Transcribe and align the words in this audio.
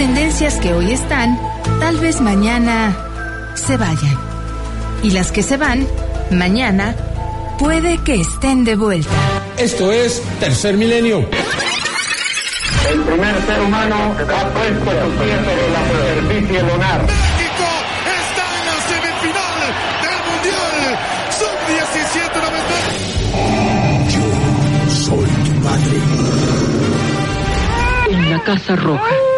tendencias 0.00 0.58
que 0.60 0.72
hoy 0.72 0.92
están, 0.92 1.38
tal 1.78 1.98
vez 1.98 2.22
mañana 2.22 2.96
se 3.54 3.76
vayan. 3.76 4.18
Y 5.02 5.10
las 5.10 5.30
que 5.30 5.42
se 5.42 5.58
van, 5.58 5.86
mañana, 6.30 6.94
puede 7.58 7.98
que 7.98 8.14
estén 8.14 8.64
de 8.64 8.76
vuelta. 8.76 9.10
Esto 9.58 9.92
es 9.92 10.22
Tercer 10.40 10.78
Milenio. 10.78 11.18
El 12.90 13.00
primer 13.02 13.42
ser 13.42 13.60
humano 13.60 13.96
ha 14.16 14.48
puesto 14.54 14.90
su 14.90 15.10
pie 15.18 15.36
sobre 15.36 15.68
la 15.70 15.82
superficie 15.86 16.62
lunar. 16.62 17.02
México 17.02 17.68
está 18.20 18.44
en 18.56 18.64
la 18.70 18.76
semifinal 18.88 19.60
del 20.00 20.20
Mundial 20.30 20.80
Sub-17 21.38 22.40
Soy 25.04 25.28
tu 25.44 25.52
padre. 25.62 25.98
En 28.12 28.30
la 28.30 28.38
Casa 28.44 28.76
Roja 28.76 29.29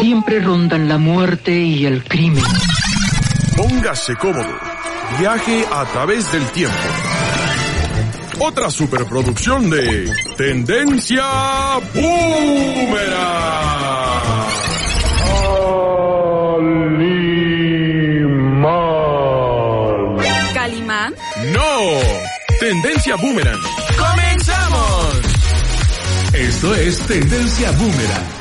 siempre 0.00 0.40
rondan 0.40 0.88
la 0.88 0.98
muerte 0.98 1.52
y 1.52 1.84
el 1.84 2.02
crimen. 2.04 2.42
Póngase 3.56 4.16
cómodo. 4.16 4.58
Viaje 5.18 5.64
a 5.70 5.84
través 5.86 6.32
del 6.32 6.44
tiempo. 6.46 6.76
Otra 8.38 8.70
superproducción 8.70 9.68
de 9.68 10.10
Tendencia 10.36 11.22
Boomerang. 11.94 13.50
Calimán. 20.54 21.14
No, 21.52 22.00
Tendencia 22.58 23.16
Boomerang. 23.16 23.60
¡Comenzamos! 23.98 25.20
Esto 26.32 26.74
es 26.74 26.98
Tendencia 27.00 27.70
Boomerang. 27.72 28.39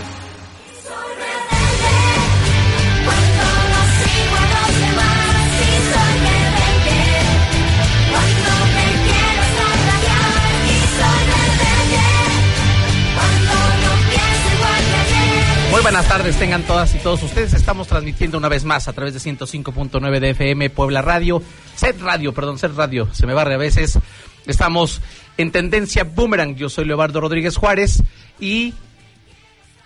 Muy 15.79 15.83
buenas 15.93 16.09
tardes, 16.09 16.37
tengan 16.37 16.63
todas 16.63 16.93
y 16.93 16.97
todos 16.97 17.23
ustedes. 17.23 17.53
Estamos 17.53 17.87
transmitiendo 17.87 18.37
una 18.37 18.49
vez 18.49 18.65
más 18.65 18.89
a 18.89 18.93
través 18.93 19.13
de 19.13 19.21
105.9 19.21 20.19
de 20.19 20.31
FM 20.31 20.69
Puebla 20.71 21.01
Radio, 21.01 21.41
Set 21.73 22.01
Radio, 22.01 22.33
perdón, 22.33 22.59
Set 22.59 22.73
Radio, 22.75 23.07
se 23.13 23.25
me 23.25 23.33
barre 23.33 23.53
a 23.53 23.57
veces. 23.57 23.97
Estamos 24.45 24.99
en 25.37 25.51
Tendencia 25.51 26.03
Boomerang. 26.03 26.57
Yo 26.57 26.67
soy 26.67 26.83
Leobardo 26.83 27.21
Rodríguez 27.21 27.55
Juárez 27.55 28.03
y 28.41 28.73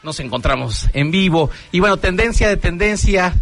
nos 0.01 0.19
encontramos 0.19 0.87
en 0.93 1.11
vivo. 1.11 1.51
Y 1.71 1.79
bueno, 1.79 1.97
tendencia 1.97 2.49
de 2.49 2.57
tendencia, 2.57 3.35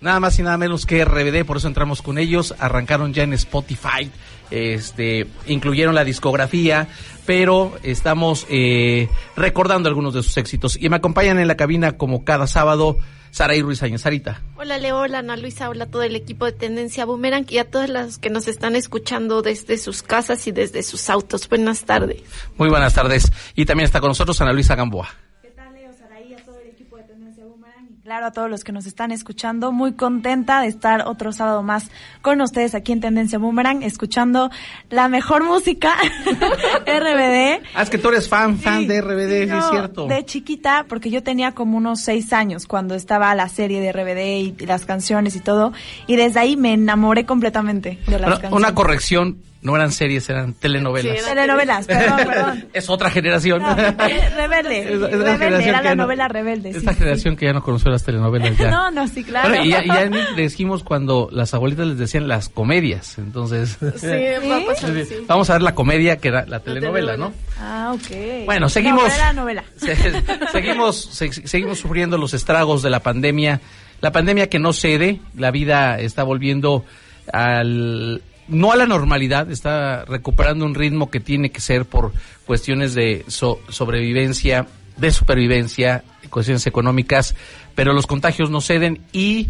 nada 0.00 0.18
más 0.18 0.36
y 0.40 0.42
nada 0.42 0.58
menos 0.58 0.84
que 0.84 1.04
RBD, 1.04 1.46
por 1.46 1.58
eso 1.58 1.68
entramos 1.68 2.02
con 2.02 2.18
ellos. 2.18 2.56
Arrancaron 2.58 3.14
ya 3.14 3.22
en 3.22 3.34
Spotify, 3.34 4.10
este, 4.50 5.26
incluyeron 5.46 5.94
la 5.94 6.04
discografía, 6.04 6.88
pero 7.26 7.78
estamos 7.82 8.46
eh, 8.48 9.08
recordando 9.36 9.88
algunos 9.88 10.14
de 10.14 10.22
sus 10.22 10.36
éxitos. 10.36 10.76
Y 10.80 10.88
me 10.88 10.96
acompañan 10.96 11.38
en 11.38 11.48
la 11.48 11.56
cabina 11.56 11.92
como 11.96 12.24
cada 12.24 12.46
sábado. 12.46 12.98
Saraí 13.30 13.60
Ruiz 13.60 13.82
Áñez, 13.82 14.00
Sarita. 14.00 14.40
Hola 14.56 14.78
Leo, 14.78 14.98
hola 15.00 15.18
Ana 15.18 15.36
Luisa, 15.36 15.68
hola 15.68 15.84
a 15.84 15.90
todo 15.90 16.02
el 16.02 16.16
equipo 16.16 16.46
de 16.46 16.52
Tendencia 16.52 17.04
Boomerang 17.04 17.46
y 17.48 17.58
a 17.58 17.70
todas 17.70 17.90
las 17.90 18.18
que 18.18 18.30
nos 18.30 18.48
están 18.48 18.74
escuchando 18.74 19.42
desde 19.42 19.76
sus 19.78 20.02
casas 20.02 20.46
y 20.46 20.52
desde 20.52 20.82
sus 20.82 21.10
autos. 21.10 21.48
Buenas 21.48 21.84
tardes. 21.84 22.22
Muy 22.56 22.68
buenas 22.68 22.94
tardes. 22.94 23.30
Y 23.54 23.66
también 23.66 23.84
está 23.84 24.00
con 24.00 24.08
nosotros 24.08 24.40
Ana 24.40 24.52
Luisa 24.52 24.74
Gamboa. 24.74 25.08
¿Qué 25.42 25.50
tal, 25.50 25.74
Leo, 25.74 25.92
Saraí, 25.92 26.32
a 26.34 26.42
todo 26.42 26.58
el 26.58 26.68
equipo 26.68 26.96
de 26.96 27.02
Tendencia 27.04 27.44
Boomerang? 27.44 27.88
Y 27.90 27.97
claro, 28.08 28.24
a 28.24 28.30
todos 28.30 28.48
los 28.48 28.64
que 28.64 28.72
nos 28.72 28.86
están 28.86 29.10
escuchando, 29.10 29.70
muy 29.70 29.92
contenta 29.92 30.62
de 30.62 30.68
estar 30.68 31.02
otro 31.06 31.30
sábado 31.30 31.62
más 31.62 31.90
con 32.22 32.40
ustedes 32.40 32.74
aquí 32.74 32.92
en 32.92 33.02
Tendencia 33.02 33.38
Boomerang, 33.38 33.82
escuchando 33.82 34.50
la 34.88 35.08
mejor 35.08 35.44
música, 35.44 35.94
RBD. 36.86 37.62
Ah, 37.74 37.82
es 37.82 37.90
que 37.90 37.98
tú 37.98 38.08
eres 38.08 38.26
fan, 38.26 38.58
fan 38.58 38.86
de 38.86 39.02
RBD, 39.02 39.54
es 39.54 39.64
cierto. 39.68 40.06
De 40.06 40.24
chiquita, 40.24 40.86
porque 40.88 41.10
yo 41.10 41.22
tenía 41.22 41.52
como 41.52 41.76
unos 41.76 42.00
seis 42.00 42.32
años 42.32 42.66
cuando 42.66 42.94
estaba 42.94 43.34
la 43.34 43.50
serie 43.50 43.82
de 43.82 43.92
RBD 43.92 44.62
y 44.62 44.64
las 44.64 44.86
canciones 44.86 45.36
y 45.36 45.40
todo, 45.40 45.74
y 46.06 46.16
desde 46.16 46.40
ahí 46.40 46.56
me 46.56 46.72
enamoré 46.72 47.26
completamente 47.26 47.98
de 48.06 48.18
las 48.18 48.38
canciones. 48.38 48.56
una 48.56 48.74
corrección, 48.74 49.36
no 49.60 49.74
eran 49.74 49.90
series, 49.90 50.28
eran 50.30 50.54
telenovelas. 50.54 51.18
Sí, 51.18 51.24
Telenovelas, 51.24 51.86
perdón, 51.86 52.16
perdón. 52.28 52.64
es 52.72 52.88
otra 52.88 53.10
generación. 53.10 53.60
No, 53.60 53.74
rebelde, 54.36 54.78
Es- 54.80 54.90
es 54.90 55.18
la 55.18 55.36
rebelde, 55.36 55.68
era 55.68 55.78
la 55.82 55.90
ya 55.90 55.94
no- 55.96 56.04
novela 56.04 56.28
rebelde. 56.28 56.70
Esta 56.70 56.92
sí, 56.92 56.98
generación 56.98 57.36
que 57.36 57.46
ya 57.46 57.52
no 57.52 57.62
conoció 57.62 57.90
las 57.90 58.04
telenovelas 58.04 58.56
ya. 58.56 58.70
No, 58.78 58.90
no, 58.92 59.08
sí, 59.08 59.24
claro. 59.24 59.48
Bueno, 59.48 59.64
y 59.64 59.70
ya, 59.70 59.82
y 59.84 59.88
ya 59.88 60.08
dijimos 60.36 60.84
cuando 60.84 61.28
las 61.32 61.54
abuelitas 61.54 61.86
les 61.88 61.98
decían 61.98 62.28
las 62.28 62.48
comedias, 62.48 63.18
entonces 63.18 63.78
Sí, 63.96 64.06
va 64.48 64.56
a 64.58 64.66
pasar, 64.66 64.90
sí. 65.04 65.14
vamos 65.26 65.50
a 65.50 65.54
ver 65.54 65.62
la 65.62 65.74
comedia 65.74 66.18
que 66.18 66.28
era 66.28 66.46
la 66.46 66.60
telenovela, 66.60 67.16
¿no? 67.16 67.32
Ah, 67.58 67.92
ok. 67.94 68.44
Bueno, 68.46 68.68
seguimos. 68.68 69.02
Novela, 69.04 69.32
novela. 69.32 69.64
Se- 69.76 69.96
seguimos, 70.52 71.00
se- 71.04 71.32
seguimos 71.48 71.78
sufriendo 71.80 72.16
los 72.16 72.32
estragos 72.34 72.82
de 72.82 72.90
la 72.90 73.00
pandemia. 73.00 73.60
La 74.00 74.12
pandemia 74.12 74.48
que 74.48 74.60
no 74.60 74.72
cede, 74.72 75.20
la 75.36 75.50
vida 75.50 75.98
está 75.98 76.22
volviendo 76.22 76.84
al 77.32 78.22
no 78.48 78.72
a 78.72 78.76
la 78.76 78.86
normalidad, 78.86 79.50
está 79.50 80.04
recuperando 80.06 80.64
un 80.64 80.74
ritmo 80.74 81.10
que 81.10 81.20
tiene 81.20 81.50
que 81.50 81.60
ser 81.60 81.84
por 81.84 82.12
cuestiones 82.46 82.94
de 82.94 83.24
so- 83.28 83.60
sobrevivencia, 83.68 84.66
de 84.96 85.10
supervivencia, 85.12 86.02
cuestiones 86.30 86.66
económicas, 86.66 87.34
pero 87.74 87.92
los 87.92 88.06
contagios 88.06 88.50
no 88.50 88.60
ceden 88.60 89.00
y 89.12 89.48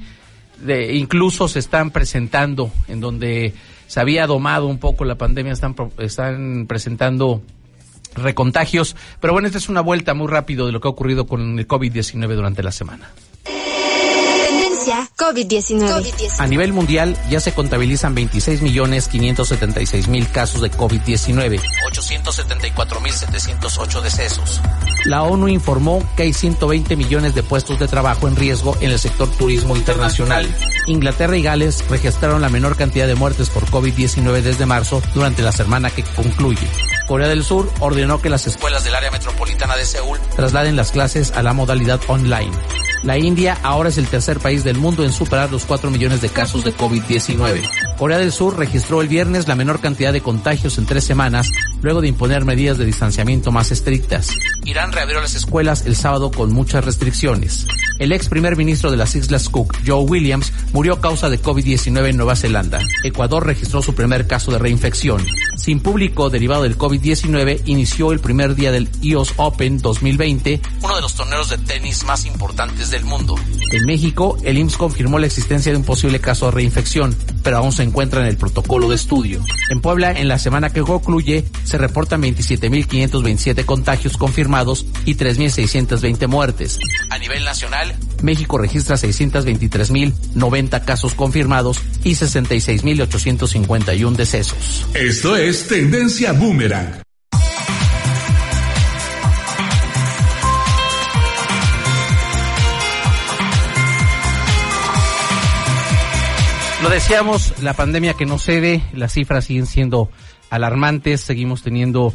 de- 0.61 0.95
incluso 0.97 1.49
se 1.49 1.59
están 1.61 1.91
presentando 1.91 2.71
en 2.89 3.01
donde 3.01 3.55
se 3.87 4.01
había 4.01 4.27
domado 4.27 4.67
un 4.67 4.79
poco 4.79 5.05
la 5.05 5.15
pandemia, 5.15 5.53
están, 5.53 5.75
están 5.99 6.67
presentando 6.67 7.41
recontagios. 8.15 8.97
Pero 9.21 9.33
bueno, 9.33 9.47
esta 9.47 9.59
es 9.59 9.69
una 9.69 9.81
vuelta 9.81 10.15
muy 10.15 10.27
rápido 10.29 10.67
de 10.67 10.73
lo 10.73 10.81
que 10.81 10.89
ha 10.89 10.91
ocurrido 10.91 11.27
con 11.27 11.59
el 11.59 11.67
COVID-19 11.69 12.35
durante 12.35 12.63
la 12.63 12.73
semana. 12.73 13.11
Tendencia 14.99 15.11
COVID-19. 15.17 16.41
A 16.41 16.47
nivel 16.47 16.73
mundial 16.73 17.17
ya 17.29 17.41
se 17.41 17.53
contabilizan 17.53 18.15
26 18.15 18.63
millones 18.63 19.09
576 19.09 20.09
mil 20.09 20.29
casos 20.29 20.61
de 20.61 20.71
COVID-19, 20.71 21.61
874 21.87 23.01
mil 23.01 23.13
708 23.13 24.01
decesos. 24.01 24.61
La 25.05 25.23
ONU 25.23 25.49
informó 25.49 26.03
que 26.17 26.25
hay 26.25 26.33
120 26.33 26.97
millones 26.97 27.35
de 27.35 27.43
puestos 27.43 27.79
de 27.79 27.87
trabajo 27.87 28.29
en 28.29 28.37
riesgo 28.37 28.77
en 28.81 28.91
el 28.91 28.99
sector 28.99 29.29
turismo 29.31 29.77
internacional. 29.77 30.47
Inglaterra 30.87 31.37
y 31.37 31.43
Gales 31.43 31.85
registraron 31.89 32.43
la 32.43 32.49
menor 32.49 32.77
cantidad 32.77 33.07
de 33.07 33.15
muertes 33.15 33.51
por 33.51 33.67
COVID-19 33.67 34.43
desde 34.43 34.67
marzo 34.67 35.03
durante 35.15 35.43
la 35.43 35.53
semana 35.53 35.91
que 35.91 36.03
concluye. 36.03 36.67
Corea 37.07 37.29
del 37.29 37.45
Sur 37.45 37.71
ordenó 37.81 38.21
que 38.21 38.29
las 38.29 38.47
escuelas 38.47 38.85
del 38.85 38.95
área 38.95 39.11
metropolitana 39.11 39.77
de 39.77 39.85
Seúl 39.85 40.19
trasladen 40.35 40.77
las 40.77 40.91
clases 40.91 41.33
a 41.33 41.43
la 41.43 41.53
modalidad 41.53 42.01
online. 42.09 42.53
La 43.03 43.17
India 43.17 43.57
ahora 43.63 43.89
es 43.91 43.99
el 43.99 44.09
tercer 44.09 44.41
país 44.41 44.65
del 44.65 44.77
mundo 44.77 45.05
en 45.05 45.13
superar 45.13 45.51
los 45.51 45.65
4 45.67 45.91
millones 45.91 46.21
de 46.21 46.29
casos 46.29 46.65
de 46.65 46.75
COVID-19. 46.75 47.97
Corea 47.97 48.19
del 48.19 48.33
Sur 48.33 48.59
registró 48.59 49.01
el 49.01 49.09
viernes 49.09 49.49
la 49.49 49.55
menor 49.55 49.81
cantidad 49.81 50.13
de 50.13 50.21
contagios 50.21 50.79
en 50.79 50.87
tres 50.87 51.05
semanas, 51.05 51.51
luego 51.83 52.01
de 52.01 52.09
imponer 52.09 52.45
medidas 52.45 52.79
de 52.79 52.85
distanciamiento 52.85 53.53
más 53.53 53.71
estrictas. 53.73 54.31
Irán 54.65 54.93
reabrió 54.93 55.21
las 55.21 55.35
escuelas 55.35 55.87
el 55.87 55.97
sábado 55.97 56.31
con 56.31 56.53
muchas 56.53 56.85
restricciones. 56.85 57.67
El 57.99 58.13
ex 58.13 58.29
primer 58.29 58.57
ministro 58.57 58.91
de 58.91 58.97
las 58.97 59.15
Islas 59.17 59.49
Cook, 59.49 59.77
Joe 59.87 60.05
Williams, 60.05 60.53
murió 60.73 60.95
a 60.95 61.01
causa 61.01 61.29
de 61.29 61.41
COVID-19 61.43 62.11
en 62.11 62.17
Nueva 62.17 62.37
Zelanda. 62.37 62.81
Ecuador 63.03 63.45
registró 63.45 63.83
su 63.83 63.95
primer 63.95 64.27
caso 64.27 64.53
de 64.53 64.59
reinfección. 64.59 65.25
Sin 65.57 65.81
público 65.81 66.31
derivado 66.31 66.63
del 66.63 66.79
COVID-19, 66.79 67.63
inició 67.65 68.13
el 68.13 68.21
primer 68.21 68.55
día 68.55 68.71
del 68.71 68.89
EOS 69.03 69.35
Open 69.37 69.79
2020, 69.79 70.61
uno 70.83 70.95
de 70.95 71.03
los 71.03 71.15
torneos 71.15 71.51
de 71.51 71.59
tenis 71.59 72.05
más 72.05 72.25
importantes 72.27 72.91
del 72.91 73.05
mundo. 73.05 73.35
En 73.73 73.85
México, 73.85 74.39
el 74.45 74.59
IMSS 74.59 74.77
confirmó 74.77 75.19
la 75.19 75.27
existencia 75.27 75.73
de 75.73 75.79
un 75.79 75.85
posible 75.85 76.21
caso 76.21 76.47
de 76.47 76.53
reinfección, 76.53 77.17
pero 77.43 77.59
aún 77.59 77.73
se 77.73 77.83
encuentra 77.83 78.21
en 78.21 78.29
el 78.29 78.37
protocolo 78.37 78.89
de 78.89 78.95
estudio. 78.95 79.41
En 79.71 79.81
Puebla, 79.81 80.13
en 80.13 80.29
la 80.29 80.39
semana 80.39 80.71
que 80.71 80.83
concluye, 80.83 81.45
se 81.69 81.77
reportan 81.77 82.23
27.527 82.23 83.67
contagios 83.67 84.17
confirmados 84.17 84.87
y 85.05 85.17
3.620 85.17 86.27
muertes. 86.27 86.79
A 87.11 87.19
nivel 87.19 87.45
nacional, 87.45 87.95
México 88.23 88.57
registra 88.57 88.97
623.090 88.97 90.85
casos 90.85 91.15
confirmados 91.15 91.83
y 92.05 92.13
66.851 92.13 94.17
decesos. 94.17 94.87
Esto 94.95 95.37
es 95.37 95.69
Tendencia 95.69 96.33
Boomerang. 96.33 97.03
Lo 106.83 106.91
decíamos, 106.91 107.61
la 107.61 107.75
pandemia 107.75 108.15
que 108.15 108.25
no 108.25 108.39
cede, 108.39 108.83
las 108.95 109.13
cifras 109.13 109.45
siguen 109.45 109.67
siendo 109.67 110.09
alarmantes, 110.51 111.21
seguimos 111.21 111.63
teniendo 111.63 112.13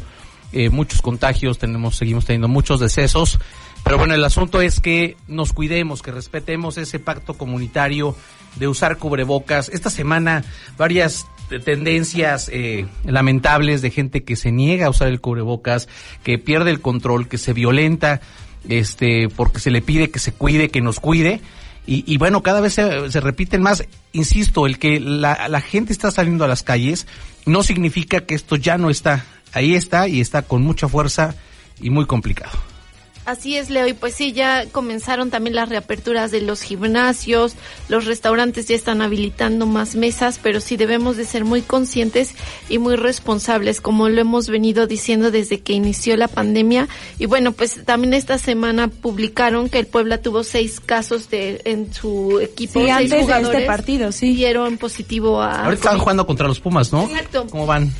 eh, 0.52 0.70
muchos 0.70 1.02
contagios, 1.02 1.58
tenemos, 1.58 1.96
seguimos 1.96 2.24
teniendo 2.24 2.48
muchos 2.48 2.78
decesos 2.80 3.38
Pero 3.82 3.98
bueno, 3.98 4.14
el 4.14 4.24
asunto 4.24 4.60
es 4.60 4.80
que 4.80 5.16
nos 5.28 5.52
cuidemos, 5.52 6.00
que 6.00 6.10
respetemos 6.10 6.78
ese 6.78 6.98
pacto 6.98 7.34
comunitario 7.34 8.16
de 8.56 8.68
usar 8.68 8.98
cubrebocas. 8.98 9.68
Esta 9.68 9.90
semana 9.90 10.44
varias 10.78 11.26
tendencias 11.64 12.48
eh, 12.52 12.86
lamentables 13.04 13.82
de 13.82 13.90
gente 13.90 14.24
que 14.24 14.36
se 14.36 14.52
niega 14.52 14.86
a 14.86 14.90
usar 14.90 15.08
el 15.08 15.20
cubrebocas, 15.20 15.88
que 16.22 16.38
pierde 16.38 16.70
el 16.70 16.80
control, 16.80 17.28
que 17.28 17.36
se 17.36 17.52
violenta, 17.52 18.20
este, 18.68 19.28
porque 19.28 19.60
se 19.60 19.70
le 19.70 19.82
pide 19.82 20.10
que 20.10 20.18
se 20.18 20.32
cuide, 20.32 20.70
que 20.70 20.80
nos 20.80 21.00
cuide. 21.00 21.40
Y, 21.86 22.16
bueno, 22.16 22.42
cada 22.42 22.60
vez 22.62 22.74
se, 22.74 23.20
repiten 23.20 23.60
más. 23.60 23.84
Insisto, 24.12 24.66
el 24.66 24.78
que 24.78 25.00
la, 25.00 25.48
la 25.48 25.60
gente 25.60 25.92
está 25.92 26.10
saliendo 26.10 26.44
a 26.44 26.48
las 26.48 26.62
calles 26.62 27.06
no 27.44 27.62
significa 27.62 28.22
que 28.22 28.34
esto 28.34 28.56
ya 28.56 28.78
no 28.78 28.88
está. 28.88 29.26
Ahí 29.52 29.74
está 29.74 30.08
y 30.08 30.20
está 30.20 30.42
con 30.42 30.62
mucha 30.62 30.88
fuerza 30.88 31.34
y 31.80 31.90
muy 31.90 32.06
complicado. 32.06 32.58
Así 33.24 33.56
es, 33.56 33.70
Leo. 33.70 33.86
Y 33.88 33.94
pues 33.94 34.14
sí, 34.14 34.32
ya 34.32 34.66
comenzaron 34.70 35.30
también 35.30 35.54
las 35.54 35.68
reaperturas 35.68 36.30
de 36.30 36.42
los 36.42 36.62
gimnasios, 36.62 37.54
los 37.88 38.04
restaurantes 38.04 38.66
ya 38.66 38.76
están 38.76 39.00
habilitando 39.00 39.66
más 39.66 39.96
mesas, 39.96 40.38
pero 40.42 40.60
sí 40.60 40.76
debemos 40.76 41.16
de 41.16 41.24
ser 41.24 41.44
muy 41.44 41.62
conscientes 41.62 42.34
y 42.68 42.78
muy 42.78 42.96
responsables, 42.96 43.80
como 43.80 44.08
lo 44.08 44.20
hemos 44.20 44.48
venido 44.48 44.86
diciendo 44.86 45.30
desde 45.30 45.60
que 45.60 45.72
inició 45.72 46.16
la 46.16 46.28
pandemia. 46.28 46.88
Y 47.18 47.26
bueno, 47.26 47.52
pues 47.52 47.84
también 47.84 48.12
esta 48.12 48.38
semana 48.38 48.88
publicaron 48.88 49.68
que 49.70 49.78
el 49.78 49.86
Puebla 49.86 50.18
tuvo 50.18 50.44
seis 50.44 50.80
casos 50.80 51.30
de 51.30 51.62
en 51.64 51.92
su 51.94 52.40
equipo. 52.40 52.80
Sí, 52.80 52.86
seis 52.86 53.12
antes 53.12 53.26
de 53.26 53.42
este 53.42 53.66
partido, 53.66 54.12
sí. 54.12 54.34
Dieron 54.34 54.76
positivo 54.76 55.40
a. 55.40 55.64
Ahorita 55.64 55.84
están 55.84 55.98
jugando 55.98 56.26
contra 56.26 56.46
los 56.46 56.60
Pumas, 56.60 56.92
¿no? 56.92 57.04
Exacto. 57.04 57.46
¿Cómo 57.50 57.66
van? 57.66 57.92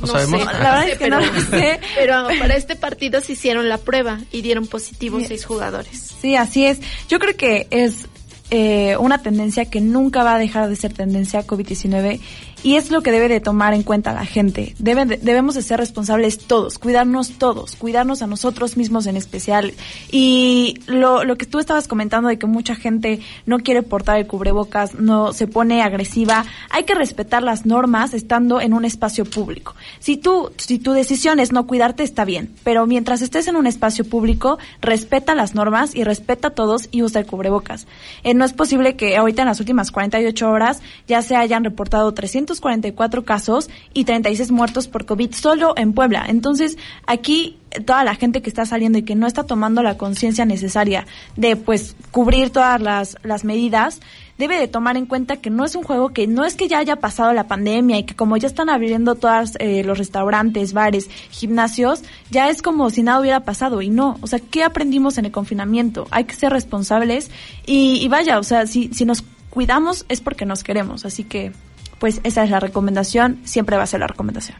No 0.00 0.06
sabemos? 0.06 0.40
sé, 0.40 0.46
La 0.46 0.52
verdad 0.52 0.88
es 0.88 0.98
que 0.98 0.98
pero, 1.04 1.20
no 1.20 1.26
lo 1.26 1.40
sé. 1.40 1.80
pero 1.96 2.28
para 2.38 2.56
este 2.56 2.76
partido 2.76 3.20
se 3.20 3.32
hicieron 3.32 3.68
la 3.68 3.78
prueba 3.78 4.20
y 4.32 4.42
dieron 4.42 4.66
positivo 4.66 5.18
seis 5.26 5.44
jugadores. 5.44 6.14
Sí, 6.20 6.36
así 6.36 6.66
es. 6.66 6.78
Yo 7.08 7.18
creo 7.18 7.36
que 7.36 7.66
es 7.70 8.06
eh, 8.50 8.96
una 8.98 9.22
tendencia 9.22 9.66
que 9.66 9.80
nunca 9.80 10.22
va 10.24 10.34
a 10.36 10.38
dejar 10.38 10.68
de 10.68 10.76
ser 10.76 10.92
tendencia 10.92 11.46
COVID-19 11.46 12.20
y 12.62 12.76
es 12.76 12.90
lo 12.90 13.02
que 13.02 13.12
debe 13.12 13.28
de 13.28 13.40
tomar 13.40 13.74
en 13.74 13.82
cuenta 13.82 14.12
la 14.12 14.24
gente. 14.26 14.74
Deben 14.78 15.08
de- 15.08 15.16
debemos 15.18 15.54
de 15.54 15.62
ser 15.62 15.78
responsables 15.78 16.38
todos, 16.38 16.78
cuidarnos 16.78 17.32
todos, 17.38 17.76
cuidarnos 17.76 18.22
a 18.22 18.26
nosotros 18.26 18.76
mismos 18.76 19.06
en 19.06 19.16
especial. 19.16 19.72
Y 20.10 20.80
lo, 20.86 21.24
lo 21.24 21.36
que 21.36 21.46
tú 21.46 21.58
estabas 21.58 21.86
comentando 21.88 22.28
de 22.28 22.38
que 22.38 22.46
mucha 22.46 22.74
gente 22.74 23.20
no 23.46 23.58
quiere 23.58 23.82
portar 23.82 24.18
el 24.18 24.26
cubrebocas, 24.26 24.94
no 24.94 25.32
se 25.32 25.46
pone 25.46 25.82
agresiva, 25.82 26.44
hay 26.70 26.84
que 26.84 26.94
respetar 26.94 27.42
las 27.42 27.66
normas 27.66 28.14
estando 28.14 28.60
en 28.60 28.72
un 28.74 28.84
espacio 28.84 29.24
público. 29.24 29.74
Si 30.00 30.16
tú, 30.16 30.50
si 30.56 30.78
tu 30.78 30.92
decisión 30.92 31.40
es 31.40 31.52
no 31.52 31.66
cuidarte, 31.66 32.02
está 32.02 32.24
bien, 32.24 32.54
pero 32.64 32.86
mientras 32.86 33.22
estés 33.22 33.48
en 33.48 33.56
un 33.56 33.66
espacio 33.66 34.04
público, 34.04 34.58
respeta 34.80 35.34
las 35.34 35.54
normas 35.54 35.94
y 35.94 36.04
respeta 36.04 36.48
a 36.48 36.50
todos 36.52 36.88
y 36.90 37.02
usa 37.02 37.20
el 37.20 37.26
cubrebocas. 37.26 37.86
Eh, 38.24 38.34
no 38.34 38.44
es 38.44 38.52
posible 38.52 38.96
que 38.96 39.16
ahorita 39.16 39.42
en 39.42 39.48
las 39.48 39.60
últimas 39.60 39.90
48 39.90 40.50
horas 40.50 40.80
ya 41.06 41.22
se 41.22 41.36
hayan 41.36 41.64
reportado 41.64 42.12
344 42.56 43.24
casos 43.24 43.68
y 43.92 44.04
36 44.04 44.50
muertos 44.50 44.88
por 44.88 45.04
COVID 45.04 45.32
solo 45.32 45.74
en 45.76 45.92
Puebla. 45.92 46.26
Entonces, 46.28 46.78
aquí 47.06 47.58
eh, 47.70 47.80
toda 47.80 48.04
la 48.04 48.14
gente 48.14 48.42
que 48.42 48.48
está 48.48 48.64
saliendo 48.64 48.98
y 48.98 49.02
que 49.02 49.14
no 49.14 49.26
está 49.26 49.44
tomando 49.44 49.82
la 49.82 49.98
conciencia 49.98 50.44
necesaria 50.44 51.06
de 51.36 51.56
pues 51.56 51.94
cubrir 52.10 52.50
todas 52.50 52.80
las, 52.80 53.16
las 53.22 53.44
medidas, 53.44 54.00
debe 54.38 54.58
de 54.58 54.68
tomar 54.68 54.96
en 54.96 55.06
cuenta 55.06 55.36
que 55.36 55.50
no 55.50 55.64
es 55.64 55.74
un 55.74 55.82
juego 55.82 56.10
que 56.10 56.26
no 56.26 56.44
es 56.44 56.54
que 56.54 56.68
ya 56.68 56.78
haya 56.78 56.96
pasado 56.96 57.32
la 57.32 57.48
pandemia 57.48 57.98
y 57.98 58.04
que 58.04 58.14
como 58.14 58.36
ya 58.36 58.46
están 58.46 58.70
abriendo 58.70 59.16
todos 59.16 59.54
los 59.60 59.98
restaurantes, 59.98 60.72
bares, 60.72 61.10
gimnasios, 61.30 62.02
ya 62.30 62.48
es 62.48 62.62
como 62.62 62.88
si 62.90 63.02
nada 63.02 63.20
hubiera 63.20 63.40
pasado 63.40 63.82
y 63.82 63.90
no, 63.90 64.16
o 64.20 64.26
sea, 64.26 64.38
¿qué 64.38 64.62
aprendimos 64.62 65.18
en 65.18 65.26
el 65.26 65.32
confinamiento? 65.32 66.06
Hay 66.10 66.24
que 66.24 66.36
ser 66.36 66.52
responsables 66.52 67.30
y, 67.66 67.98
y 68.00 68.08
vaya, 68.08 68.38
o 68.38 68.44
sea, 68.44 68.66
si, 68.66 68.90
si 68.94 69.04
nos 69.04 69.24
cuidamos 69.50 70.06
es 70.08 70.20
porque 70.20 70.46
nos 70.46 70.62
queremos, 70.62 71.04
así 71.04 71.24
que 71.24 71.52
pues 71.98 72.20
esa 72.24 72.44
es 72.44 72.50
la 72.50 72.60
recomendación, 72.60 73.40
siempre 73.44 73.76
va 73.76 73.82
a 73.82 73.86
ser 73.86 74.00
la 74.00 74.06
recomendación. 74.06 74.56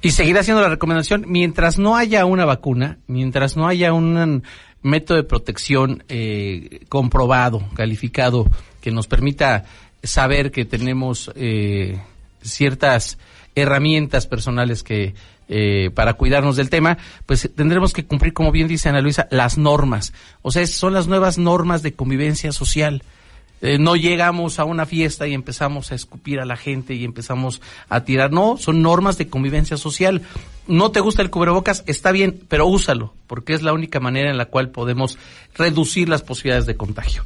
Y 0.00 0.10
seguirá 0.10 0.42
siendo 0.42 0.62
la 0.62 0.68
recomendación 0.68 1.24
mientras 1.28 1.78
no 1.78 1.96
haya 1.96 2.24
una 2.24 2.44
vacuna, 2.44 2.98
mientras 3.06 3.56
no 3.56 3.68
haya 3.68 3.92
un 3.92 4.42
método 4.82 5.16
de 5.16 5.24
protección 5.24 6.02
eh, 6.08 6.80
comprobado, 6.88 7.62
calificado, 7.74 8.50
que 8.80 8.90
nos 8.90 9.06
permita 9.06 9.64
saber 10.02 10.50
que 10.50 10.64
tenemos 10.64 11.30
eh, 11.36 12.00
ciertas 12.42 13.18
herramientas 13.54 14.26
personales 14.26 14.82
que 14.82 15.14
eh, 15.48 15.90
para 15.94 16.14
cuidarnos 16.14 16.56
del 16.56 16.70
tema, 16.70 16.98
pues 17.26 17.50
tendremos 17.54 17.92
que 17.92 18.06
cumplir, 18.06 18.32
como 18.32 18.52
bien 18.52 18.68
dice 18.68 18.88
Ana 18.88 19.00
Luisa, 19.00 19.28
las 19.30 19.58
normas. 19.58 20.12
O 20.40 20.50
sea, 20.50 20.66
son 20.66 20.94
las 20.94 21.06
nuevas 21.06 21.38
normas 21.38 21.82
de 21.82 21.92
convivencia 21.92 22.52
social. 22.52 23.02
Eh, 23.62 23.78
no 23.78 23.94
llegamos 23.94 24.58
a 24.58 24.64
una 24.64 24.86
fiesta 24.86 25.28
y 25.28 25.34
empezamos 25.34 25.92
a 25.92 25.94
escupir 25.94 26.40
a 26.40 26.44
la 26.44 26.56
gente 26.56 26.94
y 26.94 27.04
empezamos 27.04 27.62
a 27.88 28.04
tirar. 28.04 28.32
No, 28.32 28.56
son 28.58 28.82
normas 28.82 29.18
de 29.18 29.28
convivencia 29.28 29.76
social. 29.76 30.22
No 30.66 30.90
te 30.90 30.98
gusta 30.98 31.22
el 31.22 31.30
cubrebocas, 31.30 31.84
está 31.86 32.10
bien, 32.10 32.40
pero 32.48 32.66
úsalo, 32.66 33.14
porque 33.28 33.54
es 33.54 33.62
la 33.62 33.72
única 33.72 34.00
manera 34.00 34.30
en 34.30 34.36
la 34.36 34.46
cual 34.46 34.70
podemos 34.70 35.16
reducir 35.54 36.08
las 36.08 36.22
posibilidades 36.22 36.66
de 36.66 36.76
contagio. 36.76 37.24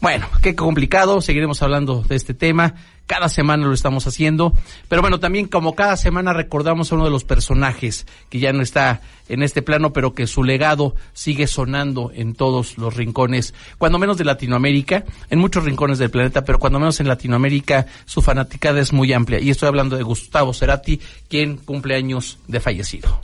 Bueno, 0.00 0.26
qué 0.42 0.54
complicado, 0.54 1.20
seguiremos 1.20 1.62
hablando 1.62 2.02
de 2.02 2.16
este 2.16 2.34
tema. 2.34 2.74
Cada 3.06 3.28
semana 3.28 3.66
lo 3.66 3.74
estamos 3.74 4.06
haciendo. 4.06 4.54
Pero 4.88 5.02
bueno, 5.02 5.20
también 5.20 5.46
como 5.46 5.74
cada 5.74 5.96
semana 5.96 6.32
recordamos 6.32 6.90
a 6.90 6.94
uno 6.94 7.04
de 7.04 7.10
los 7.10 7.24
personajes 7.24 8.06
que 8.30 8.38
ya 8.38 8.52
no 8.52 8.62
está 8.62 9.02
en 9.28 9.42
este 9.42 9.62
plano, 9.62 9.92
pero 9.92 10.14
que 10.14 10.26
su 10.26 10.42
legado 10.42 10.94
sigue 11.12 11.46
sonando 11.46 12.10
en 12.14 12.34
todos 12.34 12.78
los 12.78 12.94
rincones, 12.94 13.54
cuando 13.78 13.98
menos 13.98 14.16
de 14.16 14.24
Latinoamérica, 14.24 15.04
en 15.30 15.38
muchos 15.38 15.64
rincones 15.64 15.98
del 15.98 16.10
planeta, 16.10 16.44
pero 16.44 16.58
cuando 16.58 16.78
menos 16.78 17.00
en 17.00 17.08
Latinoamérica 17.08 17.86
su 18.06 18.22
fanaticada 18.22 18.80
es 18.80 18.92
muy 18.92 19.12
amplia. 19.12 19.38
Y 19.38 19.50
estoy 19.50 19.68
hablando 19.68 19.96
de 19.96 20.02
Gustavo 20.02 20.54
Cerati, 20.54 21.00
quien 21.28 21.56
cumple 21.58 21.96
años 21.96 22.38
de 22.48 22.60
fallecido. 22.60 23.20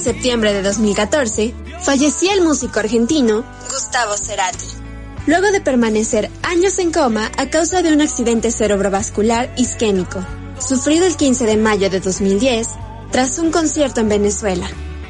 Septiembre 0.00 0.52
de 0.52 0.62
2014, 0.62 1.54
fallecía 1.82 2.34
el 2.34 2.42
músico 2.42 2.80
argentino 2.80 3.44
Gustavo 3.70 4.16
Cerati. 4.16 4.66
Luego 5.26 5.50
de 5.52 5.60
permanecer 5.60 6.30
años 6.42 6.78
en 6.78 6.92
coma 6.92 7.30
a 7.36 7.50
causa 7.50 7.82
de 7.82 7.92
un 7.92 8.00
accidente 8.00 8.50
cerebrovascular 8.50 9.52
isquémico, 9.56 10.24
sufrido 10.58 11.06
el 11.06 11.16
15 11.16 11.46
de 11.46 11.56
mayo 11.56 11.90
de 11.90 12.00
2010 12.00 12.68
tras 13.10 13.38
un 13.38 13.50
concierto 13.50 14.00
en 14.00 14.08
Venezuela. 14.08 14.68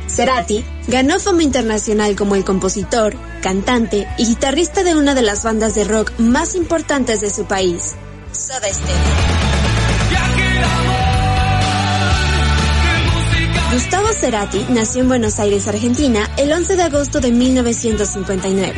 Cerati 0.09 0.65
ganó 0.89 1.21
fama 1.21 1.43
internacional 1.43 2.17
como 2.17 2.35
el 2.35 2.45
compositor, 2.45 3.15
cantante 3.43 4.09
y 4.19 4.27
guitarrista 4.27 4.83
de 4.83 4.97
una 4.97 5.15
de 5.15 5.23
las 5.23 5.45
bandas 5.45 5.75
de 5.75 5.85
rock 5.85 6.13
más 6.19 6.55
importantes 6.55 7.21
de 7.21 7.31
su 7.31 7.45
país, 7.45 7.95
Soda 8.33 8.69
Stereo. 8.73 10.90
Gustavo 13.73 14.09
Cerati 14.13 14.67
nació 14.69 15.03
en 15.03 15.09
Buenos 15.09 15.39
Aires, 15.39 15.69
Argentina, 15.69 16.29
el 16.37 16.51
11 16.51 16.75
de 16.75 16.83
agosto 16.83 17.21
de 17.21 17.31
1959. 17.31 18.75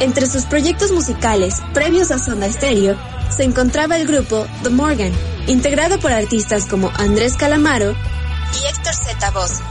Entre 0.00 0.26
sus 0.26 0.44
proyectos 0.44 0.90
musicales 0.90 1.62
previos 1.72 2.10
a 2.10 2.18
Sonda 2.18 2.50
Stereo 2.50 2.96
se 3.30 3.44
encontraba 3.44 3.96
el 3.96 4.08
grupo 4.08 4.44
The 4.64 4.70
Morgan, 4.70 5.12
integrado 5.46 6.00
por 6.00 6.10
artistas 6.10 6.66
como 6.66 6.90
Andrés 6.96 7.36
Calamaro 7.36 7.92
y 7.92 8.66
Héctor 8.66 8.94
Z. 8.94 9.30
Bossi. 9.30 9.62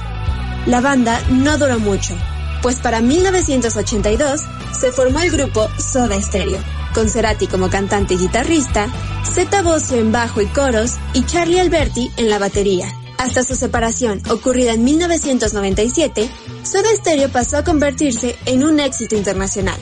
La 0.65 0.79
banda 0.79 1.21
no 1.29 1.57
duró 1.57 1.77
mucho, 1.79 2.15
pues 2.61 2.77
para 2.77 3.01
1982 3.01 4.43
se 4.71 4.93
formó 4.93 5.19
el 5.19 5.29
grupo 5.29 5.67
Soda 5.77 6.21
Stereo, 6.21 6.59
con 6.93 7.09
Cerati 7.09 7.47
como 7.47 7.69
cantante 7.69 8.13
y 8.13 8.17
guitarrista, 8.17 8.87
Z. 9.29 9.61
Bosio 9.61 9.97
en 9.97 10.13
bajo 10.13 10.41
y 10.41 10.45
coros 10.45 10.93
y 11.13 11.25
Charlie 11.25 11.59
Alberti 11.59 12.13
en 12.15 12.29
la 12.29 12.39
batería. 12.39 12.87
Hasta 13.17 13.43
su 13.43 13.55
separación, 13.55 14.21
ocurrida 14.29 14.73
en 14.73 14.83
1997, 14.83 16.29
Soda 16.63 16.89
Stereo 16.95 17.29
pasó 17.29 17.57
a 17.57 17.63
convertirse 17.63 18.35
en 18.45 18.63
un 18.63 18.79
éxito 18.79 19.15
internacional. 19.15 19.79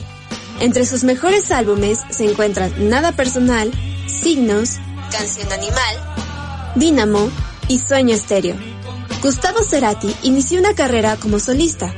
Entre 0.60 0.86
sus 0.86 1.04
mejores 1.04 1.50
álbumes 1.50 2.00
se 2.10 2.24
encuentran 2.24 2.72
Nada 2.88 3.12
Personal, 3.12 3.70
Signos, 4.06 4.76
Canción 5.12 5.52
Animal, 5.52 6.74
Dínamo 6.76 7.30
y 7.68 7.78
Sueño 7.78 8.14
Estéreo. 8.14 8.56
Gustavo 9.22 9.62
Cerati 9.62 10.14
inició 10.22 10.58
una 10.58 10.74
carrera 10.74 11.16
como 11.16 11.38
solista, 11.38 11.94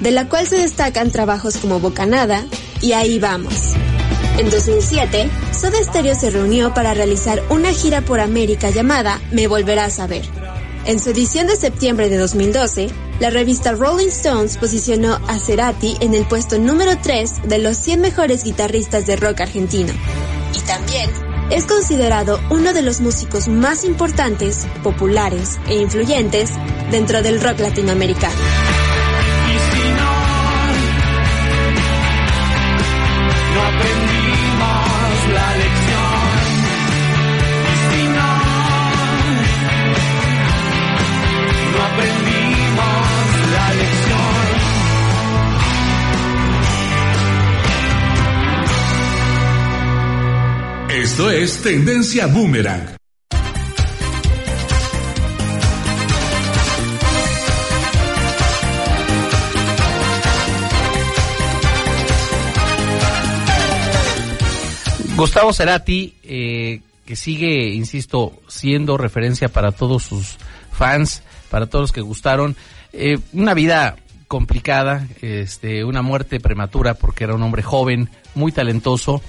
de 0.00 0.10
la 0.10 0.28
cual 0.28 0.46
se 0.46 0.56
destacan 0.56 1.10
trabajos 1.10 1.56
como 1.56 1.80
Bocanada 1.80 2.44
y 2.82 2.92
Ahí 2.92 3.18
Vamos. 3.18 3.54
En 4.38 4.50
2007, 4.50 5.30
Soda 5.52 5.82
Stereo 5.82 6.14
se 6.14 6.30
reunió 6.30 6.74
para 6.74 6.92
realizar 6.92 7.42
una 7.50 7.72
gira 7.72 8.02
por 8.02 8.20
América 8.20 8.70
llamada 8.70 9.20
Me 9.30 9.46
Volverás 9.46 9.98
a 10.00 10.06
Ver. 10.06 10.41
En 10.84 10.98
su 10.98 11.10
edición 11.10 11.46
de 11.46 11.54
septiembre 11.54 12.08
de 12.08 12.18
2012, 12.18 12.88
la 13.20 13.30
revista 13.30 13.72
Rolling 13.72 14.08
Stones 14.08 14.56
posicionó 14.56 15.20
a 15.28 15.38
Cerati 15.38 15.96
en 16.00 16.12
el 16.12 16.26
puesto 16.26 16.58
número 16.58 16.98
3 17.00 17.42
de 17.44 17.58
los 17.58 17.76
100 17.76 18.00
mejores 18.00 18.42
guitarristas 18.42 19.06
de 19.06 19.14
rock 19.14 19.42
argentino. 19.42 19.92
Y 20.56 20.60
también 20.66 21.08
es 21.52 21.66
considerado 21.66 22.40
uno 22.50 22.72
de 22.72 22.82
los 22.82 23.00
músicos 23.00 23.46
más 23.46 23.84
importantes, 23.84 24.66
populares 24.82 25.60
e 25.68 25.76
influyentes 25.76 26.50
dentro 26.90 27.22
del 27.22 27.40
rock 27.40 27.60
latinoamericano. 27.60 28.71
Esto 51.12 51.30
es 51.30 51.60
Tendencia 51.60 52.26
Boomerang. 52.26 52.96
Gustavo 65.14 65.52
Cerati, 65.52 66.14
eh, 66.22 66.80
que 67.04 67.14
sigue, 67.16 67.68
insisto, 67.74 68.32
siendo 68.48 68.96
referencia 68.96 69.50
para 69.50 69.72
todos 69.72 70.04
sus 70.04 70.38
fans, 70.72 71.22
para 71.50 71.66
todos 71.66 71.82
los 71.82 71.92
que 71.92 72.00
gustaron. 72.00 72.56
Eh, 72.94 73.18
una 73.34 73.52
vida 73.52 73.96
complicada, 74.28 75.06
este, 75.20 75.84
una 75.84 76.00
muerte 76.00 76.40
prematura 76.40 76.94
porque 76.94 77.24
era 77.24 77.34
un 77.34 77.42
hombre 77.42 77.62
joven, 77.62 78.08
muy 78.34 78.50
talentoso, 78.50 79.20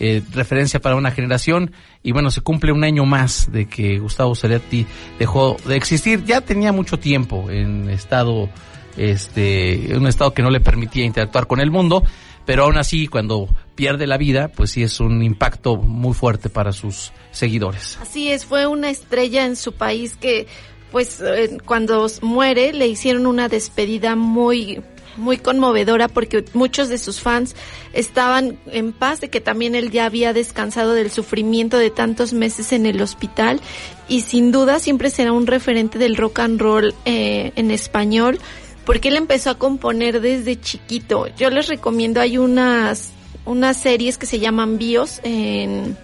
eh, 0.00 0.22
referencia 0.32 0.80
para 0.80 0.96
una 0.96 1.10
generación 1.10 1.72
y 2.02 2.12
bueno, 2.12 2.30
se 2.30 2.40
cumple 2.40 2.72
un 2.72 2.84
año 2.84 3.04
más 3.04 3.52
de 3.52 3.66
que 3.66 3.98
Gustavo 3.98 4.34
Cerati 4.34 4.86
dejó 5.18 5.58
de 5.66 5.76
existir. 5.76 6.24
Ya 6.24 6.40
tenía 6.40 6.72
mucho 6.72 6.98
tiempo 6.98 7.50
en 7.50 7.90
estado, 7.90 8.48
este, 8.96 9.94
un 9.94 10.06
estado 10.06 10.32
que 10.32 10.42
no 10.42 10.50
le 10.50 10.60
permitía 10.60 11.04
interactuar 11.04 11.46
con 11.46 11.60
el 11.60 11.70
mundo, 11.70 12.02
pero 12.46 12.64
aún 12.64 12.78
así 12.78 13.08
cuando 13.08 13.48
pierde 13.74 14.06
la 14.06 14.16
vida, 14.16 14.48
pues 14.48 14.70
sí 14.70 14.82
es 14.82 15.00
un 15.00 15.22
impacto 15.22 15.76
muy 15.76 16.14
fuerte 16.14 16.48
para 16.48 16.72
sus 16.72 17.12
seguidores. 17.30 17.98
Así 18.00 18.30
es, 18.30 18.46
fue 18.46 18.66
una 18.66 18.88
estrella 18.88 19.44
en 19.44 19.54
su 19.54 19.74
país 19.74 20.16
que 20.16 20.46
pues 20.90 21.20
eh, 21.20 21.58
cuando 21.64 22.06
muere 22.22 22.72
le 22.72 22.88
hicieron 22.88 23.26
una 23.26 23.48
despedida 23.48 24.16
muy 24.16 24.82
muy 25.16 25.38
conmovedora 25.38 26.08
porque 26.08 26.44
muchos 26.54 26.88
de 26.88 26.98
sus 26.98 27.20
fans 27.20 27.54
estaban 27.92 28.58
en 28.66 28.92
paz 28.92 29.20
de 29.20 29.28
que 29.28 29.40
también 29.40 29.74
él 29.74 29.90
ya 29.90 30.06
había 30.06 30.32
descansado 30.32 30.94
del 30.94 31.10
sufrimiento 31.10 31.78
de 31.78 31.90
tantos 31.90 32.32
meses 32.32 32.72
en 32.72 32.86
el 32.86 33.00
hospital 33.00 33.60
y 34.08 34.22
sin 34.22 34.52
duda 34.52 34.78
siempre 34.78 35.10
será 35.10 35.32
un 35.32 35.46
referente 35.46 35.98
del 35.98 36.16
rock 36.16 36.40
and 36.40 36.60
roll 36.60 36.94
eh, 37.04 37.52
en 37.56 37.70
español 37.70 38.38
porque 38.84 39.08
él 39.08 39.16
empezó 39.16 39.50
a 39.50 39.54
componer 39.58 40.20
desde 40.20 40.60
chiquito. 40.60 41.26
Yo 41.36 41.50
les 41.50 41.68
recomiendo, 41.68 42.20
hay 42.20 42.38
unas, 42.38 43.12
unas 43.44 43.76
series 43.76 44.18
que 44.18 44.26
se 44.26 44.40
llaman 44.40 44.78
Bios 44.78 45.20
en 45.22 45.96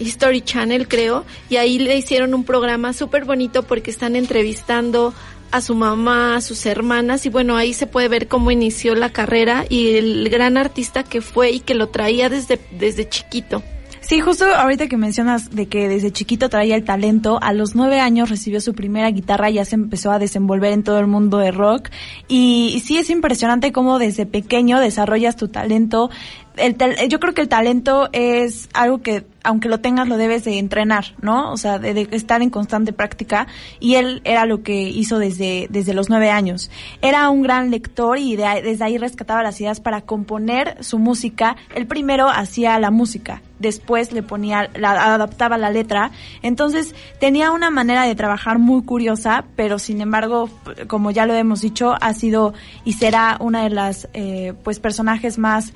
History 0.00 0.40
Channel, 0.42 0.88
creo, 0.88 1.24
y 1.48 1.56
ahí 1.56 1.78
le 1.78 1.96
hicieron 1.96 2.34
un 2.34 2.44
programa 2.44 2.92
súper 2.92 3.24
bonito 3.24 3.62
porque 3.62 3.90
están 3.90 4.16
entrevistando 4.16 5.12
a 5.50 5.60
su 5.60 5.74
mamá, 5.74 6.36
a 6.36 6.40
sus 6.40 6.66
hermanas, 6.66 7.26
y 7.26 7.28
bueno, 7.28 7.56
ahí 7.56 7.72
se 7.72 7.86
puede 7.86 8.08
ver 8.08 8.28
cómo 8.28 8.50
inició 8.50 8.94
la 8.94 9.10
carrera 9.10 9.64
y 9.68 9.96
el 9.96 10.28
gran 10.28 10.56
artista 10.56 11.02
que 11.02 11.20
fue 11.20 11.50
y 11.50 11.60
que 11.60 11.74
lo 11.74 11.88
traía 11.88 12.28
desde, 12.28 12.60
desde 12.78 13.08
chiquito. 13.08 13.62
Sí, 14.00 14.20
justo 14.20 14.46
ahorita 14.46 14.86
que 14.86 14.96
mencionas 14.96 15.50
de 15.50 15.66
que 15.66 15.88
desde 15.88 16.12
chiquito 16.12 16.48
traía 16.48 16.76
el 16.76 16.84
talento, 16.84 17.38
a 17.42 17.52
los 17.52 17.74
nueve 17.74 18.00
años 18.00 18.30
recibió 18.30 18.60
su 18.60 18.72
primera 18.72 19.10
guitarra 19.10 19.50
y 19.50 19.54
ya 19.54 19.64
se 19.64 19.74
empezó 19.74 20.12
a 20.12 20.18
desenvolver 20.18 20.72
en 20.72 20.82
todo 20.82 20.98
el 20.98 21.06
mundo 21.06 21.38
de 21.38 21.50
rock. 21.50 21.90
Y, 22.26 22.72
y 22.74 22.80
sí 22.80 22.96
es 22.96 23.10
impresionante 23.10 23.72
cómo 23.72 23.98
desde 23.98 24.24
pequeño 24.24 24.80
desarrollas 24.80 25.36
tu 25.36 25.48
talento. 25.48 26.10
El 26.58 26.76
yo 27.08 27.20
creo 27.20 27.34
que 27.34 27.40
el 27.40 27.48
talento 27.48 28.08
es 28.12 28.68
algo 28.72 29.02
que 29.02 29.24
aunque 29.48 29.68
lo 29.68 29.80
tengas 29.80 30.08
lo 30.08 30.16
debes 30.16 30.44
de 30.44 30.58
entrenar, 30.58 31.14
¿no? 31.22 31.52
O 31.52 31.56
sea, 31.56 31.78
de, 31.78 31.94
de 31.94 32.08
estar 32.12 32.42
en 32.42 32.50
constante 32.50 32.92
práctica 32.92 33.46
y 33.80 33.94
él 33.94 34.20
era 34.24 34.44
lo 34.44 34.62
que 34.62 34.82
hizo 34.82 35.18
desde, 35.18 35.68
desde 35.70 35.94
los 35.94 36.10
nueve 36.10 36.30
años. 36.30 36.70
Era 37.00 37.30
un 37.30 37.42
gran 37.42 37.70
lector 37.70 38.18
y 38.18 38.36
de 38.36 38.62
desde 38.62 38.84
ahí 38.84 38.98
rescataba 38.98 39.42
las 39.42 39.60
ideas 39.60 39.80
para 39.80 40.02
componer 40.02 40.82
su 40.84 40.98
música. 40.98 41.56
Él 41.74 41.86
primero 41.86 42.28
hacía 42.28 42.78
la 42.78 42.90
música, 42.90 43.42
después 43.58 44.12
le 44.12 44.22
ponía, 44.22 44.68
la, 44.74 45.14
adaptaba 45.14 45.56
la 45.56 45.70
letra. 45.70 46.10
Entonces 46.42 46.94
tenía 47.18 47.52
una 47.52 47.70
manera 47.70 48.02
de 48.02 48.14
trabajar 48.14 48.58
muy 48.58 48.82
curiosa, 48.82 49.44
pero 49.56 49.78
sin 49.78 50.00
embargo, 50.00 50.50
como 50.88 51.10
ya 51.10 51.26
lo 51.26 51.34
hemos 51.34 51.60
dicho, 51.60 51.94
ha 52.00 52.12
sido 52.14 52.54
y 52.84 52.94
será 52.94 53.38
una 53.40 53.62
de 53.62 53.70
las 53.70 54.08
eh, 54.12 54.52
pues 54.62 54.78
personajes 54.78 55.38
más 55.38 55.72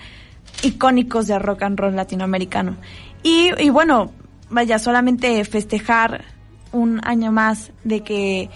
icónicos 0.63 1.27
de 1.27 1.39
rock 1.39 1.63
and 1.63 1.79
roll 1.79 1.97
latinoamericano. 1.97 2.77
Y, 3.23 3.51
y 3.59 3.71
bueno, 3.71 4.13
vaya, 4.51 4.79
solamente 4.79 5.45
festejar 5.45 6.25
un 6.73 7.01
año 7.05 7.33
más 7.33 7.73
de 7.85 8.01
que 8.01 8.51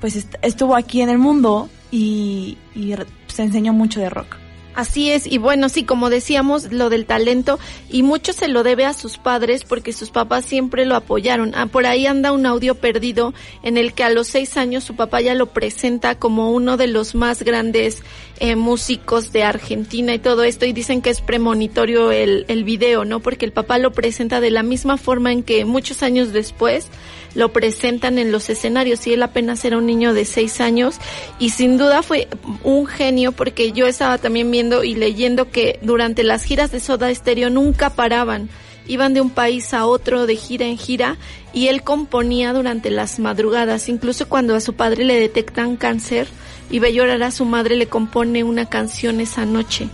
pues 0.00 0.16
est- 0.16 0.34
estuvo 0.42 0.76
aquí 0.76 1.00
en 1.00 1.08
el 1.08 1.18
mundo 1.18 1.68
y, 1.90 2.58
y 2.74 2.94
se 3.28 3.42
enseñó 3.42 3.72
mucho 3.72 4.00
de 4.00 4.10
rock. 4.10 4.36
Así 4.74 5.12
es, 5.12 5.28
y 5.30 5.38
bueno, 5.38 5.68
sí, 5.68 5.84
como 5.84 6.10
decíamos, 6.10 6.72
lo 6.72 6.90
del 6.90 7.06
talento, 7.06 7.60
y 7.88 8.02
mucho 8.02 8.32
se 8.32 8.48
lo 8.48 8.64
debe 8.64 8.84
a 8.84 8.92
sus 8.92 9.18
padres 9.18 9.62
porque 9.62 9.92
sus 9.92 10.10
papás 10.10 10.44
siempre 10.44 10.84
lo 10.84 10.96
apoyaron. 10.96 11.52
Ah, 11.54 11.66
por 11.66 11.86
ahí 11.86 12.08
anda 12.08 12.32
un 12.32 12.44
audio 12.44 12.74
perdido 12.74 13.34
en 13.62 13.76
el 13.76 13.94
que 13.94 14.02
a 14.02 14.10
los 14.10 14.26
seis 14.26 14.56
años 14.56 14.82
su 14.82 14.96
papá 14.96 15.20
ya 15.20 15.34
lo 15.34 15.46
presenta 15.52 16.18
como 16.18 16.50
uno 16.50 16.76
de 16.76 16.88
los 16.88 17.14
más 17.14 17.44
grandes 17.44 18.02
eh, 18.40 18.56
músicos 18.56 19.32
de 19.32 19.42
Argentina 19.42 20.14
y 20.14 20.18
todo 20.18 20.44
esto, 20.44 20.66
y 20.66 20.72
dicen 20.72 21.02
que 21.02 21.10
es 21.10 21.20
premonitorio 21.20 22.12
el, 22.12 22.44
el 22.48 22.64
video, 22.64 23.04
¿no? 23.04 23.20
Porque 23.20 23.44
el 23.44 23.52
papá 23.52 23.78
lo 23.78 23.92
presenta 23.92 24.40
de 24.40 24.50
la 24.50 24.62
misma 24.62 24.96
forma 24.96 25.32
en 25.32 25.42
que 25.42 25.64
muchos 25.64 26.02
años 26.02 26.32
después 26.32 26.88
lo 27.34 27.52
presentan 27.52 28.18
en 28.18 28.32
los 28.32 28.48
escenarios 28.48 29.06
y 29.06 29.12
él 29.12 29.22
apenas 29.22 29.64
era 29.64 29.76
un 29.76 29.86
niño 29.86 30.14
de 30.14 30.24
seis 30.24 30.60
años 30.60 30.96
y 31.38 31.50
sin 31.50 31.76
duda 31.76 32.02
fue 32.02 32.28
un 32.62 32.86
genio 32.86 33.32
porque 33.32 33.72
yo 33.72 33.86
estaba 33.86 34.18
también 34.18 34.50
viendo 34.50 34.84
y 34.84 34.94
leyendo 34.94 35.50
que 35.50 35.78
durante 35.82 36.22
las 36.22 36.44
giras 36.44 36.70
de 36.70 36.80
Soda 36.80 37.12
Stereo 37.14 37.50
nunca 37.50 37.90
paraban 37.90 38.48
iban 38.86 39.14
de 39.14 39.20
un 39.20 39.30
país 39.30 39.72
a 39.74 39.86
otro 39.86 40.26
de 40.26 40.36
gira 40.36 40.66
en 40.66 40.78
gira 40.78 41.16
y 41.52 41.68
él 41.68 41.82
componía 41.82 42.52
durante 42.52 42.90
las 42.90 43.18
madrugadas 43.18 43.88
incluso 43.88 44.28
cuando 44.28 44.54
a 44.54 44.60
su 44.60 44.74
padre 44.74 45.04
le 45.04 45.18
detectan 45.18 45.76
cáncer 45.76 46.28
y 46.70 46.78
ve 46.78 46.92
llorar 46.92 47.22
a 47.22 47.30
su 47.30 47.44
madre 47.44 47.76
le 47.76 47.86
compone 47.86 48.42
una 48.44 48.66
canción 48.66 49.20
esa 49.20 49.44
noche. 49.46 49.88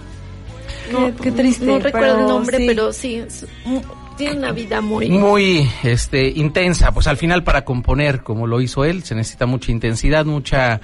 Qué- 0.90 1.14
qué 1.22 1.32
triste, 1.32 1.64
no 1.66 1.78
recuerdo 1.78 1.92
pero 2.14 2.20
el 2.20 2.26
nombre 2.26 2.58
sí. 2.58 2.64
pero 2.66 2.92
sí 2.92 3.22
tiene 4.16 4.36
una 4.38 4.52
vida 4.52 4.80
muy 4.80 5.08
muy 5.08 5.68
este 5.82 6.28
intensa. 6.28 6.92
Pues 6.92 7.06
al 7.06 7.16
final 7.16 7.42
para 7.44 7.64
componer 7.64 8.22
como 8.22 8.46
lo 8.46 8.60
hizo 8.60 8.84
él 8.84 9.02
se 9.04 9.14
necesita 9.14 9.46
mucha 9.46 9.72
intensidad 9.72 10.24
mucha 10.26 10.80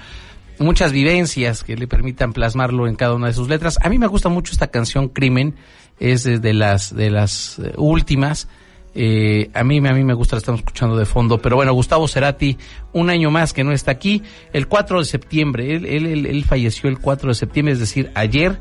muchas 0.59 0.91
vivencias 0.91 1.63
que 1.63 1.75
le 1.75 1.87
permitan 1.87 2.33
plasmarlo 2.33 2.87
en 2.87 2.95
cada 2.95 3.13
una 3.13 3.27
de 3.27 3.33
sus 3.33 3.47
letras. 3.47 3.77
A 3.83 3.89
mí 3.89 3.99
me 3.99 4.07
gusta 4.07 4.29
mucho 4.29 4.53
esta 4.53 4.67
canción 4.67 5.09
Crimen. 5.09 5.55
Es 5.99 6.23
de 6.23 6.39
de 6.39 6.53
las 6.53 6.95
de 6.95 7.09
las 7.11 7.59
eh, 7.59 7.73
últimas 7.77 8.47
eh, 8.99 9.51
a 9.53 9.63
mí 9.63 9.77
a 9.77 9.93
mí 9.93 10.03
me 10.03 10.15
gusta 10.15 10.35
la 10.35 10.39
estamos 10.39 10.61
escuchando 10.61 10.97
de 10.97 11.05
fondo 11.05 11.37
pero 11.37 11.55
bueno 11.55 11.71
Gustavo 11.71 12.07
Cerati 12.07 12.57
un 12.93 13.11
año 13.11 13.29
más 13.29 13.53
que 13.53 13.63
no 13.63 13.71
está 13.71 13.91
aquí. 13.91 14.23
El 14.53 14.67
4 14.67 14.99
de 14.99 15.05
septiembre 15.05 15.75
él 15.75 15.85
él, 15.85 16.05
él, 16.07 16.25
él 16.25 16.43
falleció 16.45 16.89
el 16.89 16.97
4 16.97 17.29
de 17.29 17.35
septiembre 17.35 17.73
es 17.73 17.79
decir 17.79 18.11
ayer 18.15 18.59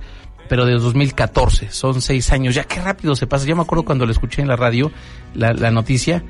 pero 0.49 0.64
de 0.64 0.75
2014, 0.75 1.71
son 1.71 2.00
seis 2.00 2.31
años, 2.31 2.55
ya 2.55 2.62
qué 2.62 2.81
rápido 2.81 3.16
se 3.16 3.26
pasa, 3.26 3.47
ya 3.47 3.57
me 3.57 3.62
acuerdo 3.62 3.85
cuando 3.85 4.07
lo 4.07 4.12
escuché 4.12 4.43
en 4.43 4.49
la 4.49 4.55
radio, 4.55 4.93
la, 5.35 5.52
la 5.52 5.73
noticia, 5.73 6.23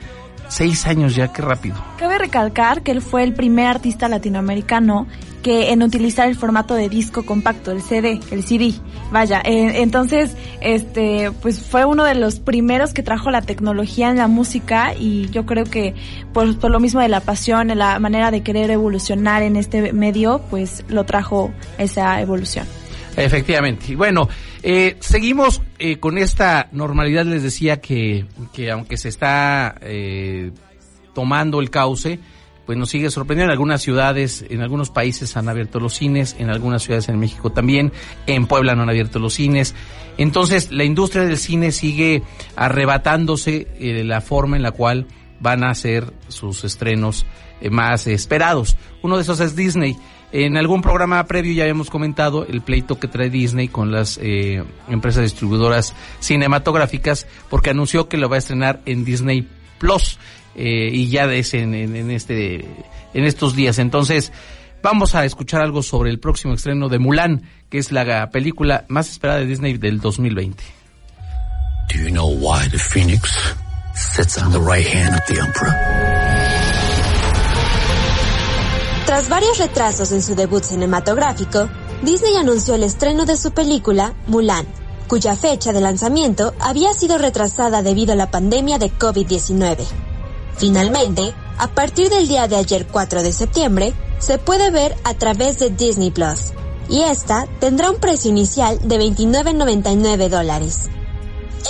seis 0.48 0.86
años 0.86 1.14
ya, 1.14 1.32
qué 1.32 1.42
rápido. 1.42 1.76
Cabe 1.98 2.18
recalcar 2.18 2.82
que 2.82 2.92
él 2.92 3.02
fue 3.02 3.22
el 3.22 3.34
primer 3.34 3.66
artista 3.66 4.08
latinoamericano 4.08 5.06
que 5.42 5.70
en 5.70 5.84
utilizar 5.84 6.28
el 6.28 6.34
formato 6.34 6.74
de 6.74 6.88
disco 6.88 7.24
compacto, 7.24 7.70
el 7.70 7.80
CD, 7.80 8.18
el 8.32 8.42
CD. 8.42 8.74
Vaya, 9.12 9.40
eh, 9.44 9.80
entonces, 9.80 10.36
este, 10.60 11.30
pues 11.40 11.60
fue 11.60 11.84
uno 11.84 12.02
de 12.02 12.16
los 12.16 12.40
primeros 12.40 12.92
que 12.92 13.04
trajo 13.04 13.30
la 13.30 13.42
tecnología 13.42 14.10
en 14.10 14.16
la 14.16 14.26
música 14.26 14.94
y 14.98 15.30
yo 15.30 15.46
creo 15.46 15.64
que 15.64 15.94
por, 16.32 16.58
por 16.58 16.72
lo 16.72 16.80
mismo 16.80 17.00
de 17.00 17.08
la 17.08 17.20
pasión, 17.20 17.68
la 17.78 18.00
manera 18.00 18.32
de 18.32 18.42
querer 18.42 18.72
evolucionar 18.72 19.44
en 19.44 19.54
este 19.54 19.92
medio, 19.92 20.40
pues 20.50 20.84
lo 20.88 21.04
trajo 21.04 21.52
esa 21.78 22.20
evolución. 22.20 22.66
Efectivamente. 23.16 23.96
Bueno, 23.96 24.28
eh, 24.62 24.96
seguimos 25.00 25.62
eh, 25.78 25.98
con 25.98 26.18
esta 26.18 26.68
normalidad. 26.72 27.24
Les 27.24 27.42
decía 27.42 27.80
que, 27.80 28.26
que 28.52 28.70
aunque 28.70 28.96
se 28.96 29.08
está 29.08 29.76
eh, 29.80 30.50
tomando 31.14 31.60
el 31.60 31.70
cauce, 31.70 32.18
pues 32.66 32.76
nos 32.76 32.90
sigue 32.90 33.10
sorprendiendo. 33.10 33.52
En 33.52 33.56
algunas 33.56 33.80
ciudades, 33.80 34.44
en 34.50 34.60
algunos 34.60 34.90
países 34.90 35.36
han 35.36 35.48
abierto 35.48 35.80
los 35.80 35.94
cines, 35.94 36.36
en 36.38 36.50
algunas 36.50 36.82
ciudades 36.82 37.08
en 37.08 37.18
México 37.18 37.50
también, 37.50 37.92
en 38.26 38.46
Puebla 38.46 38.74
no 38.74 38.82
han 38.82 38.90
abierto 38.90 39.18
los 39.18 39.34
cines. 39.34 39.74
Entonces, 40.18 40.72
la 40.72 40.84
industria 40.84 41.24
del 41.24 41.38
cine 41.38 41.72
sigue 41.72 42.22
arrebatándose 42.56 43.68
eh, 43.78 44.02
la 44.04 44.20
forma 44.20 44.56
en 44.56 44.62
la 44.62 44.72
cual 44.72 45.06
van 45.40 45.64
a 45.64 45.74
ser 45.74 46.12
sus 46.28 46.64
estrenos 46.64 47.24
eh, 47.60 47.70
más 47.70 48.06
esperados. 48.06 48.76
Uno 49.02 49.16
de 49.16 49.22
esos 49.22 49.40
es 49.40 49.54
Disney. 49.54 49.96
En 50.32 50.56
algún 50.56 50.82
programa 50.82 51.24
previo 51.26 51.52
ya 51.52 51.62
habíamos 51.62 51.88
comentado 51.88 52.46
el 52.46 52.60
pleito 52.60 52.98
que 52.98 53.08
trae 53.08 53.30
Disney 53.30 53.68
con 53.68 53.92
las 53.92 54.18
eh, 54.20 54.62
empresas 54.88 55.22
distribuidoras 55.22 55.94
cinematográficas 56.20 57.26
porque 57.48 57.70
anunció 57.70 58.08
que 58.08 58.16
lo 58.16 58.28
va 58.28 58.36
a 58.36 58.40
estrenar 58.40 58.80
en 58.86 59.04
Disney 59.04 59.48
Plus 59.78 60.18
eh, 60.56 60.90
y 60.92 61.08
ya 61.08 61.24
es 61.32 61.54
en, 61.54 61.74
este 62.10 62.56
en 63.14 63.24
estos 63.24 63.54
días. 63.54 63.78
Entonces 63.78 64.32
vamos 64.82 65.14
a 65.14 65.24
escuchar 65.24 65.60
algo 65.60 65.82
sobre 65.82 66.10
el 66.10 66.18
próximo 66.18 66.54
estreno 66.54 66.88
de 66.88 66.98
Mulan, 66.98 67.42
que 67.70 67.78
es 67.78 67.92
la 67.92 68.30
película 68.30 68.84
más 68.88 69.10
esperada 69.10 69.38
de 69.38 69.46
Disney 69.46 69.78
del 69.78 70.00
2020. 70.00 70.62
Do 71.92 72.00
you 72.00 72.10
know 72.10 72.28
why 72.28 72.68
the 72.68 72.78
phoenix 72.78 73.54
sits 73.94 74.42
on 74.42 74.50
the 74.50 74.58
right 74.58 74.86
hand 74.86 75.14
of 75.14 75.24
the 75.26 75.40
emperor? 75.40 76.15
Tras 79.16 79.30
varios 79.30 79.56
retrasos 79.56 80.12
en 80.12 80.20
su 80.20 80.34
debut 80.34 80.62
cinematográfico, 80.62 81.70
Disney 82.02 82.36
anunció 82.36 82.74
el 82.74 82.82
estreno 82.82 83.24
de 83.24 83.38
su 83.38 83.50
película 83.50 84.12
Mulan, 84.26 84.66
cuya 85.08 85.34
fecha 85.34 85.72
de 85.72 85.80
lanzamiento 85.80 86.52
había 86.60 86.92
sido 86.92 87.16
retrasada 87.16 87.80
debido 87.80 88.12
a 88.12 88.16
la 88.16 88.30
pandemia 88.30 88.76
de 88.76 88.92
COVID-19. 88.92 89.86
Finalmente, 90.58 91.32
a 91.56 91.68
partir 91.68 92.10
del 92.10 92.28
día 92.28 92.46
de 92.46 92.56
ayer 92.56 92.86
4 92.86 93.22
de 93.22 93.32
septiembre, 93.32 93.94
se 94.18 94.36
puede 94.36 94.70
ver 94.70 94.94
a 95.04 95.14
través 95.14 95.60
de 95.60 95.70
Disney 95.70 96.10
Plus, 96.10 96.52
y 96.90 97.00
esta 97.00 97.46
tendrá 97.58 97.90
un 97.90 97.96
precio 97.96 98.30
inicial 98.30 98.78
de 98.86 98.98
29.99 98.98 100.28
dólares. 100.28 100.90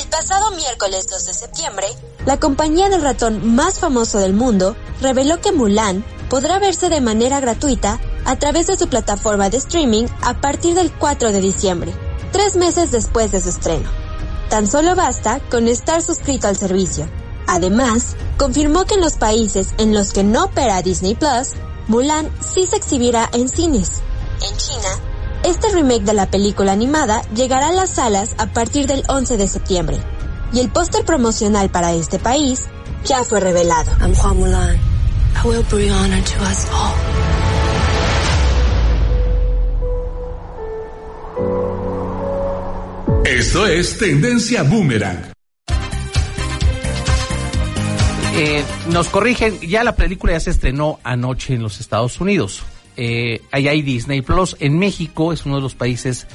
El 0.01 0.09
pasado 0.09 0.51
miércoles 0.57 1.07
2 1.09 1.27
de 1.27 1.35
septiembre, 1.35 1.87
la 2.27 2.41
compañía 2.41 2.89
del 2.89 3.03
ratón 3.03 3.55
más 3.55 3.79
famoso 3.79 4.19
del 4.19 4.33
mundo 4.33 4.75
reveló 5.01 5.41
que 5.41 5.53
Mulan 5.53 6.05
podrá 6.29 6.59
verse 6.59 6.89
de 6.89 7.01
manera 7.01 7.41
gratuita 7.41 8.01
a 8.25 8.37
través 8.37 8.67
de 8.67 8.77
su 8.77 8.89
plataforma 8.89 9.51
de 9.51 9.59
streaming 9.59 10.07
a 10.23 10.41
partir 10.41 10.75
del 10.75 10.93
4 10.93 11.33
de 11.33 11.41
diciembre, 11.41 11.93
tres 12.33 12.57
meses 12.57 12.91
después 12.91 13.33
de 13.33 13.41
su 13.41 13.51
estreno. 13.51 13.89
Tan 14.49 14.67
solo 14.67 14.95
basta 14.95 15.41
con 15.51 15.67
estar 15.69 16.03
suscrito 16.03 16.49
al 16.49 16.57
servicio. 16.57 17.09
Además, 17.47 18.17
confirmó 18.37 18.85
que 18.85 18.95
en 18.95 19.01
los 19.01 19.15
países 19.15 19.75
en 19.79 19.95
los 19.95 20.13
que 20.13 20.25
no 20.25 20.45
opera 20.45 20.83
Disney 20.83 21.15
Plus, 21.15 21.53
Mulan 21.89 22.31
sí 22.41 22.67
se 22.67 22.77
exhibirá 22.77 23.29
en 23.33 23.49
cines. 23.49 24.03
En 24.43 24.57
China, 24.57 24.89
este 25.45 25.69
remake 25.69 26.03
de 26.03 26.15
la 26.15 26.31
película 26.31 26.73
animada 26.73 27.23
llegará 27.35 27.69
a 27.69 27.73
las 27.73 27.91
salas 27.91 28.35
a 28.39 28.47
partir 28.47 28.87
del 28.87 29.05
11 29.09 29.37
de 29.37 29.49
septiembre. 29.49 29.99
Y 30.53 30.61
el 30.61 30.71
póster 30.71 31.05
promocional 31.05 31.71
para 31.71 31.93
este 31.93 32.19
país 32.19 32.65
ya 33.05 33.23
fue 33.23 33.41
revelado. 33.41 33.93
I 35.39 35.47
will 35.47 35.63
bring 35.65 35.91
honor 35.91 36.23
to 36.23 36.43
us 36.43 36.71
all. 36.73 36.95
Esto 43.27 43.67
es 43.67 43.99
Tendencia 43.99 44.63
Boomerang. 44.63 45.33
Eh, 48.39 48.65
nos 48.91 49.09
corrigen, 49.09 49.61
ya 49.61 49.85
la 49.85 49.95
película 49.95 50.33
ya 50.33 50.41
se 50.41 50.51
estrenó 50.51 51.01
anoche 51.05 51.55
en 51.55 51.63
los 51.63 51.81
Estados 51.81 52.21
Unidos. 52.21 52.63
Eh, 52.97 53.43
allá 53.51 53.73
hay 53.73 53.83
Disney 53.83 54.23
Plus. 54.23 54.57
En 54.61 54.79
México 54.79 55.33
es 55.33 55.45
uno 55.45 55.57
de 55.57 55.63
los 55.63 55.75
países 55.75 56.27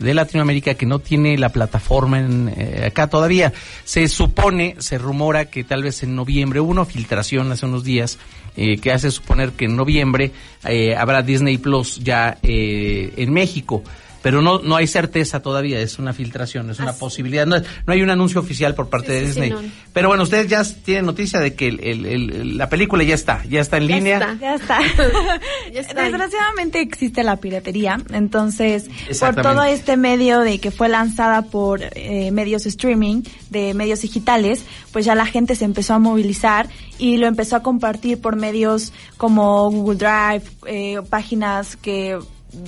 de 0.00 0.14
Latinoamérica 0.14 0.74
que 0.74 0.86
no 0.86 0.98
tiene 0.98 1.38
la 1.38 1.50
plataforma 1.50 2.18
en, 2.18 2.52
eh, 2.56 2.84
acá 2.86 3.06
todavía. 3.06 3.52
Se 3.84 4.08
supone, 4.08 4.76
se 4.78 4.98
rumora 4.98 5.44
que 5.44 5.62
tal 5.62 5.82
vez 5.82 6.02
en 6.02 6.16
noviembre, 6.16 6.60
hubo 6.60 6.70
una 6.70 6.84
filtración 6.84 7.52
hace 7.52 7.66
unos 7.66 7.84
días 7.84 8.18
eh, 8.56 8.78
que 8.78 8.92
hace 8.92 9.10
suponer 9.10 9.52
que 9.52 9.66
en 9.66 9.76
noviembre 9.76 10.32
eh, 10.64 10.96
habrá 10.96 11.22
Disney 11.22 11.58
Plus 11.58 12.00
ya 12.02 12.38
eh, 12.42 13.12
en 13.16 13.32
México 13.32 13.84
pero 14.22 14.42
no 14.42 14.58
no 14.60 14.76
hay 14.76 14.86
certeza 14.86 15.40
todavía, 15.40 15.80
es 15.80 15.98
una 15.98 16.12
filtración, 16.12 16.70
es 16.70 16.78
una 16.78 16.90
Así. 16.90 17.00
posibilidad, 17.00 17.46
no, 17.46 17.56
no 17.58 17.92
hay 17.92 18.02
un 18.02 18.10
anuncio 18.10 18.40
oficial 18.40 18.74
por 18.74 18.88
parte 18.88 19.06
Sí, 19.08 19.12
de 19.12 19.20
sí, 19.20 19.26
Disney. 19.26 19.48
sí, 19.50 19.54
no. 19.66 19.72
Pero 19.92 20.08
bueno, 20.08 20.22
ustedes 20.24 20.48
ya 20.48 20.62
tienen 20.84 21.06
noticia 21.06 21.40
de 21.40 21.54
que 21.54 21.68
el- 21.68 21.80
el- 21.80 22.06
el- 22.06 22.58
la 22.58 22.68
película 22.68 23.02
ya 23.02 23.14
está, 23.14 23.42
ya 23.48 23.60
está 23.60 23.76
en 23.78 23.88
Ya 23.88 23.96
línea. 23.96 24.16
está. 24.18 24.34
Ya 24.40 24.54
está. 24.54 24.78
Ya 25.72 25.80
está 25.80 26.02
ahí. 26.02 26.10
Desgraciadamente 26.10 26.80
existe 26.80 27.22
la 27.22 27.36
piratería, 27.36 28.00
entonces 28.12 28.88
por 29.20 29.34
todo 29.36 29.62
este 29.62 29.96
medio 29.96 30.40
de 30.40 30.58
que 30.58 30.70
fue 30.70 30.88
lanzada 30.88 31.42
por 31.42 31.80
eh, 31.94 32.30
medios 32.32 32.66
streaming, 32.66 33.22
de 33.50 33.74
medios 33.74 34.02
digitales, 34.02 34.64
pues 34.92 35.04
ya 35.04 35.14
la 35.14 35.26
gente 35.26 35.54
se 35.54 35.64
empezó 35.64 35.94
a 35.94 35.98
movilizar 35.98 36.68
y 36.98 37.16
lo 37.18 37.26
empezó 37.26 37.56
a 37.56 37.62
compartir 37.62 38.20
por 38.20 38.36
medios 38.36 38.92
como 39.16 39.70
Google 39.70 39.96
Drive, 39.98 40.42
eh, 40.66 41.00
páginas 41.08 41.76
que 41.76 42.18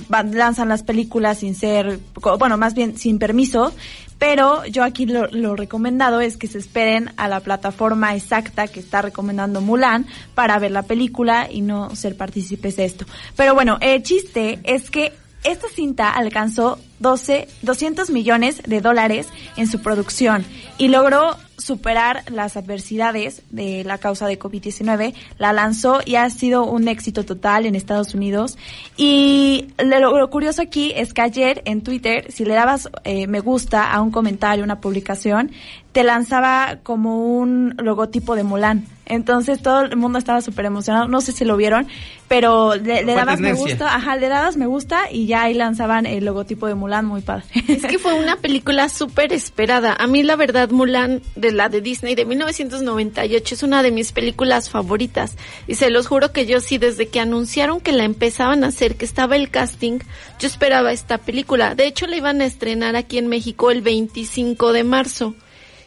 lanzan 0.09 0.69
las 0.69 0.83
películas 0.83 1.39
sin 1.39 1.55
ser, 1.55 1.99
bueno, 2.39 2.57
más 2.57 2.73
bien 2.73 2.97
sin 2.97 3.19
permiso, 3.19 3.73
pero 4.17 4.65
yo 4.65 4.83
aquí 4.83 5.05
lo, 5.05 5.27
lo 5.27 5.55
recomendado 5.55 6.21
es 6.21 6.37
que 6.37 6.47
se 6.47 6.57
esperen 6.57 7.11
a 7.17 7.27
la 7.27 7.41
plataforma 7.41 8.15
exacta 8.15 8.67
que 8.67 8.79
está 8.79 9.01
recomendando 9.01 9.61
Mulan 9.61 10.05
para 10.35 10.57
ver 10.59 10.71
la 10.71 10.83
película 10.83 11.47
y 11.51 11.61
no 11.61 11.95
ser 11.95 12.15
partícipes 12.15 12.75
de 12.77 12.85
esto. 12.85 13.05
Pero 13.35 13.53
bueno, 13.53 13.77
el 13.81 14.01
chiste 14.03 14.59
es 14.63 14.89
que 14.89 15.13
esta 15.43 15.67
cinta 15.67 16.09
alcanzó 16.09 16.79
12, 16.99 17.47
200 17.63 18.09
millones 18.11 18.61
de 18.65 18.79
dólares 18.79 19.27
en 19.57 19.67
su 19.67 19.81
producción 19.81 20.45
y 20.77 20.87
logró 20.87 21.35
superar 21.63 22.23
las 22.29 22.57
adversidades 22.57 23.41
de 23.49 23.83
la 23.83 23.97
causa 23.97 24.27
de 24.27 24.37
COVID-19. 24.37 25.13
La 25.37 25.53
lanzó 25.53 25.99
y 26.05 26.15
ha 26.15 26.29
sido 26.29 26.65
un 26.65 26.87
éxito 26.87 27.23
total 27.23 27.65
en 27.65 27.75
Estados 27.75 28.13
Unidos. 28.13 28.57
Y 28.97 29.67
lo, 29.77 30.17
lo 30.17 30.29
curioso 30.29 30.61
aquí 30.61 30.93
es 30.95 31.13
que 31.13 31.21
ayer 31.21 31.61
en 31.65 31.81
Twitter, 31.81 32.31
si 32.31 32.45
le 32.45 32.53
dabas 32.53 32.89
eh, 33.03 33.27
me 33.27 33.39
gusta 33.39 33.91
a 33.91 34.01
un 34.01 34.11
comentario, 34.11 34.63
una 34.63 34.81
publicación, 34.81 35.51
te 35.93 36.03
lanzaba 36.03 36.79
como 36.83 37.37
un 37.37 37.75
logotipo 37.77 38.35
de 38.35 38.43
Mulan. 38.43 38.85
Entonces 39.05 39.61
todo 39.61 39.81
el 39.81 39.95
mundo 39.95 40.17
estaba 40.17 40.41
súper 40.41 40.65
emocionado. 40.65 41.07
No 41.07 41.21
sé 41.21 41.33
si 41.33 41.45
lo 41.45 41.55
vieron, 41.55 41.87
pero 42.27 42.75
le, 42.75 43.03
le 43.03 43.13
dabas 43.13 43.39
me 43.39 43.53
gusta, 43.53 43.93
ajá, 43.93 44.15
le 44.15 44.27
dabas 44.27 44.57
me 44.57 44.65
gusta 44.65 45.11
y 45.11 45.27
ya 45.27 45.43
ahí 45.43 45.53
lanzaban 45.53 46.05
el 46.05 46.25
logotipo 46.25 46.67
de 46.67 46.73
Mulan, 46.73 47.05
muy 47.05 47.21
padre. 47.21 47.43
Es 47.67 47.85
que 47.85 47.99
fue 47.99 48.13
una 48.13 48.37
película 48.37 48.89
súper 48.89 49.33
esperada. 49.33 49.95
A 49.99 50.07
mí, 50.07 50.23
la 50.23 50.35
verdad, 50.35 50.71
Mulan, 50.71 51.21
de 51.35 51.51
la 51.51 51.69
de 51.69 51.81
Disney 51.81 52.15
de 52.15 52.25
1998, 52.25 53.55
es 53.55 53.61
una 53.61 53.83
de 53.83 53.91
mis 53.91 54.13
películas 54.13 54.69
favoritas. 54.69 55.37
Y 55.67 55.75
se 55.75 55.91
los 55.91 56.07
juro 56.07 56.31
que 56.31 56.47
yo 56.47 56.59
sí, 56.59 56.79
desde 56.79 57.07
que 57.07 57.19
anunciaron 57.19 57.81
que 57.81 57.91
la 57.91 58.05
empezaban 58.05 58.63
a 58.63 58.67
hacer, 58.67 58.95
que 58.95 59.05
estaba 59.05 59.35
el 59.35 59.51
casting, 59.51 59.99
yo 60.39 60.47
esperaba 60.47 60.91
esta 60.91 61.19
película. 61.19 61.75
De 61.75 61.85
hecho, 61.85 62.07
la 62.07 62.15
iban 62.15 62.41
a 62.41 62.45
estrenar 62.45 62.95
aquí 62.95 63.19
en 63.19 63.27
México 63.27 63.69
el 63.69 63.81
25 63.81 64.73
de 64.73 64.83
marzo. 64.83 65.35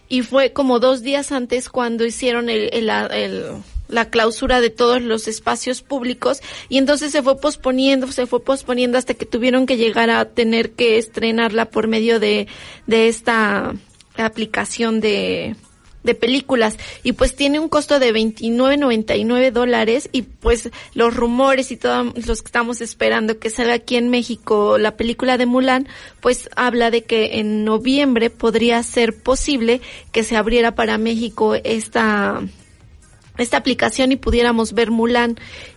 Y 0.08 0.22
fue 0.22 0.52
como 0.52 0.78
dos 0.78 1.02
días 1.02 1.32
antes 1.32 1.68
cuando 1.68 2.04
hicieron 2.06 2.48
el, 2.48 2.70
el- 2.72 3.44
la 3.88 4.10
clausura 4.10 4.60
de 4.60 4.70
todos 4.70 5.00
los 5.00 5.28
espacios 5.28 5.82
públicos. 5.82 6.40
Y 6.68 6.78
entonces 6.78 7.12
se 7.12 7.22
fue 7.22 7.38
posponiendo, 7.38 8.10
se 8.10 8.26
fue 8.26 8.42
posponiendo 8.42 8.98
hasta 8.98 9.14
que 9.14 9.26
tuvieron 9.26 9.64
que 9.66 9.76
llegar 9.76 10.10
a 10.10 10.24
tener 10.24 10.72
que 10.72 10.98
estrenarla 10.98 11.66
por 11.66 11.86
medio 11.86 12.18
de, 12.18 12.48
de 12.88 13.06
esta 13.08 13.74
aplicación 14.16 15.00
de, 15.00 15.54
de 16.06 16.14
películas 16.14 16.78
y 17.02 17.12
pues 17.12 17.36
tiene 17.36 17.58
un 17.58 17.68
costo 17.68 17.98
de 17.98 18.14
29.99 18.14 19.50
dólares 19.50 20.08
y 20.12 20.22
pues 20.22 20.70
los 20.94 21.14
rumores 21.14 21.70
y 21.70 21.76
todos 21.76 22.26
los 22.26 22.42
que 22.42 22.46
estamos 22.46 22.80
esperando 22.80 23.38
que 23.38 23.50
salga 23.50 23.74
aquí 23.74 23.96
en 23.96 24.08
México 24.08 24.78
la 24.78 24.96
película 24.96 25.36
de 25.36 25.44
Mulan 25.44 25.86
pues 26.20 26.48
habla 26.56 26.90
de 26.90 27.04
que 27.04 27.38
en 27.40 27.64
noviembre 27.64 28.30
podría 28.30 28.82
ser 28.82 29.14
posible 29.14 29.82
que 30.12 30.24
se 30.24 30.36
abriera 30.36 30.74
para 30.74 30.96
México 30.96 31.54
esta 31.54 32.40
esta 33.38 33.58
aplicación 33.58 34.12
y 34.12 34.16
pudiéramos 34.16 34.72
ver 34.72 34.90
Mulan 34.90 35.36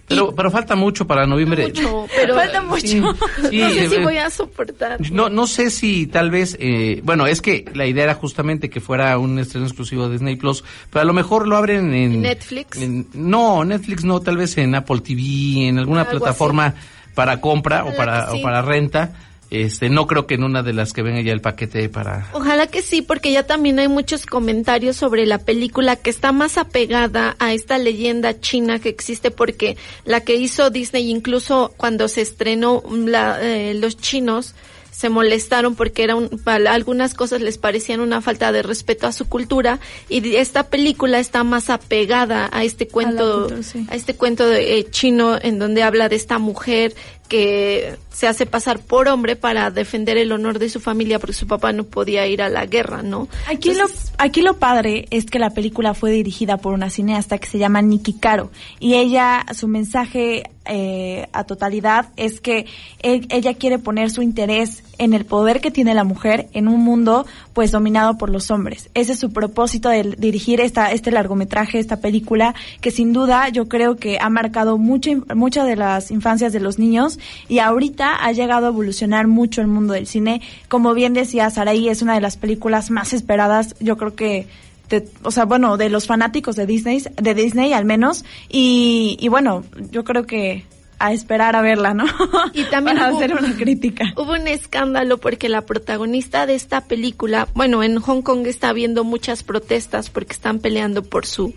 Pero, 0.10 0.36
pero 0.36 0.52
falta 0.52 0.76
mucho 0.76 1.06
para 1.08 1.26
noviembre. 1.28 1.68
mucho, 1.68 2.08
pero 2.16 2.36
Falta 2.36 2.62
mucho. 2.62 2.80
Sí, 2.80 3.02
sí, 3.50 3.60
no 3.60 3.70
sé 3.70 3.90
si 3.90 3.98
voy 4.04 4.18
a 4.18 4.30
soportar. 4.30 5.00
No, 5.12 5.30
no 5.30 5.48
sé 5.48 5.70
si 5.70 6.08
tal 6.08 6.32
vez, 6.32 6.58
eh, 6.60 7.02
bueno, 7.04 7.28
es 7.28 7.42
que 7.42 7.64
la 7.74 7.86
idea 7.86 8.04
era 8.06 8.16
justamente 8.16 8.70
que 8.70 8.82
fuera 8.82 9.18
un 9.18 9.40
estreno 9.40 9.68
exclusivo 9.68 10.08
de 10.08 10.14
Disney 10.14 10.36
Plus, 10.36 10.64
pero 10.90 11.02
a 11.02 11.06
lo 11.06 11.14
mejor 11.14 11.48
lo 11.48 11.56
abren 11.56 11.94
en 11.94 12.22
Netflix. 12.22 12.78
en- 12.82 13.08
no, 13.14 13.64
Netflix 13.64 14.04
no, 14.04 14.20
tal 14.20 14.38
vez 14.38 14.58
en 14.58 14.76
Apple 14.76 15.00
TV, 15.02 15.68
en 15.68 15.78
alguna 15.80 16.02
Algo 16.02 16.18
plataforma 16.20 16.74
para 17.16 17.40
compra 17.40 17.84
o 17.84 17.90
Ojalá 17.90 17.98
para 17.98 18.32
sí. 18.32 18.38
o 18.40 18.42
para 18.42 18.62
renta. 18.62 19.12
Este, 19.52 19.90
no 19.90 20.06
creo 20.06 20.28
que 20.28 20.36
en 20.36 20.44
una 20.44 20.62
de 20.62 20.74
las 20.74 20.94
que 20.94 21.02
venga 21.02 21.22
ya 21.22 21.34
el 21.34 21.42
paquete 21.42 21.90
para... 21.90 22.30
Ojalá 22.34 22.68
que 22.68 22.84
sí, 22.84 23.02
porque 23.02 23.32
ya 23.32 23.48
también 23.48 23.80
hay 23.80 23.88
muchos 23.88 24.28
comentarios 24.28 24.96
sobre 24.96 25.26
la 25.26 25.40
película 25.40 25.96
que 25.96 26.12
está 26.12 26.32
más 26.32 26.58
apegada 26.58 27.36
a 27.40 27.54
esta 27.54 27.80
leyenda 27.80 28.40
china 28.40 28.80
que 28.80 28.90
existe, 28.90 29.32
porque 29.32 29.76
la 30.06 30.22
que 30.22 30.36
hizo 30.36 30.70
Disney, 30.70 31.10
incluso 31.10 31.74
cuando 31.78 32.08
se 32.08 32.22
estrenó 32.22 32.84
la, 32.92 33.40
eh, 33.42 33.74
los 33.74 33.98
chinos, 33.98 34.54
se 35.00 35.08
molestaron 35.08 35.76
porque 35.76 36.04
era 36.04 36.18
un, 36.18 36.30
algunas 36.46 37.14
cosas 37.14 37.40
les 37.40 37.58
parecían 37.58 38.02
una 38.02 38.22
falta 38.22 38.52
de 38.52 38.64
respeto 38.64 39.08
a 39.08 39.14
su 39.14 39.30
cultura 39.30 39.80
y 40.10 40.36
esta 40.36 40.64
película 40.64 41.20
está 41.20 41.46
más 41.46 41.70
apegada 41.70 42.50
a 42.52 42.66
este 42.66 42.86
cuento 42.86 43.24
a, 43.24 43.40
cultura, 43.44 43.64
sí. 43.64 43.88
a 43.90 43.96
este 43.96 44.16
cuento 44.16 44.46
de, 44.46 44.78
eh, 44.78 44.90
chino 44.90 45.40
en 45.42 45.58
donde 45.58 45.84
habla 45.84 46.10
de 46.10 46.18
esta 46.18 46.38
mujer 46.38 46.94
que 47.30 47.96
se 48.12 48.28
hace 48.28 48.46
pasar 48.46 48.80
por 48.80 49.08
hombre 49.08 49.38
para 49.38 49.72
defender 49.72 50.18
el 50.18 50.34
honor 50.34 50.60
de 50.60 50.68
su 50.68 50.82
familia 50.82 51.20
porque 51.20 51.34
su 51.34 51.48
papá 51.48 51.72
no 51.72 51.86
podía 51.86 52.28
ir 52.28 52.42
a 52.42 52.50
la 52.50 52.66
guerra, 52.66 53.02
¿no? 53.02 53.30
Aquí 53.48 53.70
Entonces, 53.70 54.10
lo 54.10 54.16
aquí 54.18 54.42
lo 54.42 54.58
padre 54.58 55.06
es 55.12 55.28
que 55.28 55.40
la 55.40 55.52
película 55.52 55.94
fue 55.94 56.12
dirigida 56.12 56.58
por 56.58 56.74
una 56.74 56.90
cineasta 56.90 57.38
que 57.38 57.48
se 57.48 57.60
llama 57.60 57.82
Nikki 57.82 58.14
Caro 58.14 58.52
y 58.80 58.96
ella 58.96 59.46
su 59.54 59.70
mensaje 59.70 60.44
eh, 60.66 61.28
a 61.34 61.46
totalidad 61.46 62.10
es 62.18 62.42
que 62.42 62.66
él, 63.02 63.26
ella 63.30 63.54
quiere 63.54 63.80
poner 63.80 64.12
su 64.12 64.22
interés 64.22 64.84
en 64.98 65.14
el 65.14 65.26
poder 65.26 65.62
que 65.62 65.72
tiene 65.72 65.96
la 65.96 66.04
mujer 66.04 66.48
en 66.54 66.68
un 66.68 66.82
mundo 66.82 67.26
pues 67.54 67.72
dominado 67.72 68.18
por 68.18 68.30
los 68.30 68.52
hombres. 68.52 68.90
Ese 68.94 69.14
es 69.14 69.20
su 69.20 69.32
propósito 69.32 69.90
de 69.90 70.16
dirigir 70.18 70.60
esta 70.62 70.92
este 70.92 71.12
largometraje, 71.12 71.80
esta 71.80 72.02
película 72.02 72.54
que 72.82 72.92
sin 72.92 73.14
duda 73.14 73.50
yo 73.50 73.68
creo 73.68 73.96
que 73.96 74.18
ha 74.20 74.30
marcado 74.30 74.78
mucho 74.78 75.12
muchas 75.34 75.66
de 75.68 75.76
las 75.76 76.12
infancias 76.12 76.52
de 76.54 76.60
los 76.60 76.78
niños 76.78 77.19
y 77.48 77.60
ahorita 77.60 78.16
ha 78.16 78.32
llegado 78.32 78.68
a 78.68 78.70
evolucionar 78.70 79.28
mucho 79.28 79.62
el 79.62 79.68
mundo 79.68 79.94
del 79.94 80.08
cine. 80.08 80.42
Como 80.68 80.94
bien 80.94 81.14
decía 81.14 81.50
Saraí, 81.50 81.90
es 81.90 82.02
una 82.02 82.16
de 82.16 82.22
las 82.22 82.38
películas 82.38 82.92
más 82.92 83.14
esperadas, 83.14 83.76
yo 83.80 83.98
creo 83.98 84.16
que 84.16 84.48
de, 84.90 85.08
o 85.24 85.32
sea, 85.32 85.46
bueno, 85.46 85.78
de 85.78 85.90
los 85.90 86.08
fanáticos 86.08 86.56
de 86.56 86.66
Disney, 86.66 87.04
de 87.22 87.34
Disney 87.36 87.74
al 87.74 87.86
menos, 87.86 88.26
y, 88.50 89.18
y 89.20 89.28
bueno, 89.28 89.64
yo 89.92 90.04
creo 90.04 90.26
que 90.26 90.66
a 91.00 91.14
esperar 91.14 91.56
a 91.56 91.62
verla, 91.62 91.94
¿no? 91.94 92.06
Y 92.54 92.64
también 92.66 92.98
Para 92.98 93.12
hubo, 93.12 93.18
hacer 93.18 93.34
una 93.34 93.56
crítica. 93.56 94.14
Hubo 94.18 94.34
un 94.34 94.48
escándalo 94.48 95.18
porque 95.18 95.50
la 95.50 95.62
protagonista 95.62 96.46
de 96.46 96.56
esta 96.56 96.82
película, 96.82 97.48
bueno, 97.56 97.82
en 97.84 98.00
Hong 98.00 98.22
Kong 98.22 98.46
está 98.46 98.70
habiendo 98.70 99.04
muchas 99.04 99.44
protestas 99.44 100.10
porque 100.10 100.34
están 100.34 100.60
peleando 100.60 101.04
por 101.04 101.26
su 101.26 101.54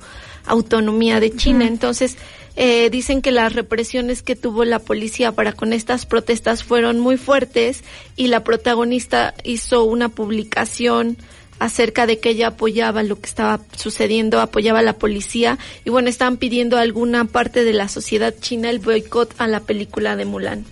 autonomía 0.46 1.20
de 1.20 1.35
China, 1.35 1.61
uh 1.61 1.68
-huh. 1.68 1.72
entonces 1.72 2.16
eh, 2.57 2.91
dicen 2.91 3.23
que 3.23 3.33
las 3.33 3.55
represiones 3.55 4.23
que 4.23 4.37
tuvo 4.37 4.65
la 4.65 4.79
policía 4.79 5.33
para 5.33 5.53
con 5.53 5.73
estas 5.73 6.07
protestas 6.07 6.65
fueron 6.65 7.01
muy 7.01 7.17
fuertes 7.17 7.83
y 8.17 8.27
la 8.27 8.45
protagonista 8.45 9.35
hizo 9.45 9.85
una 9.85 10.09
publicación 10.09 11.17
acerca 11.59 12.07
de 12.07 12.19
que 12.19 12.31
ella 12.31 12.49
apoyaba 12.49 13.03
lo 13.03 13.21
que 13.21 13.27
estaba 13.27 13.61
sucediendo, 13.77 14.41
apoyaba 14.41 14.81
a 14.81 14.83
la 14.83 14.95
policía 14.95 15.59
y 15.85 15.91
bueno, 15.91 16.09
estaban 16.09 16.37
pidiendo 16.37 16.77
a 16.77 16.81
alguna 16.81 17.25
parte 17.25 17.65
de 17.65 17.73
la 17.73 17.88
sociedad 17.88 18.35
china 18.41 18.69
el 18.69 18.81
boicot 18.81 19.35
a 19.38 19.47
la 19.47 19.61
película 19.61 20.17
de 20.17 20.25
Mulan. 20.25 20.65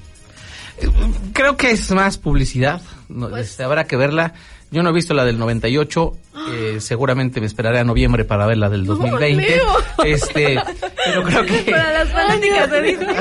Creo 1.33 1.57
que 1.57 1.71
es 1.71 1.91
más 1.93 2.19
publicidad, 2.19 2.83
no, 3.09 3.29
pues, 3.29 3.51
este, 3.51 3.63
habrá 3.63 3.85
que 3.85 3.97
verla. 3.97 4.35
Yo 4.71 4.83
no 4.83 4.91
he 4.91 4.93
visto 4.93 5.15
la 5.15 5.25
del 5.25 5.39
98, 5.39 6.13
eh, 6.53 6.77
seguramente 6.81 7.41
me 7.41 7.47
esperaré 7.47 7.81
a 7.81 7.85
noviembre 7.85 8.25
para 8.25 8.47
ver 8.47 8.59
la 8.59 8.69
del 8.69 8.87
2020. 8.87 9.61
Oh, 9.63 10.03
este, 10.05 10.63
pero 11.05 11.23
creo 11.25 11.45
que 11.45 11.71
para 11.71 11.93
las 11.93 12.09
fanáticas 12.11 12.71
de 12.71 12.83
Disney. 12.87 13.17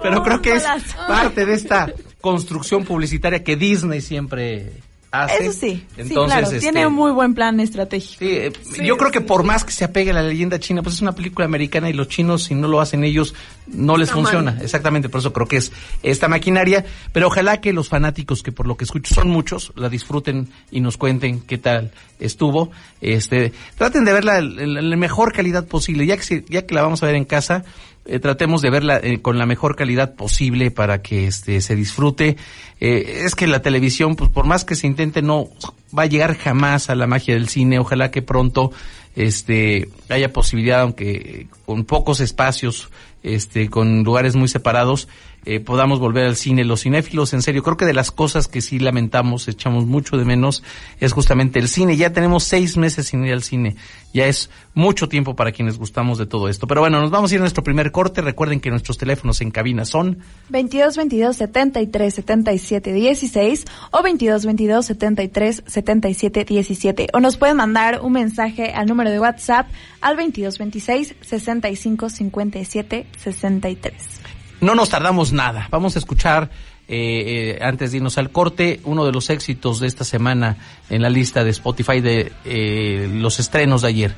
pero 0.00 0.22
creo 0.22 0.40
que 0.40 0.54
es 0.54 0.64
parte 1.06 1.44
de 1.44 1.54
esta 1.54 1.92
construcción 2.20 2.84
publicitaria 2.84 3.44
que 3.44 3.56
Disney 3.56 4.00
siempre 4.00 4.72
hace. 5.10 5.44
Eso 5.46 5.52
sí, 5.52 5.84
Entonces, 5.96 6.08
sí, 6.08 6.14
claro, 6.26 6.46
este, 6.46 6.58
tiene 6.60 6.86
un 6.86 6.92
muy 6.94 7.10
buen 7.12 7.34
plan 7.34 7.58
estratégico. 7.60 8.18
Sí, 8.18 8.30
eh, 8.30 8.52
sí, 8.62 8.84
yo 8.84 8.96
creo 8.96 9.10
que 9.10 9.20
por 9.20 9.42
más 9.42 9.64
que 9.64 9.72
se 9.72 9.84
apegue 9.84 10.10
a 10.10 10.14
la 10.14 10.22
leyenda 10.22 10.58
china, 10.58 10.82
pues 10.82 10.96
es 10.96 11.00
una 11.02 11.12
película 11.12 11.44
americana 11.46 11.88
y 11.88 11.92
los 11.92 12.08
chinos, 12.08 12.44
si 12.44 12.54
no 12.54 12.68
lo 12.68 12.80
hacen 12.80 13.04
ellos, 13.04 13.34
no 13.66 13.96
les 13.96 14.08
Está 14.08 14.14
funciona. 14.20 14.52
mal. 14.52 14.62
Exactamente, 14.62 15.08
por 15.08 15.20
eso 15.20 15.32
creo 15.32 15.46
que 15.46 15.56
es 15.58 15.72
esta 16.02 16.28
maquinaria. 16.28 16.84
Pero 17.12 17.28
ojalá 17.28 17.60
que 17.60 17.72
los 17.72 17.88
fanáticos, 17.88 18.42
que 18.42 18.52
por 18.52 18.66
lo 18.66 18.76
que 18.76 18.84
escucho 18.84 19.14
son 19.14 19.28
muchos, 19.28 19.72
la 19.76 19.88
disfruten 19.88 20.48
y 20.70 20.80
nos 20.80 20.96
cuenten 20.96 21.40
qué 21.40 21.58
tal 21.58 21.90
estuvo. 22.20 22.70
Este, 23.00 23.52
traten 23.76 24.04
de 24.04 24.12
verla 24.12 24.38
en 24.38 24.90
la 24.90 24.96
mejor 24.96 25.32
calidad 25.32 25.66
posible, 25.66 26.04
ya 26.06 26.16
que, 26.16 26.22
se- 26.22 26.44
ya 26.48 26.66
que 26.66 26.74
la 26.74 26.82
vamos 26.82 27.02
a 27.02 27.06
ver 27.06 27.14
en 27.14 27.24
casa. 27.24 27.64
Eh, 28.08 28.20
tratemos 28.20 28.62
de 28.62 28.70
verla 28.70 28.98
eh, 29.02 29.20
con 29.20 29.36
la 29.36 29.44
mejor 29.44 29.76
calidad 29.76 30.14
posible 30.14 30.70
para 30.70 31.02
que 31.02 31.26
este 31.26 31.60
se 31.60 31.76
disfrute. 31.76 32.38
Eh, 32.80 33.22
es 33.24 33.34
que 33.34 33.46
la 33.46 33.60
televisión, 33.60 34.16
pues 34.16 34.30
por 34.30 34.46
más 34.46 34.64
que 34.64 34.76
se 34.76 34.86
intente, 34.86 35.20
no 35.20 35.48
va 35.96 36.04
a 36.04 36.06
llegar 36.06 36.36
jamás 36.36 36.88
a 36.88 36.94
la 36.94 37.06
magia 37.06 37.34
del 37.34 37.48
cine. 37.48 37.78
Ojalá 37.78 38.10
que 38.10 38.22
pronto 38.22 38.72
este 39.14 39.90
haya 40.08 40.32
posibilidad, 40.32 40.80
aunque 40.80 41.48
con 41.66 41.84
pocos 41.84 42.20
espacios, 42.20 42.88
este, 43.22 43.68
con 43.68 44.04
lugares 44.04 44.36
muy 44.36 44.48
separados, 44.48 45.06
eh, 45.50 45.60
podamos 45.60 45.98
volver 45.98 46.26
al 46.26 46.36
cine. 46.36 46.62
Los 46.62 46.82
cinéfilos, 46.82 47.32
en 47.32 47.40
serio, 47.40 47.62
creo 47.62 47.78
que 47.78 47.86
de 47.86 47.94
las 47.94 48.10
cosas 48.10 48.48
que 48.48 48.60
sí 48.60 48.78
lamentamos, 48.78 49.48
echamos 49.48 49.86
mucho 49.86 50.18
de 50.18 50.26
menos, 50.26 50.62
es 51.00 51.14
justamente 51.14 51.58
el 51.58 51.68
cine. 51.68 51.96
Ya 51.96 52.12
tenemos 52.12 52.44
seis 52.44 52.76
meses 52.76 53.06
sin 53.06 53.24
ir 53.24 53.32
al 53.32 53.42
cine. 53.42 53.74
Ya 54.12 54.26
es 54.26 54.50
mucho 54.74 55.08
tiempo 55.08 55.36
para 55.36 55.52
quienes 55.52 55.78
gustamos 55.78 56.18
de 56.18 56.26
todo 56.26 56.50
esto. 56.50 56.66
Pero 56.66 56.82
bueno, 56.82 57.00
nos 57.00 57.10
vamos 57.10 57.32
a 57.32 57.34
ir 57.34 57.40
a 57.40 57.44
nuestro 57.44 57.64
primer 57.64 57.92
corte. 57.92 58.20
Recuerden 58.20 58.60
que 58.60 58.68
nuestros 58.68 58.98
teléfonos 58.98 59.40
en 59.40 59.50
cabina 59.50 59.86
son 59.86 60.18
22 60.50 60.98
22 60.98 61.36
73 61.36 62.14
77 62.14 62.92
16 62.92 63.64
o 63.90 64.02
22 64.02 64.44
22 64.44 64.84
73 64.84 65.62
77 65.66 66.44
17 66.44 67.06
o 67.14 67.20
nos 67.20 67.38
pueden 67.38 67.56
mandar 67.56 68.00
un 68.02 68.12
mensaje 68.12 68.74
al 68.74 68.86
número 68.86 69.10
de 69.10 69.18
WhatsApp 69.18 69.66
al 70.02 70.16
22 70.16 70.58
26 70.58 71.14
65 71.22 72.10
57 72.10 73.06
63. 73.16 74.37
No 74.60 74.74
nos 74.74 74.88
tardamos 74.88 75.32
nada. 75.32 75.68
Vamos 75.70 75.94
a 75.96 75.98
escuchar, 75.98 76.50
eh, 76.88 77.56
eh, 77.56 77.58
antes 77.62 77.92
de 77.92 77.98
irnos 77.98 78.18
al 78.18 78.30
corte, 78.30 78.80
uno 78.84 79.04
de 79.04 79.12
los 79.12 79.30
éxitos 79.30 79.78
de 79.80 79.86
esta 79.86 80.04
semana 80.04 80.56
en 80.90 81.02
la 81.02 81.10
lista 81.10 81.44
de 81.44 81.50
Spotify 81.50 82.00
de 82.00 82.32
eh, 82.44 83.08
los 83.12 83.38
estrenos 83.38 83.82
de 83.82 83.88
ayer. 83.88 84.14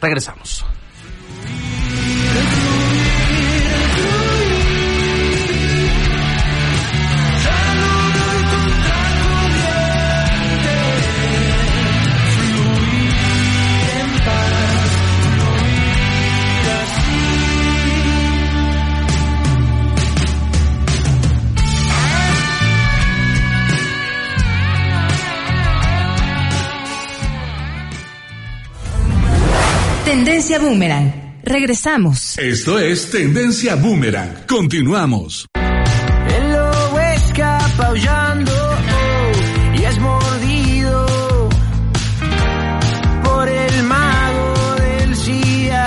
Regresamos. 0.00 0.64
Tendencia 30.46 30.58
Boomerang. 30.68 31.12
Regresamos. 31.42 32.38
Esto 32.38 32.78
es 32.78 33.10
Tendencia 33.10 33.76
Boomerang. 33.76 34.44
Continuamos. 34.46 35.46
El 35.56 36.52
lobo 36.52 37.00
escapa 37.00 37.86
aullando 37.86 38.52
oh, 38.52 39.74
y 39.80 39.84
es 39.84 39.98
mordido 40.00 41.48
por 43.24 43.48
el 43.48 43.82
mago 43.84 44.74
del 44.80 45.16
Siam. 45.16 45.86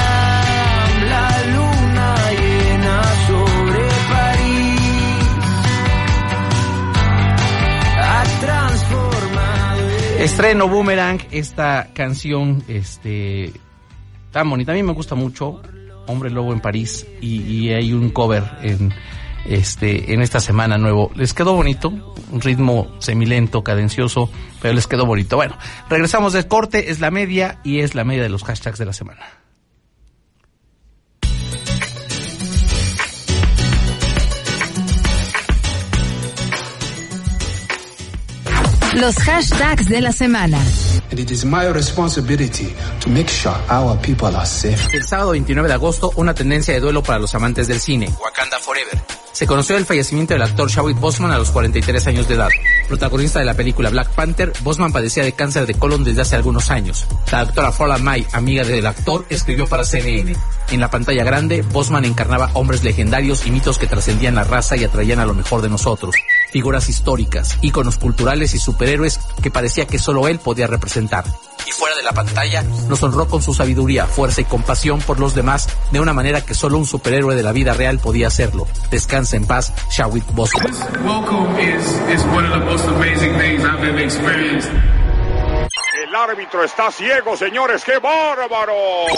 La 1.07 1.43
luna 1.53 2.15
llena 2.31 3.03
sobre 3.27 3.87
París 4.09 4.81
ha 8.01 8.23
transformado. 8.41 9.89
el- 10.17 10.21
Estreno 10.23 10.67
Boomerang, 10.67 11.19
esta 11.29 11.89
canción, 11.93 12.63
este, 12.67 13.53
tan 14.31 14.49
bonita. 14.49 14.71
A 14.71 14.75
me 14.75 14.93
gusta 14.93 15.15
mucho, 15.15 15.61
Hombre 16.07 16.29
Lobo 16.29 16.53
en 16.53 16.59
París, 16.59 17.05
y, 17.21 17.41
y 17.41 17.73
hay 17.73 17.93
un 17.93 18.09
cover 18.09 18.43
en, 18.61 18.93
este, 19.47 20.13
en 20.13 20.21
esta 20.21 20.39
semana 20.39 20.77
nuevo. 20.77 21.11
Les 21.15 21.33
quedó 21.33 21.53
bonito, 21.53 21.89
un 22.31 22.41
ritmo 22.41 22.87
semilento, 22.99 23.63
cadencioso, 23.63 24.29
pero 24.61 24.73
les 24.73 24.87
quedó 24.87 25.05
bonito. 25.05 25.35
Bueno, 25.35 25.57
regresamos 25.89 26.33
del 26.33 26.47
corte, 26.47 26.91
es 26.91 26.99
la 26.99 27.11
media 27.11 27.59
y 27.63 27.79
es 27.79 27.95
la 27.95 28.03
media 28.03 28.23
de 28.23 28.29
los 28.29 28.43
hashtags 28.43 28.79
de 28.79 28.85
la 28.85 28.93
semana. 28.93 29.25
Los 38.95 39.15
hashtags 39.17 39.89
de 39.89 40.01
la 40.01 40.11
semana. 40.11 40.59
and 41.09 41.19
it 41.19 41.31
is 41.31 41.45
my 41.45 41.67
responsibility 41.67 42.73
to 42.99 43.09
make 43.09 43.29
sure 43.29 43.55
our 43.69 43.95
people 44.01 44.35
are 44.35 44.45
safe. 44.45 44.87
El 44.93 45.03
sábado 45.03 45.31
29 45.31 45.67
de 45.67 45.73
agosto, 45.73 46.11
una 46.15 46.33
tendencia 46.33 46.73
de 46.73 46.79
duelo 46.79 47.01
para 47.03 47.19
los 47.19 47.33
amantes 47.35 47.67
del 47.67 47.79
cine, 47.79 48.09
Wakanda 48.21 48.59
Forever. 48.59 48.99
Se 49.31 49.45
conoció 49.45 49.77
el 49.77 49.85
fallecimiento 49.85 50.33
del 50.33 50.41
actor 50.41 50.69
Chadwick 50.69 50.99
Boseman 50.99 51.31
a 51.31 51.37
los 51.37 51.51
43 51.51 52.07
años 52.07 52.27
de 52.27 52.33
edad. 52.35 52.49
Protagonista 52.87 53.37
de 53.37 53.45
la 53.45 53.53
película 53.53 53.91
Black 53.91 54.09
Panther, 54.09 54.51
Boseman 54.63 54.91
padecía 54.91 55.23
de 55.23 55.33
cáncer 55.33 55.67
de 55.67 55.75
colon 55.75 56.03
desde 56.03 56.21
hace 56.21 56.35
algunos 56.35 56.71
años. 56.71 57.05
La 57.31 57.45
doctora 57.45 57.71
Frola 57.71 57.99
May, 57.99 58.25
amiga 58.33 58.63
del 58.63 58.87
actor, 58.87 59.27
escribió 59.29 59.67
para 59.67 59.83
CNN. 59.83 60.35
En 60.71 60.79
la 60.79 60.89
pantalla 60.89 61.23
grande, 61.23 61.61
Bosman 61.61 62.05
encarnaba 62.05 62.49
hombres 62.53 62.83
legendarios 62.83 63.45
y 63.45 63.51
mitos 63.51 63.77
que 63.77 63.85
trascendían 63.87 64.35
la 64.35 64.43
raza 64.43 64.75
y 64.75 64.83
atraían 64.83 65.19
a 65.19 65.25
lo 65.25 65.35
mejor 65.35 65.61
de 65.61 65.69
nosotros. 65.69 66.15
Figuras 66.51 66.89
históricas, 66.89 67.57
íconos 67.61 67.97
culturales 67.97 68.53
y 68.53 68.59
superhéroes 68.59 69.19
que 69.41 69.51
parecía 69.51 69.85
que 69.85 69.99
solo 69.99 70.27
él 70.27 70.39
podía 70.39 70.67
representar. 70.67 71.25
Y 71.67 71.71
fuera 71.71 71.95
de 71.97 72.03
la 72.03 72.13
pantalla, 72.13 72.63
nos 72.87 73.03
honró 73.03 73.27
con 73.27 73.41
su 73.41 73.53
sabiduría, 73.53 74.05
fuerza 74.05 74.41
y 74.41 74.45
compasión 74.45 74.99
por 74.99 75.19
los 75.19 75.35
demás 75.35 75.67
de 75.91 75.99
una 75.99 76.13
manera 76.13 76.45
que 76.45 76.53
solo 76.53 76.77
un 76.77 76.85
superhéroe 76.85 77.35
de 77.35 77.43
la 77.43 77.51
vida 77.51 77.73
real 77.73 77.99
podía 77.99 78.27
hacerlo. 78.27 78.67
Descansa 78.89 79.35
en 79.35 79.45
paz, 79.45 79.73
Chadwick 79.89 80.25
Boseman. 80.33 80.73
El 86.07 86.15
árbitro 86.15 86.63
está 86.63 86.89
ciego, 86.89 87.35
señores, 87.35 87.83
qué 87.83 87.97
bárbaro. 87.99 88.73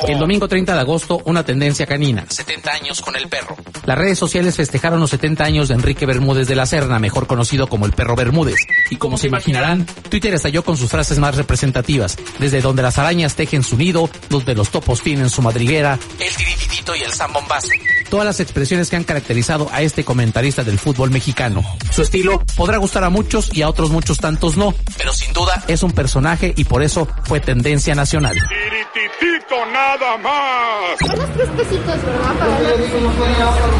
El 0.08 0.18
domingo 0.18 0.48
30 0.48 0.74
de 0.74 0.80
agosto, 0.80 1.22
una 1.26 1.44
tendencia 1.44 1.86
canina. 1.86 2.26
70 2.28 2.72
años 2.72 3.02
con 3.02 3.16
el 3.16 3.28
perro. 3.28 3.56
Las 3.86 3.96
redes 3.96 4.18
sociales 4.18 4.56
festejaron 4.56 5.00
los 5.00 5.12
70 5.12 5.44
años 5.44 5.68
de 5.68 5.76
Enrique 5.76 6.08
Bermúdez 6.08 6.48
de 6.48 6.56
la 6.56 6.66
Serna, 6.66 6.98
mejor 6.98 7.28
conocido 7.28 7.68
como 7.68 7.86
el 7.86 7.92
perro 7.92 8.16
Bermúdez. 8.16 8.56
Y 8.90 8.96
como 8.96 9.20
se 9.20 9.28
imaginarán, 9.28 9.86
Twitter 10.10 10.34
estalló 10.34 10.64
con 10.64 10.78
sus 10.78 10.90
frases 10.90 11.20
más 11.20 11.36
representativas, 11.36 12.18
desde 12.40 12.60
donde 12.60 12.82
las 12.82 12.98
arañas 12.98 13.36
tejen 13.36 13.62
su 13.62 13.78
nido, 13.78 14.10
donde 14.30 14.56
los 14.56 14.70
topos 14.70 15.04
tienen 15.04 15.30
su 15.30 15.44
madriguera, 15.44 16.00
el 16.20 16.36
tirititito 16.36 16.96
y 16.96 17.04
el 17.04 17.12
zambombazo. 17.12 17.70
Todas 18.10 18.26
las 18.26 18.40
expresiones 18.40 18.90
que 18.90 18.96
han 18.96 19.04
caracterizado 19.04 19.70
a 19.72 19.82
este 19.82 20.04
comentarista 20.04 20.64
del 20.64 20.80
fútbol 20.80 21.12
mexicano. 21.12 21.64
Su 21.92 22.02
estilo 22.02 22.44
podrá 22.56 22.78
gustar 22.78 23.04
a 23.04 23.10
muchos 23.10 23.50
y 23.54 23.62
a 23.62 23.70
otros 23.70 23.92
muchos 23.92 24.18
tantos 24.18 24.58
no, 24.58 24.74
pero 24.98 25.14
sin 25.14 25.32
duda 25.34 25.64
es 25.68 25.84
un 25.84 25.92
personaje 25.92 26.54
y 26.56 26.64
por 26.64 26.82
eso 26.82 27.08
fue 27.26 27.40
tendencia 27.40 27.94
nacional. 27.94 28.36
Tirititito 28.36 29.66
nada 29.72 30.18
más. 30.18 30.70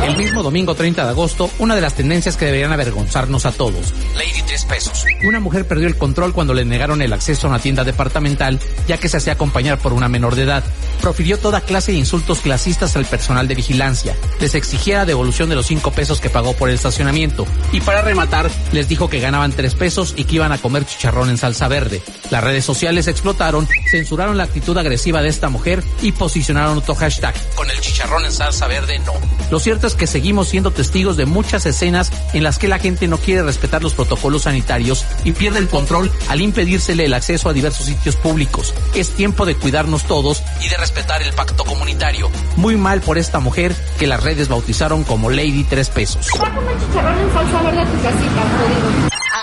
El 0.06 0.18
mismo 0.18 0.44
domingo 0.44 0.76
30 0.76 1.04
de 1.04 1.10
agosto, 1.10 1.50
una 1.60 1.76
de 1.76 1.82
las 1.82 1.96
tendencias 1.96 2.38
que 2.38 2.46
deberían 2.46 2.72
avergonzarnos 2.72 3.46
a 3.46 3.52
todos. 3.52 3.94
Lady 4.16 4.44
3 4.46 4.66
pesos. 4.66 5.06
Una 5.24 5.40
mujer 5.40 5.68
perdió 5.68 5.88
el 5.88 5.98
control 5.98 6.34
cuando 6.34 6.54
le 6.54 6.66
negaron 6.66 7.02
el 7.02 7.14
acceso 7.14 7.48
a 7.48 7.50
una 7.50 7.60
tienda 7.60 7.84
departamental, 7.84 8.60
ya 8.88 8.98
que 8.98 9.10
se 9.10 9.18
hacía 9.18 9.34
acompañar 9.34 9.80
por 9.80 9.94
una 9.94 10.08
menor 10.08 10.36
de 10.36 10.44
edad. 10.44 10.64
Profirió 11.02 11.38
toda 11.40 11.62
clase 11.62 11.92
de 11.92 11.98
insultos 11.98 12.42
clasistas 12.42 12.96
al 12.96 13.06
personal 13.06 13.48
de 13.48 13.56
vigilancia. 13.56 14.16
Les 14.40 14.56
exigía 14.56 15.00
la 15.00 15.06
devolución 15.06 15.50
de 15.50 15.56
los 15.56 15.68
5 15.68 15.92
pesos 15.92 16.22
que 16.22 16.30
pagó 16.30 16.54
por 16.54 16.70
el 16.70 16.76
estacionamiento. 16.76 17.46
Y 17.72 17.82
para 17.82 18.02
rematar, 18.02 18.50
les 18.72 18.88
dijo 18.88 19.10
que 19.10 19.20
ganaban 19.20 19.52
3 19.52 19.76
pesos 19.76 20.14
y 20.16 20.24
que 20.24 20.36
iban 20.36 20.52
a 20.52 20.58
comer 20.58 20.86
chicharrón 20.86 21.30
en 21.30 21.38
salsa 21.38 21.68
verde. 21.68 22.02
Las 22.30 22.44
redes 22.44 22.66
sociales 22.66 23.08
explotaron, 23.08 23.68
censuraron 23.90 24.38
la 24.38 24.44
actitud 24.44 24.78
agresiva 24.78 25.22
de 25.22 25.30
esta 25.30 25.50
mujer 25.50 25.84
y 26.02 26.12
posicionaron 26.12 26.78
otro 26.78 26.96
hashtag. 26.96 27.34
Con 27.56 27.70
el 27.70 27.80
chicharrón 27.80 28.26
en 28.26 28.32
salsa 28.32 28.68
verde, 28.68 29.00
no. 29.00 29.14
Lo 29.52 29.60
cierto 29.60 29.88
es 29.88 29.96
que 29.96 30.08
seguimos 30.08 30.50
siendo 30.50 30.72
testigos 30.72 31.18
de 31.18 31.26
muchas 31.26 31.66
escenas 31.66 32.12
en 32.34 32.44
las 32.44 32.58
que 32.58 32.68
la 32.68 32.80
gente 32.80 33.08
no 33.08 33.18
quiere 33.18 33.44
respetar 33.44 33.82
los 33.82 33.94
protocolos 33.94 34.44
sanitarios 34.44 35.06
y 35.24 35.32
pierde 35.32 35.60
el 35.60 35.68
control 35.68 36.12
al 36.28 36.42
impedírsele 36.42 37.06
el 37.06 37.14
acceso 37.14 37.50
a 37.50 37.54
diversos 37.54 37.88
sitios 37.88 38.16
públicos. 38.16 38.74
Es 38.96 39.12
tiempo 39.12 39.46
de 39.46 39.56
cuidarnos 39.56 40.04
todos 40.04 40.44
y 40.62 40.70
de 40.70 40.78
respetar 40.78 41.22
el 41.22 41.34
pacto 41.34 41.66
comunitario. 41.66 42.30
Muy 42.56 42.78
mal 42.78 43.02
por 43.02 43.18
esta 43.18 43.40
mujer 43.40 43.76
que 43.98 44.08
las 44.10 44.24
redes 44.24 44.50
bautizaron 44.50 45.04
como 45.04 45.30
Lady 45.30 45.64
Tres 45.64 45.90
Pesos. 45.90 46.28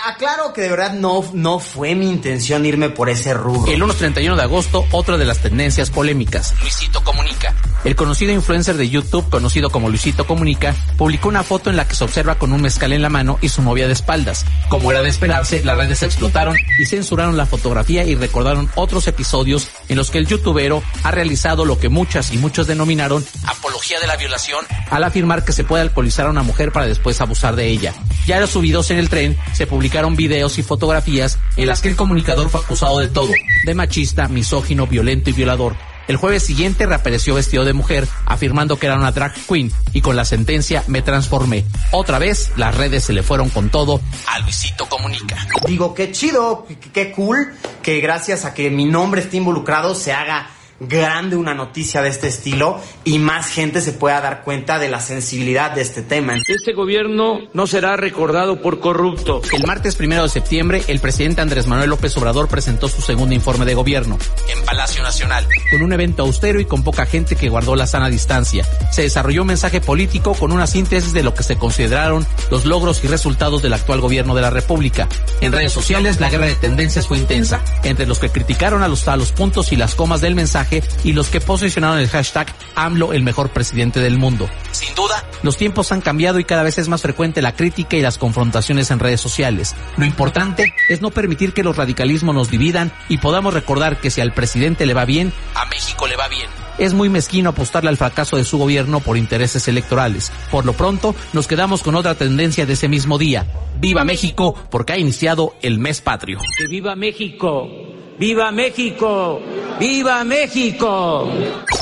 Aclaro 0.06 0.52
que 0.52 0.62
de 0.62 0.68
verdad 0.68 0.92
no, 0.92 1.24
no 1.32 1.58
fue 1.58 1.94
mi 1.94 2.08
intención 2.08 2.66
irme 2.66 2.90
por 2.90 3.08
ese 3.08 3.32
rubro. 3.34 3.70
El 3.70 3.80
lunes 3.80 3.96
31 3.96 4.36
de 4.36 4.42
agosto, 4.42 4.84
otra 4.90 5.16
de 5.16 5.24
las 5.24 5.38
tendencias 5.38 5.90
polémicas. 5.90 6.54
Luisito 6.60 7.02
Comunica. 7.02 7.54
El 7.86 7.94
conocido 7.94 8.32
influencer 8.32 8.76
de 8.76 8.88
YouTube, 8.88 9.30
conocido 9.30 9.70
como 9.70 9.88
Luisito 9.88 10.26
Comunica, 10.26 10.74
publicó 10.96 11.28
una 11.28 11.44
foto 11.44 11.70
en 11.70 11.76
la 11.76 11.86
que 11.86 11.94
se 11.94 12.02
observa 12.02 12.34
con 12.34 12.52
un 12.52 12.60
mezcal 12.60 12.92
en 12.92 13.00
la 13.00 13.10
mano 13.10 13.38
y 13.42 13.48
su 13.48 13.62
novia 13.62 13.86
de 13.86 13.92
espaldas. 13.92 14.44
Como 14.68 14.90
era 14.90 15.02
de 15.02 15.08
esperarse, 15.08 15.62
las 15.62 15.76
redes 15.76 16.02
explotaron 16.02 16.56
y 16.80 16.86
censuraron 16.86 17.36
la 17.36 17.46
fotografía 17.46 18.02
y 18.02 18.16
recordaron 18.16 18.68
otros 18.74 19.06
episodios 19.06 19.68
en 19.88 19.96
los 19.96 20.10
que 20.10 20.18
el 20.18 20.26
youtubero 20.26 20.82
ha 21.04 21.12
realizado 21.12 21.64
lo 21.64 21.78
que 21.78 21.88
muchas 21.88 22.32
y 22.32 22.38
muchos 22.38 22.66
denominaron 22.66 23.24
apología 23.46 24.00
de 24.00 24.08
la 24.08 24.16
violación 24.16 24.64
al 24.90 25.04
afirmar 25.04 25.44
que 25.44 25.52
se 25.52 25.62
puede 25.62 25.82
alcoholizar 25.82 26.26
a 26.26 26.30
una 26.30 26.42
mujer 26.42 26.72
para 26.72 26.86
después 26.86 27.20
abusar 27.20 27.54
de 27.54 27.68
ella. 27.68 27.94
Ya 28.26 28.40
los 28.40 28.50
subidos 28.50 28.90
en 28.90 28.98
el 28.98 29.08
tren 29.08 29.38
se 29.52 29.68
publicaron 29.68 30.16
videos 30.16 30.58
y 30.58 30.64
fotografías 30.64 31.38
en 31.56 31.68
las 31.68 31.82
que 31.82 31.88
el 31.90 31.94
comunicador 31.94 32.50
fue 32.50 32.62
acusado 32.62 32.98
de 32.98 33.06
todo, 33.06 33.30
de 33.64 33.74
machista, 33.76 34.26
misógino, 34.26 34.88
violento 34.88 35.30
y 35.30 35.34
violador. 35.34 35.76
El 36.08 36.16
jueves 36.16 36.44
siguiente 36.44 36.86
reapareció 36.86 37.34
vestido 37.34 37.64
de 37.64 37.72
mujer, 37.72 38.06
afirmando 38.26 38.78
que 38.78 38.86
era 38.86 38.96
una 38.96 39.10
drag 39.10 39.34
queen, 39.48 39.72
y 39.92 40.02
con 40.02 40.14
la 40.14 40.24
sentencia 40.24 40.84
me 40.86 41.02
transformé. 41.02 41.64
Otra 41.90 42.18
vez, 42.18 42.52
las 42.56 42.76
redes 42.76 43.04
se 43.04 43.12
le 43.12 43.22
fueron 43.22 43.50
con 43.50 43.70
todo 43.70 44.00
a 44.28 44.38
Luisito 44.40 44.88
Comunica. 44.88 45.36
Digo, 45.66 45.94
qué 45.94 46.12
chido, 46.12 46.66
qué, 46.92 47.12
cool 47.12 47.52
que 47.82 48.00
gracias 48.00 48.44
a 48.44 48.54
que 48.54 48.70
mi 48.70 48.84
nombre 48.84 49.20
esté 49.20 49.38
involucrado 49.38 49.94
se 49.94 50.12
haga 50.12 50.50
grande 50.80 51.36
una 51.36 51.54
noticia 51.54 52.02
de 52.02 52.08
este 52.08 52.28
estilo 52.28 52.80
y 53.04 53.18
más 53.18 53.48
gente 53.48 53.80
se 53.80 53.92
pueda 53.92 54.20
dar 54.20 54.42
cuenta 54.42 54.78
de 54.78 54.88
la 54.88 55.00
sensibilidad 55.00 55.70
de 55.70 55.80
este 55.82 56.02
tema. 56.02 56.36
Este 56.46 56.72
gobierno 56.72 57.40
no 57.52 57.66
será 57.66 57.96
recordado 57.96 58.60
por 58.60 58.80
corrupto. 58.80 59.40
El 59.52 59.66
martes 59.66 59.96
primero 59.96 60.22
de 60.22 60.28
septiembre, 60.28 60.82
el 60.88 61.00
presidente 61.00 61.40
Andrés 61.40 61.66
Manuel 61.66 61.90
López 61.90 62.16
Obrador 62.16 62.48
presentó 62.48 62.88
su 62.88 63.00
segundo 63.00 63.34
informe 63.34 63.64
de 63.64 63.74
gobierno 63.74 64.18
en 64.54 64.64
Palacio 64.64 65.02
Nacional, 65.02 65.46
con 65.70 65.82
un 65.82 65.92
evento 65.92 66.22
austero 66.22 66.60
y 66.60 66.64
con 66.64 66.84
poca 66.84 67.06
gente 67.06 67.36
que 67.36 67.48
guardó 67.48 67.76
la 67.76 67.86
sana 67.86 68.10
distancia. 68.10 68.66
Se 68.92 69.02
desarrolló 69.02 69.42
un 69.42 69.48
mensaje 69.48 69.80
político 69.80 70.34
con 70.34 70.52
una 70.52 70.66
síntesis 70.66 71.12
de 71.12 71.22
lo 71.22 71.34
que 71.34 71.42
se 71.42 71.56
consideraron 71.56 72.26
los 72.50 72.64
logros 72.64 73.02
y 73.04 73.08
resultados 73.08 73.62
del 73.62 73.72
actual 73.72 74.00
gobierno 74.00 74.34
de 74.34 74.42
la 74.42 74.50
República. 74.50 75.08
En 75.40 75.52
redes 75.52 75.72
sociales, 75.72 76.20
la 76.20 76.30
guerra 76.30 76.46
de 76.46 76.54
tendencias 76.54 77.06
fue 77.06 77.18
intensa, 77.18 77.62
entre 77.82 78.06
los 78.06 78.18
que 78.18 78.30
criticaron 78.30 78.82
a 78.82 78.88
los, 78.88 79.06
a 79.08 79.16
los 79.16 79.32
puntos 79.32 79.72
y 79.72 79.76
las 79.76 79.94
comas 79.94 80.20
del 80.20 80.34
mensaje 80.34 80.65
y 81.04 81.12
los 81.12 81.28
que 81.28 81.40
posicionaron 81.40 81.98
el 81.98 82.08
hashtag 82.08 82.52
AMLO 82.74 83.12
el 83.12 83.22
mejor 83.22 83.50
presidente 83.50 84.00
del 84.00 84.18
mundo. 84.18 84.48
Sin 84.72 84.94
duda, 84.94 85.24
los 85.42 85.56
tiempos 85.56 85.92
han 85.92 86.00
cambiado 86.00 86.38
y 86.38 86.44
cada 86.44 86.62
vez 86.62 86.78
es 86.78 86.88
más 86.88 87.02
frecuente 87.02 87.42
la 87.42 87.54
crítica 87.54 87.96
y 87.96 88.02
las 88.02 88.18
confrontaciones 88.18 88.90
en 88.90 88.98
redes 88.98 89.20
sociales. 89.20 89.74
Lo 89.96 90.04
importante 90.04 90.74
es 90.88 91.00
no 91.00 91.10
permitir 91.10 91.52
que 91.52 91.62
los 91.62 91.76
radicalismos 91.76 92.34
nos 92.34 92.50
dividan 92.50 92.92
y 93.08 93.18
podamos 93.18 93.54
recordar 93.54 94.00
que 94.00 94.10
si 94.10 94.20
al 94.20 94.32
presidente 94.32 94.86
le 94.86 94.94
va 94.94 95.04
bien, 95.04 95.32
a 95.54 95.66
México 95.66 96.06
le 96.06 96.16
va 96.16 96.28
bien. 96.28 96.48
Es 96.78 96.92
muy 96.92 97.08
mezquino 97.08 97.50
apostarle 97.50 97.88
al 97.88 97.96
fracaso 97.96 98.36
de 98.36 98.44
su 98.44 98.58
gobierno 98.58 99.00
por 99.00 99.16
intereses 99.16 99.66
electorales. 99.66 100.30
Por 100.50 100.66
lo 100.66 100.74
pronto, 100.74 101.14
nos 101.32 101.46
quedamos 101.46 101.82
con 101.82 101.94
otra 101.94 102.14
tendencia 102.14 102.66
de 102.66 102.74
ese 102.74 102.88
mismo 102.88 103.16
día. 103.16 103.46
¡Viva 103.80 104.04
México! 104.04 104.54
Porque 104.70 104.92
ha 104.92 104.98
iniciado 104.98 105.54
el 105.62 105.78
mes 105.78 106.02
patrio. 106.02 106.38
¡Que 106.58 106.66
viva 106.66 106.94
México! 106.94 107.95
¡Viva 108.18 108.50
México! 108.50 109.40
¡Viva 109.78 110.24
México! 110.24 111.30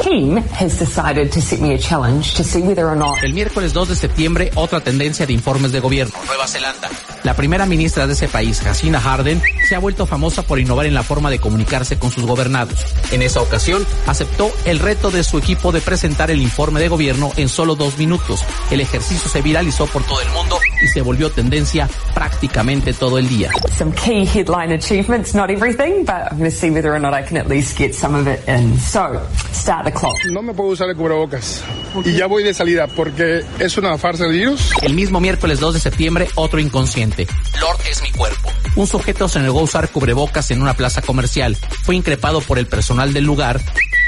Team 0.02 0.42
has 0.58 0.80
decided 0.80 1.30
to 1.30 1.40
set 1.40 1.60
me 1.60 1.74
a 1.74 1.78
challenge 1.78 2.34
to 2.34 2.42
see 2.42 2.60
whether 2.60 2.86
or 2.88 2.96
not 2.96 3.22
El 3.22 3.32
miércoles 3.32 3.72
2 3.72 3.90
de 3.90 3.94
septiembre, 3.94 4.50
otra 4.56 4.80
tendencia 4.80 5.26
de 5.26 5.32
informes 5.32 5.70
de 5.70 5.78
gobierno. 5.78 6.12
Nueva 6.26 6.48
Zelanda. 6.48 6.90
La 7.22 7.34
primera 7.34 7.66
ministra 7.66 8.08
de 8.08 8.14
ese 8.14 8.26
país, 8.26 8.60
Jacinda 8.60 9.00
Harden, 9.00 9.40
se 9.68 9.76
ha 9.76 9.78
vuelto 9.78 10.06
famosa 10.06 10.42
por 10.42 10.58
innovar 10.58 10.86
en 10.86 10.94
la 10.94 11.04
forma 11.04 11.30
de 11.30 11.38
comunicarse 11.38 11.98
con 11.98 12.10
sus 12.10 12.24
gobernados. 12.24 12.84
En 13.12 13.22
esa 13.22 13.40
ocasión, 13.40 13.86
aceptó 14.06 14.50
el 14.64 14.80
reto 14.80 15.12
de 15.12 15.22
su 15.22 15.38
equipo 15.38 15.70
de 15.70 15.80
presentar 15.80 16.32
el 16.32 16.42
informe 16.42 16.80
de 16.80 16.88
gobierno 16.88 17.30
en 17.36 17.48
solo 17.48 17.76
dos 17.76 17.96
minutos. 17.96 18.44
El 18.72 18.80
ejercicio 18.80 19.30
se 19.30 19.40
viralizó 19.40 19.86
por 19.86 20.02
todo 20.02 20.20
el 20.20 20.28
mundo 20.30 20.58
y 20.82 20.88
se 20.88 21.00
volvió 21.00 21.30
tendencia 21.30 21.88
prácticamente 22.12 22.92
todo 22.92 23.18
el 23.18 23.28
día. 23.28 23.50
some 23.74 23.92
key 23.92 24.24
headline 24.24 24.70
achievements, 24.70 25.34
not 25.34 25.50
everything, 25.50 26.04
but 26.04 26.23
I'm 26.30 26.38
going 26.38 26.50
to 26.50 26.56
see 26.56 26.70
whether 26.70 26.94
or 26.94 26.98
not 26.98 27.14
I 27.14 27.22
can 27.22 27.36
at 27.36 27.48
least 27.48 27.78
get 27.78 27.94
some 27.94 28.14
of 28.14 28.26
it 28.26 28.46
in. 28.48 28.78
So, 28.78 29.20
start 29.52 29.84
the 29.84 29.92
clock. 29.92 30.16
No 30.30 30.42
me 30.42 30.54
puedo 30.54 30.70
usar 30.70 30.88
el 30.88 30.96
cubrebocas. 30.96 31.62
Y 32.04 32.12
ya 32.12 32.26
voy 32.26 32.42
de 32.42 32.54
salida 32.54 32.86
porque 32.86 33.44
es 33.58 33.76
una 33.76 33.96
farsa 33.98 34.26
el 34.26 34.32
virus. 34.32 34.72
El 34.82 34.94
mismo 34.94 35.20
miércoles 35.20 35.60
2 35.60 35.74
de 35.74 35.80
septiembre, 35.80 36.28
otro 36.34 36.60
inconsciente. 36.60 37.26
Lord 37.60 37.80
es 37.88 38.02
mi 38.02 38.10
cuerpo. 38.10 38.50
Un 38.76 38.86
sujeto 38.86 39.28
se 39.28 39.40
negó 39.40 39.60
a 39.60 39.64
usar 39.64 39.88
cubrebocas 39.90 40.50
en 40.50 40.62
una 40.62 40.74
plaza 40.74 41.02
comercial. 41.02 41.56
Fue 41.82 41.94
increpado 41.94 42.40
por 42.40 42.58
el 42.58 42.66
personal 42.66 43.12
del 43.12 43.24
lugar 43.24 43.60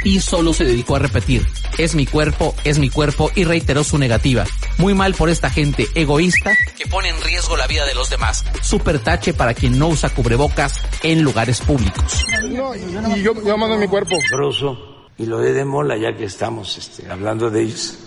y 0.07 0.21
solo 0.21 0.53
se 0.53 0.65
dedicó 0.65 0.95
a 0.95 1.01
repetir, 1.01 1.45
es 1.79 1.97
mi 1.97 2.07
cuerpo, 2.07 2.55
es 2.63 2.79
mi 2.79 2.91
cuerpo 2.91 3.33
y 3.35 3.43
reiteró 3.43 3.83
su 3.83 3.99
negativa. 3.99 4.45
Muy 4.79 4.95
mal 4.95 5.15
por 5.15 5.29
esta 5.29 5.51
gente 5.51 5.89
egoísta 5.97 6.53
que 6.79 6.87
pone 6.87 7.09
en 7.09 7.21
riesgo 7.23 7.57
la 7.57 7.67
vida 7.67 7.85
de 7.85 7.95
los 7.95 8.09
demás. 8.09 8.45
Super 8.63 9.01
tache 9.01 9.35
para 9.35 9.53
quien 9.53 9.77
no 9.77 9.89
usa 9.89 10.09
cubrebocas 10.11 10.81
en 11.03 11.23
lugares 11.23 11.61
públicos. 11.61 12.25
No, 12.45 12.73
y 12.77 13.21
yo, 13.21 13.35
yo 13.45 13.59
mando 13.59 13.77
mi 13.79 13.89
cuerpo. 13.89 14.17
Broso 14.31 15.09
y 15.19 15.27
lo 15.27 15.39
de 15.39 15.65
Mola, 15.65 15.97
ya 15.97 16.17
que 16.17 16.27
estamos 16.27 16.79
este, 16.79 17.11
hablando 17.11 17.51
de 17.51 17.63
ellos, 17.63 17.99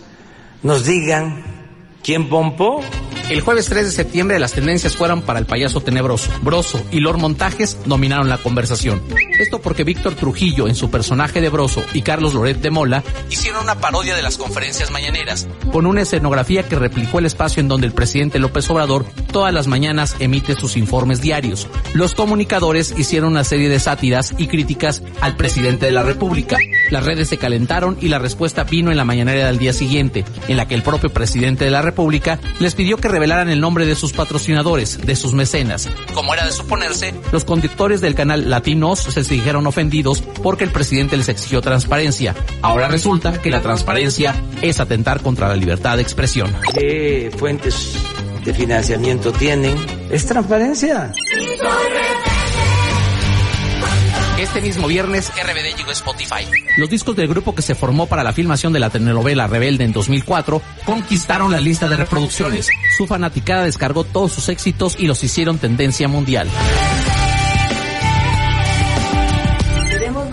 nos 0.64 0.86
digan 0.86 1.59
quién 2.04 2.30
pompó. 2.30 2.82
El 3.30 3.42
jueves 3.42 3.68
3 3.68 3.86
de 3.86 3.92
septiembre 3.92 4.40
las 4.40 4.54
tendencias 4.54 4.96
fueron 4.96 5.22
para 5.22 5.38
el 5.38 5.46
payaso 5.46 5.82
tenebroso. 5.82 6.32
Broso 6.42 6.84
y 6.92 7.00
Lord 7.00 7.20
Montajes 7.20 7.78
dominaron 7.86 8.28
la 8.28 8.40
conversación. 8.40 9.04
Esto 9.38 9.62
porque 9.62 9.84
Víctor 9.84 10.16
Trujillo 10.16 10.68
en 10.68 10.74
su 10.74 10.90
personaje 10.90 11.40
de 11.40 11.50
Broso 11.50 11.84
y 11.94 12.02
Carlos 12.02 12.34
Loret 12.34 12.60
de 12.60 12.72
Mola 12.72 13.04
hicieron 13.30 13.64
una 13.64 13.76
parodia 13.76 14.16
de 14.16 14.24
las 14.24 14.40
conferencias 14.40 14.90
mañaneras, 14.90 15.48
con 15.72 15.86
una 15.86 16.02
escenografía 16.02 16.64
que 16.64 16.76
replicó 16.76 17.20
el 17.20 17.28
espacio 17.28 17.62
en 17.62 17.68
donde 17.68 17.86
el 17.86 17.94
presidente 17.94 18.40
López 18.40 18.68
Obrador 18.72 19.06
todas 19.32 19.54
las 19.54 19.68
mañanas 19.68 20.16
emite 20.20 20.56
sus 20.56 20.76
informes 20.76 21.22
diarios. 21.22 21.68
Los 21.94 22.16
comunicadores 22.16 22.96
hicieron 22.98 23.34
una 23.34 23.44
serie 23.44 23.70
de 23.70 23.80
sátiras 23.80 24.34
y 24.40 24.48
críticas 24.48 25.04
al 25.22 25.38
presidente 25.38 25.86
de 25.86 25.92
la 25.92 26.02
República. 26.02 26.58
Las 26.90 27.06
redes 27.06 27.30
se 27.30 27.38
calentaron 27.38 27.96
y 28.02 28.08
la 28.08 28.18
respuesta 28.18 28.64
vino 28.64 28.90
en 28.90 28.98
la 28.98 29.06
mañanera 29.06 29.46
del 29.46 29.60
día 29.60 29.74
siguiente, 29.74 30.26
en 30.48 30.58
la 30.58 30.68
que 30.68 30.74
el 30.74 30.82
propio 30.82 31.12
presidente 31.12 31.66
de 31.66 31.72
la 31.72 31.84
República 31.84 31.89
les 32.60 32.76
pidió 32.76 32.98
que 32.98 33.08
revelaran 33.08 33.50
el 33.50 33.62
nombre 33.62 33.86
de 33.86 33.96
sus 33.96 34.14
patrocinadores, 34.14 35.00
de 35.06 35.16
sus 35.16 35.34
mecenas. 35.34 35.90
Como 36.14 36.34
era 36.34 36.46
de 36.46 36.52
suponerse, 36.52 37.14
los 37.32 37.44
conductores 37.44 38.02
del 38.02 38.16
canal 38.16 38.50
Latinos 38.50 39.00
se 39.00 39.22
dijeron 39.22 39.68
ofendidos 39.68 40.22
porque 40.22 40.64
el 40.64 40.72
presidente 40.72 41.18
les 41.18 41.30
exigió 41.30 41.62
transparencia. 41.62 42.36
Ahora 42.62 42.88
resulta 42.88 43.42
que 43.42 43.50
la 43.50 43.62
transparencia 43.62 44.36
es 44.62 44.80
atentar 44.80 45.22
contra 45.22 45.48
la 45.48 45.56
libertad 45.56 45.98
de 45.98 46.04
expresión. 46.04 46.56
¿Qué 46.74 47.32
fuentes 47.38 47.94
de 48.44 48.54
financiamiento 48.54 49.32
tienen? 49.32 49.76
¿Es 50.10 50.26
transparencia? 50.26 51.14
Este 54.50 54.62
mismo 54.62 54.88
viernes, 54.88 55.30
RBD 55.30 55.78
llegó 55.78 55.92
a 55.92 55.94
Spotify. 55.94 56.44
Los 56.78 56.90
discos 56.90 57.16
del 57.16 57.28
grupo 57.28 57.54
que 57.54 57.62
se 57.62 57.76
formó 57.76 58.08
para 58.08 58.24
la 58.24 58.34
filmación 58.34 58.74
de 58.74 58.80
la 58.80 58.90
telenovela 58.90 59.46
Rebelde 59.46 59.84
en 59.84 59.92
2004 59.92 60.60
conquistaron 60.88 61.52
la 61.52 61.62
lista 61.62 61.88
de 61.88 61.96
reproducciones. 61.96 62.68
Su 62.98 63.06
fanaticada 63.06 63.66
descargó 63.66 64.06
todos 64.06 64.32
sus 64.32 64.50
éxitos 64.50 64.96
y 64.98 65.06
los 65.06 65.24
hicieron 65.24 65.60
tendencia 65.60 66.08
mundial. 66.08 66.50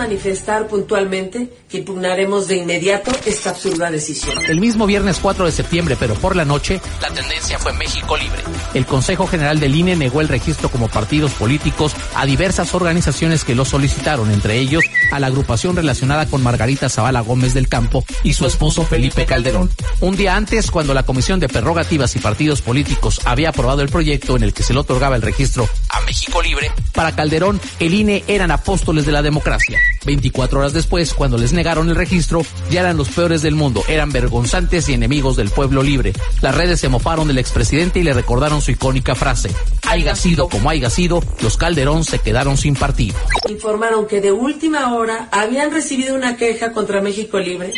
Manifestar 0.07 0.69
puntualmente 0.69 1.49
que 1.69 1.79
impugnaremos 1.79 2.47
de 2.47 2.59
inmediato 2.59 3.11
esta 3.25 3.51
absurda 3.51 3.91
decisión. 3.91 4.39
El 4.49 4.61
mismo 4.61 4.87
viernes 4.87 5.19
4 5.21 5.47
de 5.47 5.51
septiembre, 5.51 5.97
pero 5.99 6.15
por 6.15 6.37
la 6.37 6.45
noche, 6.45 6.81
la 7.03 7.09
tendencia 7.09 7.59
fue 7.59 7.73
México 7.73 8.17
Libre. 8.17 8.39
El 8.73 8.87
Consejo 8.87 9.27
General 9.27 9.59
del 9.59 9.75
INE 9.75 9.97
negó 9.97 10.21
el 10.21 10.29
registro 10.29 10.69
como 10.69 10.87
partidos 10.87 11.33
políticos 11.33 11.93
a 12.15 12.25
diversas 12.25 12.73
organizaciones 12.73 13.43
que 13.43 13.57
lo 13.57 13.65
solicitaron, 13.65 14.31
entre 14.31 14.59
ellos 14.59 14.85
a 15.11 15.19
la 15.19 15.27
agrupación 15.27 15.75
relacionada 15.75 16.27
con 16.27 16.41
Margarita 16.41 16.89
Zavala 16.89 17.21
Gómez 17.21 17.53
del 17.53 17.69
Campo 17.69 18.05
y 18.23 18.35
su 18.35 18.47
esposo 18.47 18.85
Felipe 18.85 19.27
Calderón. 19.27 19.71
Un 20.01 20.17
día 20.17 20.37
antes, 20.37 20.71
cuando 20.71 20.95
la 20.95 21.03
Comisión 21.03 21.41
de 21.41 21.49
Prerrogativas 21.49 22.15
y 22.15 22.21
Partidos 22.21 22.63
Políticos 22.63 23.23
había 23.25 23.49
aprobado 23.49 23.83
el 23.83 23.89
proyecto 23.89 24.37
en 24.37 24.45
el 24.45 24.55
que 24.55 24.63
se 24.63 24.73
le 24.73 24.79
otorgaba 24.79 25.17
el 25.17 25.23
registro 25.23 25.69
a 25.89 26.01
México 26.03 26.41
Libre, 26.43 26.71
para 26.93 27.17
Calderón 27.17 27.61
el 27.81 27.93
INE 27.93 28.23
eran 28.29 28.53
apóstoles 28.53 29.05
de 29.05 29.13
la 29.13 29.23
democracia. 29.23 29.81
24 30.07 30.61
horas 30.61 30.73
después, 30.73 31.13
cuando 31.13 31.37
les 31.37 31.53
negaron 31.53 31.89
el 31.91 31.97
registro, 31.97 32.43
ya 32.71 32.81
eran 32.81 32.97
los 32.97 33.11
peores 33.11 33.43
del 33.43 33.55
mundo, 33.55 33.83
eran 33.89 34.11
vergonzantes 34.11 34.89
y 34.89 34.95
enemigos 34.95 35.37
del 35.37 35.51
pueblo 35.51 35.83
libre. 35.83 36.13
Las 36.41 36.55
redes 36.55 36.81
se 36.81 36.89
mofaron 36.89 37.29
del 37.29 37.39
expresidente 37.39 37.99
y 37.99 38.03
le 38.03 38.15
recordaron 38.15 38.63
su 38.63 38.71
icónica 38.71 39.15
frase, 39.15 39.51
haya 39.87 40.15
sido 40.15 40.49
como 40.49 40.71
haya 40.71 40.89
sido, 40.89 41.23
los 41.43 41.57
Calderón 41.57 42.05
se 42.05 42.21
quedaron 42.21 42.57
sin 42.57 42.75
partido. 42.75 43.17
Informaron 43.49 44.07
que 44.07 44.21
de 44.21 44.33
última 44.33 44.95
hora 44.95 45.29
habían 45.31 45.73
recibido 45.73 46.15
una 46.15 46.37
queja 46.37 46.73
contra 46.73 47.03
México 47.03 47.39
Libre. 47.39 47.73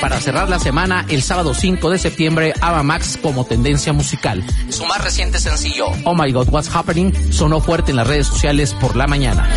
Para 0.00 0.18
cerrar 0.20 0.48
la 0.48 0.58
semana, 0.58 1.04
el 1.08 1.22
sábado 1.22 1.52
5 1.52 1.90
de 1.90 1.98
septiembre, 1.98 2.54
Ava 2.60 2.82
Max 2.82 3.18
como 3.20 3.44
tendencia 3.44 3.92
musical. 3.92 4.42
Su 4.70 4.86
más 4.86 5.02
reciente 5.04 5.38
sencillo, 5.38 5.86
Oh 6.04 6.14
My 6.14 6.32
God, 6.32 6.48
What's 6.50 6.74
Happening, 6.74 7.12
sonó 7.32 7.60
fuerte 7.60 7.90
en 7.90 7.96
las 7.96 8.06
redes 8.06 8.26
sociales 8.26 8.74
por 8.80 8.96
la 8.96 9.06
mañana. 9.06 9.48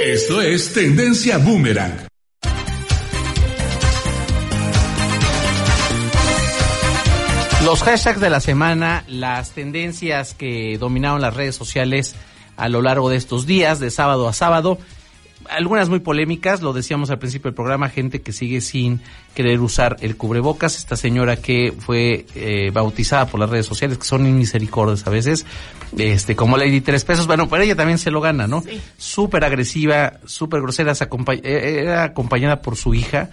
Esto 0.00 0.40
es 0.40 0.72
Tendencia 0.72 1.38
Boomerang. 1.38 2.13
Los 7.64 7.82
hashtags 7.82 8.20
de 8.20 8.28
la 8.28 8.40
semana, 8.40 9.04
las 9.08 9.52
tendencias 9.52 10.34
que 10.34 10.76
dominaron 10.76 11.22
las 11.22 11.34
redes 11.34 11.56
sociales 11.56 12.14
a 12.58 12.68
lo 12.68 12.82
largo 12.82 13.08
de 13.08 13.16
estos 13.16 13.46
días, 13.46 13.80
de 13.80 13.90
sábado 13.90 14.28
a 14.28 14.34
sábado. 14.34 14.76
Algunas 15.48 15.88
muy 15.88 16.00
polémicas, 16.00 16.60
lo 16.60 16.74
decíamos 16.74 17.08
al 17.08 17.18
principio 17.18 17.50
del 17.50 17.54
programa, 17.54 17.88
gente 17.88 18.20
que 18.20 18.32
sigue 18.32 18.60
sin 18.60 19.00
querer 19.34 19.60
usar 19.60 19.96
el 20.00 20.18
cubrebocas. 20.18 20.76
Esta 20.76 20.96
señora 20.96 21.36
que 21.36 21.72
fue 21.78 22.26
eh, 22.34 22.70
bautizada 22.70 23.26
por 23.28 23.40
las 23.40 23.48
redes 23.48 23.64
sociales, 23.64 23.96
que 23.96 24.04
son 24.04 24.26
inmisericordias 24.26 25.06
a 25.06 25.10
veces, 25.10 25.46
este 25.96 26.36
como 26.36 26.58
Lady 26.58 26.82
Tres 26.82 27.06
Pesos, 27.06 27.26
bueno, 27.26 27.48
pero 27.48 27.62
ella 27.62 27.76
también 27.76 27.98
se 27.98 28.10
lo 28.10 28.20
gana, 28.20 28.46
¿no? 28.46 28.62
Súper 28.98 29.42
agresiva, 29.42 30.20
súper 30.26 30.60
grosera, 30.60 30.94
se 30.94 31.04
eh, 31.04 31.78
era 31.80 32.04
acompañada 32.04 32.60
por 32.60 32.76
su 32.76 32.92
hija. 32.92 33.30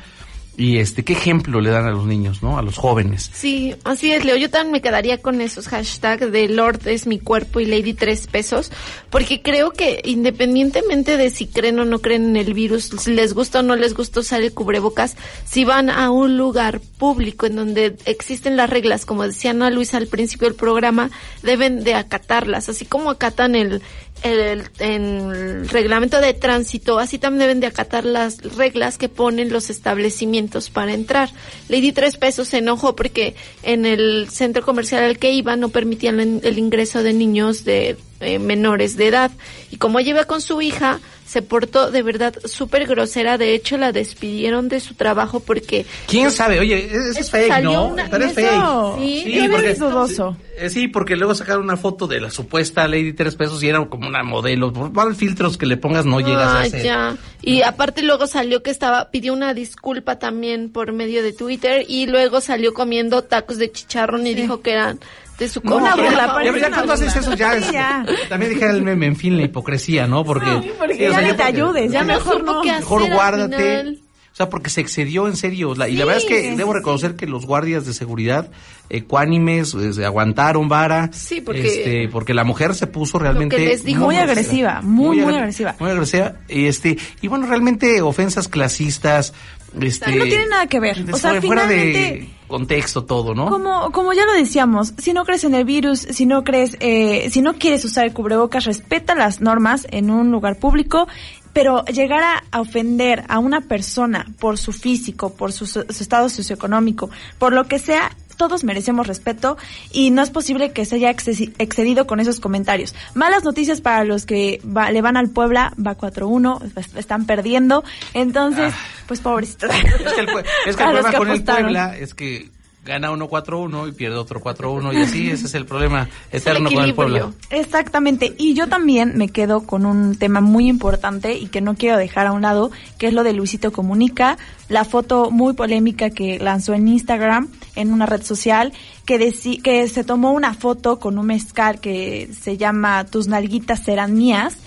Y 0.61 0.77
este, 0.77 1.03
¿qué 1.03 1.13
ejemplo 1.13 1.59
le 1.59 1.71
dan 1.71 1.87
a 1.87 1.89
los 1.89 2.05
niños, 2.05 2.43
no? 2.43 2.59
A 2.59 2.61
los 2.61 2.77
jóvenes. 2.77 3.31
Sí, 3.33 3.73
así 3.83 4.11
es, 4.11 4.23
Leo. 4.23 4.37
Yo 4.37 4.51
también 4.51 4.73
me 4.73 4.81
quedaría 4.81 5.17
con 5.17 5.41
esos 5.41 5.67
hashtags 5.67 6.31
de 6.31 6.49
Lord 6.49 6.87
es 6.87 7.07
mi 7.07 7.17
cuerpo 7.17 7.59
y 7.59 7.65
Lady 7.65 7.95
tres 7.95 8.27
pesos, 8.27 8.71
porque 9.09 9.41
creo 9.41 9.71
que 9.71 10.01
independientemente 10.05 11.17
de 11.17 11.31
si 11.31 11.47
creen 11.47 11.79
o 11.79 11.85
no 11.85 11.97
creen 11.97 12.25
en 12.25 12.37
el 12.37 12.53
virus, 12.53 12.91
si 12.99 13.11
les 13.11 13.33
gusta 13.33 13.61
o 13.61 13.63
no 13.63 13.75
les 13.75 13.95
gusta 13.95 14.19
usar 14.19 14.43
el 14.43 14.53
cubrebocas, 14.53 15.15
si 15.45 15.65
van 15.65 15.89
a 15.89 16.11
un 16.11 16.37
lugar 16.37 16.79
público 16.79 17.47
en 17.47 17.55
donde 17.55 17.95
existen 18.05 18.55
las 18.55 18.69
reglas, 18.69 19.07
como 19.07 19.23
decía 19.23 19.49
Ana 19.49 19.71
Luisa 19.71 19.97
al 19.97 20.05
principio 20.05 20.47
del 20.47 20.55
programa, 20.55 21.09
deben 21.41 21.83
de 21.83 21.95
acatarlas, 21.95 22.69
así 22.69 22.85
como 22.85 23.09
acatan 23.09 23.55
el, 23.55 23.81
el, 24.23 24.63
el 24.79 25.69
reglamento 25.69 26.19
de 26.21 26.33
tránsito, 26.33 26.99
así 26.99 27.17
también 27.17 27.39
deben 27.39 27.59
de 27.59 27.67
acatar 27.67 28.05
las 28.05 28.37
reglas 28.55 28.97
que 28.97 29.09
ponen 29.09 29.51
los 29.51 29.69
establecimientos 29.69 30.69
para 30.69 30.93
entrar. 30.93 31.29
Lady 31.69 31.91
Tres 31.91 32.17
Pesos 32.17 32.49
se 32.49 32.59
enojó 32.59 32.95
porque 32.95 33.35
en 33.63 33.85
el 33.85 34.27
centro 34.29 34.63
comercial 34.63 35.03
al 35.03 35.17
que 35.17 35.31
iba 35.31 35.55
no 35.55 35.69
permitían 35.69 36.19
el, 36.19 36.57
ingreso 36.57 37.03
de 37.03 37.13
niños 37.13 37.63
de 37.63 37.97
eh, 38.19 38.39
menores 38.39 38.97
de 38.97 39.07
edad. 39.07 39.31
Y 39.71 39.77
como 39.77 39.99
iba 39.99 40.25
con 40.25 40.41
su 40.41 40.61
hija, 40.61 40.99
se 41.31 41.41
portó 41.41 41.91
de 41.91 42.03
verdad 42.03 42.33
súper 42.43 42.85
grosera. 42.87 43.37
De 43.37 43.53
hecho, 43.55 43.77
la 43.77 43.93
despidieron 43.93 44.67
de 44.67 44.81
su 44.81 44.95
trabajo 44.95 45.39
porque... 45.39 45.85
¿Quién 46.07 46.29
sabe? 46.29 46.59
Oye, 46.59 46.85
es, 46.93 47.15
es 47.15 47.31
fake, 47.31 47.47
salió 47.47 47.71
¿no? 47.71 47.85
una- 47.87 48.09
Pero 48.09 48.25
es 48.25 48.37
eso, 48.37 48.95
fake. 48.97 49.23
sí, 49.23 49.31
yo 49.31 49.57
vi 49.57 49.73
dudoso. 49.75 50.35
Eh, 50.57 50.69
Sí, 50.69 50.89
porque 50.89 51.15
luego 51.15 51.33
sacaron 51.33 51.63
una 51.63 51.77
foto 51.77 52.05
de 52.05 52.19
la 52.19 52.29
supuesta 52.29 52.85
Lady 52.87 53.13
Tres 53.13 53.35
Pesos 53.35 53.63
y 53.63 53.69
era 53.69 53.83
como 53.85 54.07
una 54.09 54.23
modelo. 54.23 54.73
Por 54.73 54.91
más 54.91 55.15
filtros 55.17 55.57
que 55.57 55.65
le 55.65 55.77
pongas 55.77 56.05
no 56.05 56.19
llegas 56.19 56.47
a 56.47 56.61
Ah, 56.61 56.65
ser. 56.69 56.83
ya. 56.83 57.17
Y 57.41 57.61
aparte 57.61 58.01
luego 58.01 58.27
salió 58.27 58.61
que 58.61 58.69
estaba, 58.69 59.09
pidió 59.09 59.31
una 59.33 59.53
disculpa 59.53 60.19
también 60.19 60.69
por 60.69 60.91
medio 60.91 61.23
de 61.23 61.31
Twitter 61.31 61.85
y 61.87 62.07
luego 62.07 62.41
salió 62.41 62.73
comiendo 62.73 63.23
tacos 63.23 63.57
de 63.57 63.71
chicharrón 63.71 64.27
y 64.27 64.33
dijo 64.33 64.61
que 64.61 64.71
eran 64.73 64.99
de 65.41 65.49
su 65.49 65.59
No, 65.63 65.71
comida. 65.71 65.95
ya, 65.97 66.43
ya, 66.43 66.57
ya 66.59 66.69
cuando 66.71 66.93
haces 66.93 67.15
eso 67.15 67.33
ya 67.33 67.53
es, 67.57 67.65
Sí, 67.65 67.73
ya. 67.73 68.05
también 68.29 68.53
dijera 68.53 68.71
el 68.71 68.81
meme, 68.83 69.07
en 69.07 69.15
fin, 69.15 69.35
la 69.37 69.43
hipocresía, 69.43 70.07
¿no? 70.07 70.23
Porque, 70.23 70.71
porque 70.77 70.95
sí, 70.95 71.05
o 71.05 71.09
ya 71.09 71.13
sea, 71.15 71.21
ni 71.21 71.27
yo 71.29 71.35
te 71.35 71.43
ayudes, 71.43 71.91
ya 71.91 72.03
mejor 72.03 72.43
no. 72.43 72.61
qué 72.61 72.71
Mejor 72.73 73.09
guárdate. 73.11 73.57
final. 73.57 73.99
O 74.31 74.33
sea, 74.35 74.47
porque 74.49 74.69
se 74.69 74.79
excedió 74.79 75.27
en 75.27 75.35
serio. 75.35 75.75
La- 75.75 75.89
y 75.89 75.97
la 75.97 76.05
verdad 76.05 76.21
es 76.23 76.27
que 76.29 76.51
Sí. 76.51 76.55
debo 76.55 76.71
reconocer 76.71 77.17
que 77.17 77.27
los 77.27 77.45
guardias 77.45 77.85
de 77.85 77.93
seguridad 77.93 78.49
ecuánimes 78.89 79.73
eh, 79.73 79.93
se 79.93 80.05
aguantaron 80.05 80.69
vara. 80.69 81.09
Sí, 81.11 81.41
porque- 81.41 81.67
Este, 81.67 82.07
porque 82.09 82.33
la 82.33 82.43
mujer 82.45 82.73
se 82.75 82.87
puso 82.87 83.19
realmente 83.19 83.57
les 83.59 83.83
dijo- 83.83 84.05
Muy 84.05 84.15
agresiva, 84.17 84.79
muy, 84.81 85.17
muy 85.19 85.35
agresiva. 85.35 85.75
Muy 85.79 85.89
agresiva. 85.91 86.33
Y 86.47 86.65
este, 86.67 86.97
y 87.21 87.27
bueno, 87.27 87.45
realmente 87.47 88.01
ofensas 88.01 88.47
clasistas, 88.47 89.33
este. 89.81 90.15
No 90.15 90.23
tiene 90.23 90.47
nada 90.47 90.67
que 90.67 90.79
ver. 90.79 91.01
O 91.11 91.17
sea, 91.17 91.31
fuera- 91.31 91.41
fuera 91.41 91.61
finalmente... 91.67 91.99
de 91.99 92.29
contexto 92.51 93.05
todo, 93.05 93.33
¿no? 93.33 93.49
Como, 93.49 93.91
como 93.91 94.13
ya 94.13 94.25
lo 94.25 94.33
decíamos, 94.33 94.93
si 94.97 95.13
no 95.13 95.25
crees 95.25 95.43
en 95.43 95.55
el 95.55 95.65
virus, 95.65 96.01
si 96.01 96.25
no 96.25 96.43
crees, 96.43 96.77
eh, 96.79 97.29
si 97.31 97.41
no 97.41 97.53
quieres 97.53 97.83
usar 97.85 98.05
el 98.05 98.13
cubrebocas, 98.13 98.65
respeta 98.65 99.15
las 99.15 99.41
normas 99.41 99.87
en 99.89 100.11
un 100.11 100.31
lugar 100.31 100.57
público. 100.57 101.07
pero 101.53 101.83
llegar 101.85 102.23
a, 102.23 102.59
ofender 102.61 103.25
a 103.27 103.39
una 103.39 103.59
persona 103.59 104.25
por 104.39 104.57
su 104.57 104.71
físico, 104.71 105.33
por 105.33 105.51
su, 105.51 105.65
su 105.65 105.83
estado 105.89 106.29
socioeconómico, 106.29 107.09
por 107.39 107.51
lo 107.51 107.65
que 107.67 107.77
sea, 107.77 108.11
todos 108.41 108.63
merecemos 108.63 109.05
respeto 109.05 109.55
y 109.91 110.09
no 110.09 110.23
es 110.23 110.31
posible 110.31 110.71
que 110.71 110.83
se 110.83 110.95
haya 110.95 111.11
excedido 111.11 112.07
con 112.07 112.19
esos 112.19 112.39
comentarios. 112.39 112.95
Malas 113.13 113.43
noticias 113.43 113.81
para 113.81 114.03
los 114.03 114.25
que 114.25 114.59
va- 114.65 114.89
le 114.89 114.99
van 115.03 115.15
al 115.15 115.29
Puebla, 115.29 115.73
va 115.77 115.95
4-1, 115.95 116.59
est- 116.75 116.97
están 116.97 117.27
perdiendo, 117.27 117.83
entonces, 118.15 118.73
pues 119.05 119.19
pobrecitos. 119.19 119.69
Ah. 119.71 119.77
Es 119.77 120.13
que 120.13 120.21
el, 120.21 120.29
es 120.65 120.75
que 120.75 120.83
el 120.83 121.05
que 121.11 121.17
con 121.17 121.29
el. 121.29 121.43
Puebla 121.43 121.95
es 121.95 122.15
que 122.15 122.49
gana 122.83 123.11
uno 123.11 123.29
4-1 123.29 123.89
y 123.89 123.91
pierde 123.91 124.17
otro 124.17 124.41
4-1 124.41 124.93
y 124.93 124.97
así 125.03 125.29
ese 125.29 125.45
es 125.45 125.53
el 125.53 125.65
problema 125.65 126.09
eterno 126.31 126.71
con 126.71 126.83
el 126.83 126.95
Puebla. 126.95 127.31
Exactamente, 127.51 128.33
y 128.39 128.53
yo 128.55 128.67
también 128.67 129.13
me 129.17 129.29
quedo 129.29 129.61
con 129.67 129.85
un 129.85 130.15
tema 130.15 130.41
muy 130.41 130.67
importante 130.67 131.37
y 131.37 131.47
que 131.47 131.61
no 131.61 131.75
quiero 131.75 131.97
dejar 131.97 132.25
a 132.27 132.31
un 132.31 132.41
lado, 132.41 132.71
que 132.97 133.07
es 133.07 133.13
lo 133.13 133.23
de 133.23 133.33
Luisito 133.33 133.71
Comunica, 133.71 134.37
la 134.67 134.83
foto 134.83 135.29
muy 135.29 135.53
polémica 135.53 136.09
que 136.09 136.39
lanzó 136.39 136.73
en 136.73 136.87
Instagram, 136.87 137.49
en 137.75 137.93
una 137.93 138.07
red 138.07 138.23
social, 138.23 138.73
que, 139.05 139.19
deci- 139.19 139.61
que 139.61 139.87
se 139.87 140.03
tomó 140.03 140.31
una 140.31 140.53
foto 140.55 140.99
con 140.99 141.17
un 141.19 141.27
mezcal 141.27 141.79
que 141.79 142.29
se 142.41 142.57
llama 142.57 143.05
Tus 143.05 143.27
nalguitas 143.27 143.83
serán 143.83 144.15
mías. 144.15 144.57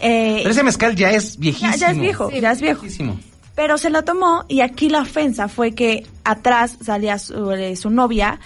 eh, 0.00 0.38
Pero 0.38 0.50
ese 0.50 0.62
mezcal 0.62 0.94
ya 0.94 1.10
es 1.10 1.38
viejísimo. 1.38 1.72
ya, 1.72 1.76
ya 1.78 1.90
es 1.90 1.98
viejo, 1.98 2.30
ya 2.30 2.52
es 2.52 2.60
viejo. 2.60 2.80
Viejísimo. 2.82 3.18
Pero 3.54 3.78
se 3.78 3.88
la 3.90 4.02
tomó 4.02 4.44
y 4.48 4.60
aquí 4.62 4.88
la 4.88 5.00
ofensa 5.02 5.48
fue 5.48 5.72
que 5.74 6.06
atrás 6.24 6.76
salía 6.82 7.18
su, 7.18 7.52
eh, 7.52 7.76
su 7.76 7.88
novia, 7.90 8.40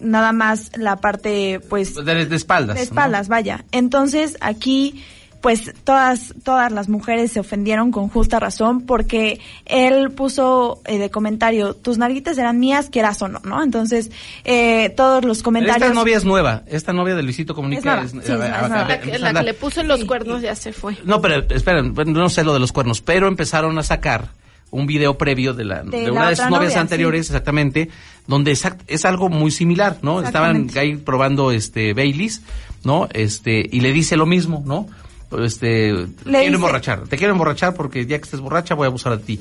nada 0.00 0.32
más 0.32 0.70
la 0.76 0.96
parte, 0.96 1.60
pues, 1.68 1.94
De, 1.94 2.24
de 2.26 2.36
espaldas. 2.36 2.76
de 2.76 2.80
¿no? 2.80 2.84
espaldas, 2.84 3.28
vaya. 3.28 3.64
Entonces 3.72 4.36
aquí, 4.40 5.04
pues 5.42 5.74
todas 5.84 6.34
todas 6.42 6.72
las 6.72 6.88
mujeres 6.88 7.32
se 7.32 7.40
ofendieron 7.40 7.92
con 7.92 8.08
justa 8.08 8.40
razón 8.40 8.80
porque 8.80 9.40
él 9.66 10.10
puso 10.10 10.80
eh, 10.86 10.98
de 10.98 11.10
comentario 11.10 11.74
tus 11.74 11.98
nalguitas 11.98 12.36
eran 12.38 12.58
mías, 12.58 12.88
quieras 12.90 13.20
o 13.22 13.28
no, 13.28 13.40
¿no? 13.44 13.62
Entonces 13.62 14.10
eh, 14.44 14.88
todos 14.96 15.24
los 15.24 15.42
comentarios. 15.42 15.82
Esta 15.82 15.94
novia 15.94 16.16
es 16.16 16.24
nueva. 16.24 16.62
Esta 16.66 16.92
novia 16.94 17.14
de 17.14 17.22
Luisito 17.22 17.54
Comunica 17.54 18.00
Es 18.02 18.10
sí. 18.12 18.16
La 18.16 18.98
que, 19.00 19.18
la 19.18 19.28
anda- 19.28 19.40
que 19.40 19.46
le 19.46 19.54
puso 19.54 19.82
en 19.82 19.88
los 19.88 20.04
cuernos 20.06 20.40
ya 20.42 20.54
se 20.56 20.72
fue. 20.72 20.96
No, 21.04 21.20
pero 21.20 21.44
esperen, 21.50 21.92
no 21.94 22.28
sé 22.30 22.42
lo 22.42 22.54
de 22.54 22.58
los 22.60 22.72
cuernos, 22.72 23.02
pero 23.02 23.28
empezaron 23.28 23.78
a 23.78 23.82
sacar 23.82 24.28
un 24.70 24.86
video 24.86 25.16
previo 25.16 25.54
de, 25.54 25.64
la, 25.64 25.82
de, 25.82 26.10
una 26.10 26.28
de 26.30 26.36
sus 26.36 26.44
novias 26.46 26.72
novia, 26.72 26.80
anteriores, 26.80 27.26
exactamente, 27.26 27.88
donde 28.26 28.52
exact- 28.52 28.82
es 28.88 29.04
algo 29.04 29.28
muy 29.28 29.50
similar, 29.50 29.98
¿no? 30.02 30.20
Estaban 30.22 30.68
ahí 30.76 30.96
probando 30.96 31.50
este 31.52 31.94
Baileys, 31.94 32.42
¿no? 32.84 33.08
Este, 33.12 33.66
y 33.70 33.80
le 33.80 33.92
dice 33.92 34.16
lo 34.16 34.26
mismo, 34.26 34.62
¿no? 34.66 34.88
Este, 35.44 35.92
te 35.92 36.22
quiero 36.24 36.40
dice- 36.40 36.54
emborrachar, 36.54 37.08
te 37.08 37.16
quiero 37.16 37.32
emborrachar 37.32 37.74
porque 37.74 38.06
ya 38.06 38.18
que 38.18 38.24
estés 38.24 38.40
borracha 38.40 38.74
voy 38.74 38.84
a 38.84 38.88
abusar 38.88 39.16
de 39.18 39.24
ti. 39.24 39.40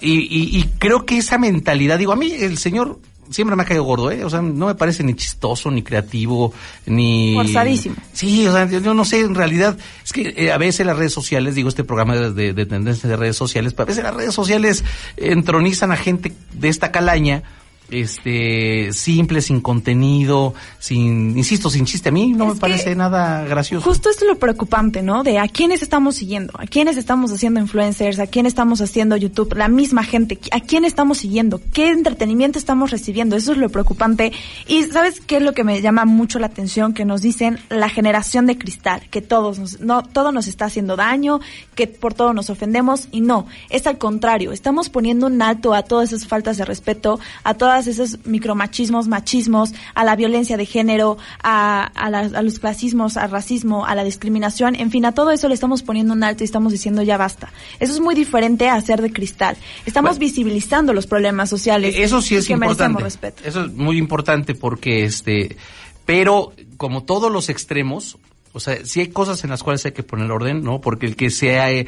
Y, 0.00 0.12
y, 0.20 0.58
y 0.58 0.64
creo 0.78 1.06
que 1.06 1.16
esa 1.18 1.38
mentalidad, 1.38 1.98
digo, 1.98 2.12
a 2.12 2.16
mí 2.16 2.32
el 2.32 2.58
señor 2.58 2.98
siempre 3.30 3.56
me 3.56 3.62
ha 3.62 3.66
caído 3.66 3.84
gordo, 3.84 4.10
¿eh? 4.10 4.24
O 4.24 4.30
sea, 4.30 4.42
no 4.42 4.66
me 4.66 4.74
parece 4.74 5.02
ni 5.04 5.14
chistoso, 5.14 5.70
ni 5.70 5.82
creativo, 5.82 6.52
ni... 6.86 7.34
Forzadísimo. 7.34 7.96
Sí, 8.12 8.46
o 8.46 8.52
sea, 8.52 8.66
yo, 8.66 8.94
no 8.94 9.04
sé, 9.04 9.20
en 9.20 9.34
realidad, 9.34 9.76
es 10.04 10.12
que 10.12 10.34
eh, 10.36 10.52
a 10.52 10.58
veces 10.58 10.86
las 10.86 10.96
redes 10.96 11.12
sociales, 11.12 11.54
digo, 11.54 11.68
este 11.68 11.84
programa 11.84 12.16
de, 12.16 12.32
de, 12.32 12.52
de 12.52 12.66
tendencias 12.66 13.08
de 13.08 13.16
redes 13.16 13.36
sociales, 13.36 13.72
pero 13.72 13.84
a 13.84 13.86
veces 13.86 14.04
las 14.04 14.14
redes 14.14 14.34
sociales 14.34 14.84
entronizan 15.16 15.92
a 15.92 15.96
gente 15.96 16.32
de 16.52 16.68
esta 16.68 16.92
calaña, 16.92 17.42
este, 17.90 18.92
simple, 18.92 19.40
sin 19.40 19.60
contenido, 19.60 20.54
sin, 20.78 21.36
insisto, 21.36 21.70
sin 21.70 21.84
chiste. 21.84 22.08
A 22.08 22.12
mí 22.12 22.32
no 22.32 22.46
me 22.46 22.54
parece 22.56 22.94
nada 22.94 23.44
gracioso. 23.44 23.84
Justo 23.84 24.10
esto 24.10 24.24
es 24.24 24.30
lo 24.30 24.38
preocupante, 24.38 25.02
¿no? 25.02 25.22
De 25.22 25.38
a 25.38 25.48
quiénes 25.48 25.82
estamos 25.82 26.16
siguiendo, 26.16 26.52
a 26.58 26.66
quiénes 26.66 26.96
estamos 26.96 27.30
haciendo 27.32 27.60
influencers, 27.60 28.18
a 28.18 28.26
quién 28.26 28.46
estamos 28.46 28.80
haciendo 28.80 29.16
YouTube, 29.16 29.54
la 29.54 29.68
misma 29.68 30.04
gente, 30.04 30.38
a 30.50 30.60
quién 30.60 30.84
estamos 30.84 31.18
siguiendo, 31.18 31.60
qué 31.72 31.90
entretenimiento 31.90 32.58
estamos 32.58 32.90
recibiendo, 32.90 33.36
eso 33.36 33.52
es 33.52 33.58
lo 33.58 33.68
preocupante. 33.68 34.32
Y 34.66 34.84
¿sabes 34.84 35.20
qué 35.20 35.36
es 35.36 35.42
lo 35.42 35.52
que 35.52 35.64
me 35.64 35.80
llama 35.80 36.04
mucho 36.04 36.38
la 36.38 36.46
atención? 36.46 36.94
Que 36.94 37.04
nos 37.04 37.22
dicen 37.22 37.58
la 37.68 37.88
generación 37.88 38.46
de 38.46 38.58
cristal, 38.58 39.02
que 39.10 39.22
todos 39.22 39.58
nos, 39.58 39.80
no, 39.80 40.02
todo 40.02 40.32
nos 40.32 40.46
está 40.46 40.66
haciendo 40.66 40.96
daño, 40.96 41.40
que 41.74 41.86
por 41.86 42.14
todo 42.14 42.32
nos 42.32 42.50
ofendemos, 42.50 43.08
y 43.12 43.20
no, 43.20 43.46
es 43.70 43.86
al 43.86 43.98
contrario, 43.98 44.52
estamos 44.52 44.88
poniendo 44.88 45.26
un 45.26 45.40
alto 45.42 45.74
a 45.74 45.82
todas 45.82 46.12
esas 46.12 46.26
faltas 46.26 46.56
de 46.56 46.64
respeto, 46.64 47.20
a 47.44 47.54
todas 47.54 47.75
esos 47.86 48.24
micromachismos, 48.24 49.08
machismos, 49.08 49.72
a 49.94 50.04
la 50.04 50.16
violencia 50.16 50.56
de 50.56 50.64
género, 50.66 51.18
a, 51.42 51.84
a, 51.84 52.10
la- 52.10 52.20
a 52.38 52.42
los 52.42 52.58
clasismos, 52.58 53.16
al 53.16 53.30
racismo, 53.30 53.84
a 53.86 53.94
la 53.94 54.04
discriminación, 54.04 54.74
en 54.76 54.90
fin, 54.90 55.04
a 55.04 55.12
todo 55.12 55.32
eso 55.32 55.48
le 55.48 55.54
estamos 55.54 55.82
poniendo 55.82 56.12
un 56.14 56.22
alto 56.22 56.44
y 56.44 56.46
estamos 56.46 56.72
diciendo 56.72 57.02
ya 57.02 57.16
basta. 57.16 57.52
Eso 57.80 57.92
es 57.92 58.00
muy 58.00 58.14
diferente 58.14 58.68
a 58.68 58.80
ser 58.80 59.02
de 59.02 59.12
cristal. 59.12 59.56
Estamos 59.84 60.18
visibilizando 60.18 60.92
los 60.92 61.06
problemas 61.06 61.50
sociales. 61.50 61.94
Eso 61.98 62.22
sí 62.22 62.36
es 62.36 62.46
que 62.46 62.52
importante. 62.52 63.02
respeto. 63.02 63.42
Eso 63.44 63.64
es 63.64 63.72
muy 63.72 63.98
importante 63.98 64.54
porque 64.54 65.04
este, 65.04 65.56
pero 66.04 66.52
como 66.76 67.02
todos 67.04 67.32
los 67.32 67.48
extremos, 67.48 68.18
o 68.52 68.60
sea, 68.60 68.78
sí 68.84 69.00
hay 69.00 69.08
cosas 69.08 69.42
en 69.44 69.50
las 69.50 69.62
cuales 69.62 69.84
hay 69.84 69.92
que 69.92 70.02
poner 70.02 70.30
orden, 70.30 70.62
¿no? 70.62 70.80
Porque 70.80 71.06
el 71.06 71.16
que 71.16 71.30
sea, 71.30 71.70
eh, 71.72 71.86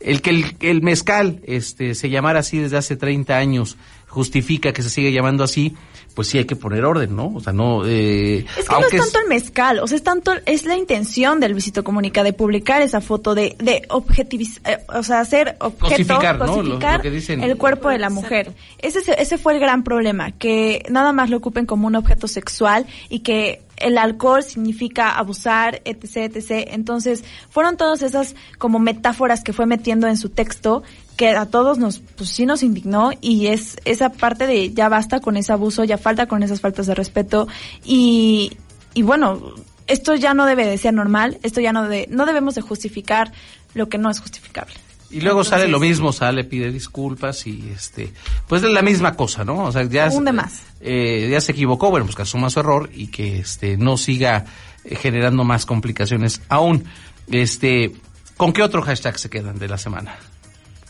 el 0.00 0.20
que 0.22 0.30
el, 0.30 0.56
el 0.60 0.82
mezcal, 0.82 1.40
este, 1.44 1.94
se 1.94 2.10
llamara 2.10 2.40
así 2.40 2.58
desde 2.58 2.76
hace 2.76 2.96
30 2.96 3.36
años, 3.36 3.76
justifica 4.10 4.72
que 4.72 4.82
se 4.82 4.90
sigue 4.90 5.12
llamando 5.12 5.44
así, 5.44 5.74
pues 6.14 6.26
sí 6.28 6.38
hay 6.38 6.44
que 6.44 6.56
poner 6.56 6.84
orden, 6.84 7.14
¿no? 7.14 7.32
O 7.34 7.40
sea, 7.40 7.52
no, 7.52 7.86
eh, 7.86 8.44
Es 8.58 8.68
que 8.68 8.74
no 8.74 8.80
es 8.86 8.90
tanto 8.90 9.20
el 9.20 9.28
mezcal, 9.28 9.78
o 9.78 9.86
sea, 9.86 9.96
es 9.96 10.02
tanto, 10.02 10.32
es 10.44 10.64
la 10.64 10.76
intención 10.76 11.38
del 11.40 11.52
Luisito 11.52 11.84
Comunica 11.84 12.24
de 12.24 12.32
publicar 12.32 12.82
esa 12.82 13.00
foto, 13.00 13.34
de, 13.36 13.54
de 13.60 13.82
objetivizar, 13.88 14.82
o 14.94 15.02
sea, 15.04 15.20
hacer 15.20 15.56
objeto, 15.60 15.78
Cosificar, 15.88 16.38
¿no? 16.38 16.46
Lo- 16.46 16.54
cosificar 16.56 16.96
lo 16.96 17.02
que 17.02 17.10
dicen. 17.10 17.42
el 17.42 17.56
cuerpo 17.56 17.88
de 17.88 17.98
la 17.98 18.10
mujer. 18.10 18.52
Ese, 18.78 18.98
es- 18.98 19.08
ese 19.08 19.38
fue 19.38 19.54
el 19.54 19.60
gran 19.60 19.84
problema, 19.84 20.32
que 20.32 20.84
nada 20.90 21.12
más 21.12 21.30
lo 21.30 21.36
ocupen 21.36 21.64
como 21.66 21.86
un 21.86 21.94
objeto 21.94 22.26
sexual 22.26 22.86
y 23.08 23.20
que 23.20 23.62
el 23.80 23.98
alcohol 23.98 24.42
significa 24.42 25.10
abusar, 25.10 25.82
etc, 25.84 26.36
etc. 26.36 26.68
Entonces, 26.70 27.24
fueron 27.48 27.76
todas 27.76 28.02
esas 28.02 28.36
como 28.58 28.78
metáforas 28.78 29.42
que 29.42 29.52
fue 29.52 29.66
metiendo 29.66 30.06
en 30.06 30.16
su 30.16 30.28
texto 30.28 30.82
que 31.16 31.30
a 31.30 31.46
todos 31.46 31.78
nos, 31.78 32.00
pues 32.16 32.30
sí 32.30 32.46
nos 32.46 32.62
indignó 32.62 33.10
y 33.20 33.48
es 33.48 33.76
esa 33.84 34.10
parte 34.10 34.46
de 34.46 34.72
ya 34.72 34.88
basta 34.88 35.20
con 35.20 35.36
ese 35.36 35.52
abuso, 35.52 35.84
ya 35.84 35.98
falta 35.98 36.26
con 36.26 36.42
esas 36.42 36.60
faltas 36.60 36.86
de 36.86 36.94
respeto 36.94 37.48
y, 37.84 38.56
y 38.94 39.02
bueno, 39.02 39.54
esto 39.86 40.14
ya 40.14 40.34
no 40.34 40.46
debe 40.46 40.66
de 40.66 40.78
ser 40.78 40.94
normal, 40.94 41.38
esto 41.42 41.60
ya 41.60 41.72
no 41.72 41.88
de, 41.88 42.06
no 42.10 42.24
debemos 42.24 42.54
de 42.54 42.62
justificar 42.62 43.32
lo 43.74 43.88
que 43.88 43.98
no 43.98 44.08
es 44.10 44.20
justificable. 44.20 44.74
Y 45.10 45.20
luego 45.22 45.42
sale 45.42 45.66
lo 45.66 45.80
mismo, 45.80 46.12
sale, 46.12 46.44
pide 46.44 46.70
disculpas 46.70 47.46
y 47.46 47.70
este, 47.74 48.12
pues 48.46 48.62
es 48.62 48.70
la 48.70 48.82
misma 48.82 49.14
cosa, 49.16 49.44
¿no? 49.44 49.64
O 49.64 49.72
sea, 49.72 49.82
ya, 49.84 50.08
Hunde 50.08 50.32
más. 50.32 50.62
eh, 50.80 51.28
ya 51.30 51.40
se 51.40 51.52
equivocó, 51.52 51.90
bueno, 51.90 52.06
pues 52.06 52.14
que 52.16 52.22
asuma 52.22 52.48
su 52.48 52.60
error 52.60 52.88
y 52.94 53.08
que 53.08 53.38
este 53.40 53.76
no 53.76 53.96
siga 53.96 54.44
eh, 54.84 54.94
generando 54.94 55.42
más 55.44 55.66
complicaciones 55.66 56.42
aún. 56.48 56.84
Este, 57.30 57.92
¿con 58.36 58.52
qué 58.52 58.62
otro 58.62 58.82
hashtag 58.82 59.18
se 59.18 59.28
quedan 59.30 59.58
de 59.58 59.66
la 59.68 59.78
semana? 59.78 60.16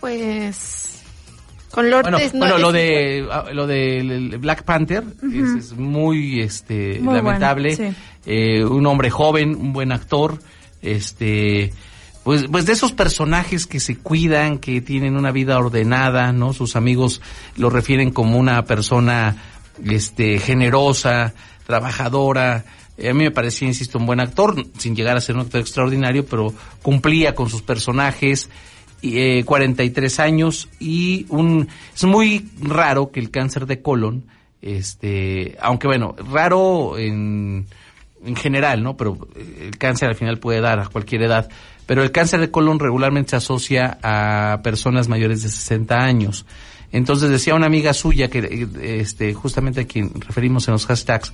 Pues 0.01 1.03
con 1.71 1.89
Lord 1.91 2.03
Bueno, 2.11 2.19
no, 2.19 2.39
bueno, 2.39 2.59
lo 2.59 2.73
de 2.73 3.27
ah, 3.31 3.45
lo 3.53 3.67
de 3.67 4.37
Black 4.41 4.65
Panther 4.65 5.05
es, 5.33 5.67
es 5.67 5.73
muy 5.77 6.41
este 6.41 6.99
Muy 7.01 7.15
lamentable. 7.15 7.77
bueno, 7.77 7.93
sí. 7.93 7.97
Eh, 8.27 8.65
un 8.65 8.87
hombre 8.87 9.09
joven, 9.11 9.55
un 9.55 9.73
buen 9.73 9.93
actor, 9.93 10.39
este 10.83 11.73
pues 12.25 12.45
pues 12.51 12.67
de 12.67 12.73
esos 12.73 12.93
personajes 12.93 13.67
que 13.67 13.81
se 13.81 13.97
cuidan, 13.97 14.59
que 14.59 14.81
tienen 14.81 15.17
una 15.17 15.33
vida 15.33 15.59
ordenada, 15.59 16.33
¿no? 16.33 16.53
Sus 16.53 16.77
amigos 16.77 17.21
lo 17.57 17.71
refieren 17.71 18.11
como 18.11 18.39
una 18.39 18.65
persona 18.65 19.37
este 19.85 20.39
generosa, 20.39 21.35
trabajadora. 21.67 22.65
Eh, 22.99 23.11
A 23.11 23.15
mí 23.15 23.25
me 23.25 23.31
parecía, 23.31 23.69
insisto, 23.69 23.99
un 23.99 24.07
buen 24.07 24.21
actor, 24.21 24.55
sin 24.79 24.95
llegar 24.95 25.17
a 25.17 25.21
ser 25.21 25.37
un 25.37 25.43
actor 25.43 25.61
extraordinario, 25.61 26.27
pero 26.27 26.53
cumplía 26.83 27.35
con 27.35 27.49
sus 27.49 27.63
personajes 27.63 28.51
eh, 29.03 29.45
43 29.47 30.21
años 30.21 30.69
y 30.79 31.25
un 31.31 31.69
es 31.95 32.05
muy 32.05 32.51
raro 32.61 33.11
que 33.11 33.21
el 33.21 33.31
cáncer 33.31 33.65
de 33.65 33.81
colon 33.81 34.25
este 34.61 35.57
aunque 35.63 35.87
bueno 35.87 36.15
raro 36.31 36.99
en, 36.99 37.67
en 38.23 38.37
general 38.37 38.83
no 38.83 38.99
pero 38.99 39.17
eh, 39.35 39.69
el 39.69 39.79
cáncer 39.79 40.11
al 40.11 40.17
final 40.17 40.39
puede 40.39 40.61
dar 40.61 40.81
a 40.81 40.87
cualquier 40.89 41.23
edad 41.23 41.49
pero 41.91 42.05
el 42.05 42.13
cáncer 42.13 42.39
de 42.39 42.53
colon 42.53 42.79
regularmente 42.79 43.31
se 43.31 43.37
asocia 43.37 43.99
a 44.01 44.61
personas 44.63 45.09
mayores 45.09 45.43
de 45.43 45.49
60 45.49 45.97
años 45.97 46.47
entonces 46.93 47.31
decía 47.31 47.57
una 47.57 47.67
amiga 47.67 47.93
suya 47.95 48.31
que 48.31 48.69
este 48.81 49.35
justamente 49.35 49.81
a 49.81 49.87
quien 49.89 50.13
referimos 50.21 50.69
en 50.69 50.75
los 50.75 50.87
hashtags 50.87 51.33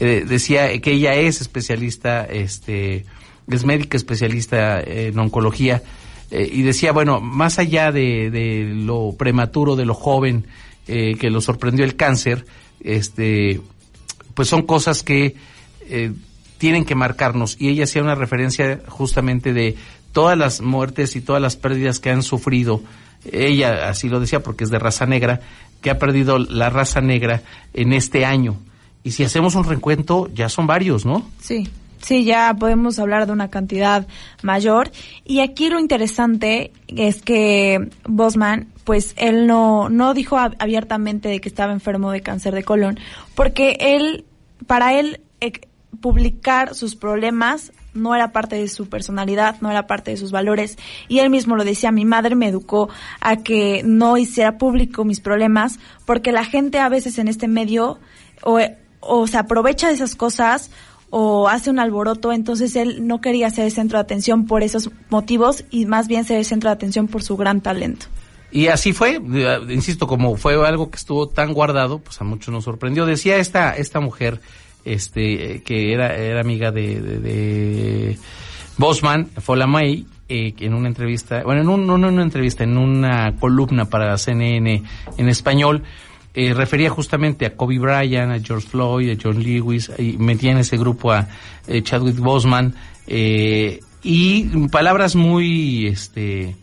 eh, 0.00 0.24
decía 0.26 0.80
que 0.80 0.92
ella 0.92 1.14
es 1.14 1.42
especialista 1.42 2.24
este 2.24 3.04
es 3.48 3.66
médica 3.66 3.98
especialista 3.98 4.80
en 4.80 5.18
oncología 5.18 5.82
eh, 6.30 6.48
y 6.50 6.62
decía, 6.62 6.92
bueno, 6.92 7.20
más 7.20 7.58
allá 7.58 7.90
de, 7.92 8.30
de 8.30 8.72
lo 8.74 9.14
prematuro, 9.16 9.76
de 9.76 9.84
lo 9.84 9.94
joven 9.94 10.46
eh, 10.86 11.16
que 11.18 11.30
lo 11.30 11.40
sorprendió 11.40 11.86
el 11.86 11.96
cáncer, 11.96 12.44
este, 12.80 13.62
pues 14.34 14.48
son 14.48 14.62
cosas 14.62 15.02
que 15.02 15.36
tienen 16.58 16.84
que 16.84 16.94
marcarnos. 16.94 17.56
Y 17.58 17.68
ella 17.68 17.84
hacía 17.84 18.02
una 18.02 18.14
referencia 18.14 18.80
justamente 18.88 19.52
de 19.54 19.76
todas 20.12 20.36
las 20.36 20.60
muertes 20.60 21.16
y 21.16 21.20
todas 21.20 21.42
las 21.42 21.56
pérdidas 21.56 22.00
que 22.00 22.10
han 22.10 22.22
sufrido, 22.22 22.82
ella 23.30 23.88
así 23.88 24.08
lo 24.08 24.20
decía 24.20 24.42
porque 24.42 24.64
es 24.64 24.70
de 24.70 24.78
raza 24.78 25.06
negra, 25.06 25.40
que 25.80 25.90
ha 25.90 25.98
perdido 25.98 26.38
la 26.38 26.70
raza 26.70 27.00
negra 27.00 27.42
en 27.74 27.92
este 27.92 28.24
año. 28.24 28.56
Y 29.04 29.12
si 29.12 29.24
hacemos 29.24 29.54
un 29.54 29.64
recuento, 29.64 30.28
ya 30.34 30.48
son 30.48 30.66
varios, 30.66 31.06
¿no? 31.06 31.28
Sí. 31.40 31.68
Sí, 32.00 32.24
ya 32.24 32.54
podemos 32.54 32.98
hablar 33.00 33.26
de 33.26 33.32
una 33.32 33.48
cantidad 33.48 34.06
mayor. 34.42 34.90
Y 35.24 35.40
aquí 35.40 35.68
lo 35.68 35.80
interesante 35.80 36.70
es 36.86 37.22
que 37.22 37.90
Bosman, 38.06 38.68
pues 38.84 39.14
él 39.16 39.46
no, 39.48 39.88
no 39.88 40.14
dijo 40.14 40.38
abiertamente 40.38 41.28
de 41.28 41.40
que 41.40 41.48
estaba 41.48 41.72
enfermo 41.72 42.12
de 42.12 42.20
cáncer 42.20 42.54
de 42.54 42.62
colon, 42.62 43.00
porque 43.34 43.76
él, 43.80 44.24
para 44.66 44.98
él, 44.98 45.20
eh, 45.40 45.52
publicar 46.00 46.74
sus 46.76 46.94
problemas 46.94 47.72
no 47.94 48.14
era 48.14 48.32
parte 48.32 48.56
de 48.56 48.68
su 48.68 48.88
personalidad, 48.88 49.56
no 49.60 49.70
era 49.70 49.86
parte 49.86 50.10
de 50.10 50.16
sus 50.16 50.30
valores. 50.30 50.78
Y 51.08 51.18
él 51.20 51.30
mismo 51.30 51.56
lo 51.56 51.64
decía, 51.64 51.90
mi 51.90 52.04
madre 52.04 52.34
me 52.34 52.48
educó 52.48 52.88
a 53.20 53.36
que 53.36 53.82
no 53.84 54.16
hiciera 54.16 54.58
público 54.58 55.04
mis 55.04 55.20
problemas, 55.20 55.78
porque 56.04 56.32
la 56.32 56.44
gente 56.44 56.78
a 56.78 56.88
veces 56.88 57.18
en 57.18 57.28
este 57.28 57.48
medio 57.48 57.98
o, 58.42 58.60
o 59.00 59.26
se 59.26 59.38
aprovecha 59.38 59.88
de 59.88 59.94
esas 59.94 60.14
cosas 60.14 60.70
o 61.10 61.48
hace 61.48 61.70
un 61.70 61.78
alboroto, 61.78 62.32
entonces 62.32 62.76
él 62.76 63.06
no 63.06 63.20
quería 63.20 63.48
ser 63.50 63.64
el 63.64 63.72
centro 63.72 63.98
de 63.98 64.02
atención 64.02 64.46
por 64.46 64.62
esos 64.62 64.90
motivos 65.08 65.64
y 65.70 65.86
más 65.86 66.06
bien 66.06 66.24
ser 66.24 66.38
el 66.38 66.44
centro 66.44 66.68
de 66.68 66.74
atención 66.74 67.08
por 67.08 67.22
su 67.22 67.36
gran 67.36 67.60
talento. 67.60 68.06
Y 68.50 68.68
así 68.68 68.92
fue, 68.92 69.20
eh, 69.34 69.58
insisto, 69.68 70.06
como 70.06 70.36
fue 70.36 70.54
algo 70.66 70.90
que 70.90 70.96
estuvo 70.96 71.28
tan 71.28 71.52
guardado, 71.52 71.98
pues 71.98 72.20
a 72.20 72.24
muchos 72.24 72.52
nos 72.52 72.64
sorprendió. 72.64 73.04
Decía 73.04 73.36
esta, 73.36 73.76
esta 73.76 74.00
mujer, 74.00 74.40
este, 74.92 75.62
que 75.64 75.92
era, 75.92 76.14
era 76.16 76.40
amiga 76.40 76.70
de, 76.70 77.00
de, 77.00 78.18
Bosman, 78.76 79.26
Fola 79.38 79.66
May, 79.66 80.06
eh, 80.28 80.54
en 80.58 80.74
una 80.74 80.88
entrevista, 80.88 81.42
bueno, 81.44 81.62
en 81.62 81.68
un, 81.68 81.86
no 81.86 81.96
en 81.96 82.04
una 82.04 82.22
entrevista, 82.22 82.64
en 82.64 82.76
una 82.76 83.34
columna 83.36 83.86
para 83.86 84.16
CNN 84.16 84.82
en 85.16 85.28
español, 85.28 85.84
eh, 86.40 86.54
refería 86.54 86.88
justamente 86.88 87.46
a 87.46 87.56
Kobe 87.56 87.80
Bryant, 87.80 88.30
a 88.30 88.38
George 88.38 88.68
Floyd, 88.68 89.10
a 89.10 89.18
John 89.20 89.42
Lewis, 89.42 89.90
y 89.98 90.18
metía 90.18 90.52
en 90.52 90.58
ese 90.58 90.76
grupo 90.76 91.10
a 91.10 91.26
eh, 91.66 91.82
Chadwick 91.82 92.18
Boseman, 92.18 92.76
eh, 93.08 93.80
y 94.04 94.44
palabras 94.68 95.16
muy, 95.16 95.88
este, 95.88 96.54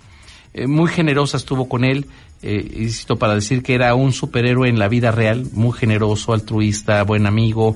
muy 0.66 0.90
generosas 0.90 1.44
tuvo 1.44 1.68
con 1.68 1.84
él, 1.84 2.06
insisto, 2.42 3.18
para 3.18 3.36
decir 3.36 3.64
que 3.64 3.74
era 3.74 3.96
un 3.96 4.14
superhéroe 4.14 4.70
en 4.70 4.80
la 4.80 4.88
vida 4.88 5.12
real, 5.12 5.46
muy 5.52 5.74
generoso, 5.74 6.32
altruista, 6.32 7.04
buen 7.04 7.26
amigo, 7.26 7.76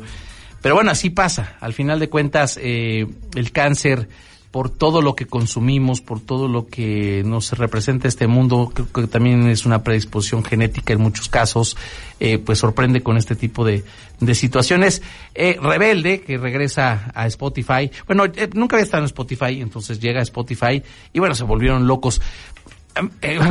pero 0.62 0.76
bueno, 0.76 0.91
así 0.91 1.10
pasa, 1.10 1.57
al 1.60 1.74
final 1.74 1.99
de 1.99 2.10
cuentas, 2.10 2.57
el 2.57 3.51
cáncer 3.51 4.07
por 4.51 4.70
todo 4.72 5.01
lo 5.01 5.16
que 5.16 5.28
consumimos, 5.28 6.01
por 6.01 6.20
todo 6.20 6.47
lo 6.47 6.68
que 6.68 7.22
nos 7.24 7.51
representa 7.57 8.07
este 8.07 8.26
mundo, 8.26 8.72
creo 8.74 8.88
que 8.91 9.07
también 9.07 9.47
es 9.47 9.66
una 9.66 9.84
predisposición 9.84 10.43
genética 10.43 10.93
en 10.93 11.01
muchos 11.01 11.30
casos, 11.30 11.78
eh, 12.20 12.39
pues 12.39 12.57
sorprende 12.57 13.01
con 13.01 13.18
este 13.18 13.36
tipo 13.36 13.64
de, 13.64 13.84
de 14.20 14.36
situaciones. 14.36 15.03
Eh, 15.36 15.57
Rebelde, 15.62 16.22
que 16.22 16.38
regresa 16.38 17.12
a 17.14 17.28
Spotify, 17.28 17.91
bueno, 18.07 18.26
eh, 18.26 18.49
nunca 18.53 18.76
había 18.76 18.86
estado 18.86 19.03
en 19.03 19.05
Spotify, 19.05 19.62
entonces 19.62 19.99
llega 19.99 20.20
a 20.20 20.24
Spotify 20.24 20.82
y 21.14 21.20
bueno, 21.20 21.36
se 21.36 21.43
volvieron 21.43 21.86
locos. 21.86 22.20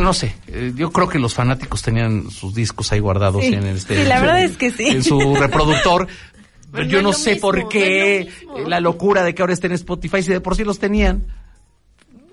no 0.00 0.12
sé, 0.12 0.34
yo 0.74 0.90
creo 0.90 1.08
que 1.08 1.20
los 1.20 1.32
fanáticos 1.32 1.80
tenían 1.80 2.28
sus 2.28 2.56
discos 2.56 2.90
ahí 2.90 2.98
guardados 2.98 3.44
en 3.44 3.64
este, 3.68 4.04
la 4.04 4.20
verdad 4.20 4.42
es 4.42 4.56
que 4.56 4.72
sí. 4.72 4.88
en 4.88 5.04
su 5.04 5.36
reproductor, 5.36 6.08
yo 6.88 7.02
no, 7.02 7.12
sé 7.12 7.36
por 7.36 7.68
qué 7.68 8.28
la 8.66 8.80
locura 8.80 9.22
de 9.22 9.34
que 9.34 9.42
ahora 9.42 9.54
estén 9.54 9.72
en 9.72 9.76
Spotify 9.76 10.22
si 10.22 10.32
de 10.32 10.40
por 10.40 10.56
sí 10.56 10.64
los 10.64 10.78
tenían. 10.78 11.26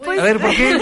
Pues 0.04 0.20
a 0.20 0.24
ver, 0.24 0.40
¿por 0.40 0.50
qué? 0.56 0.78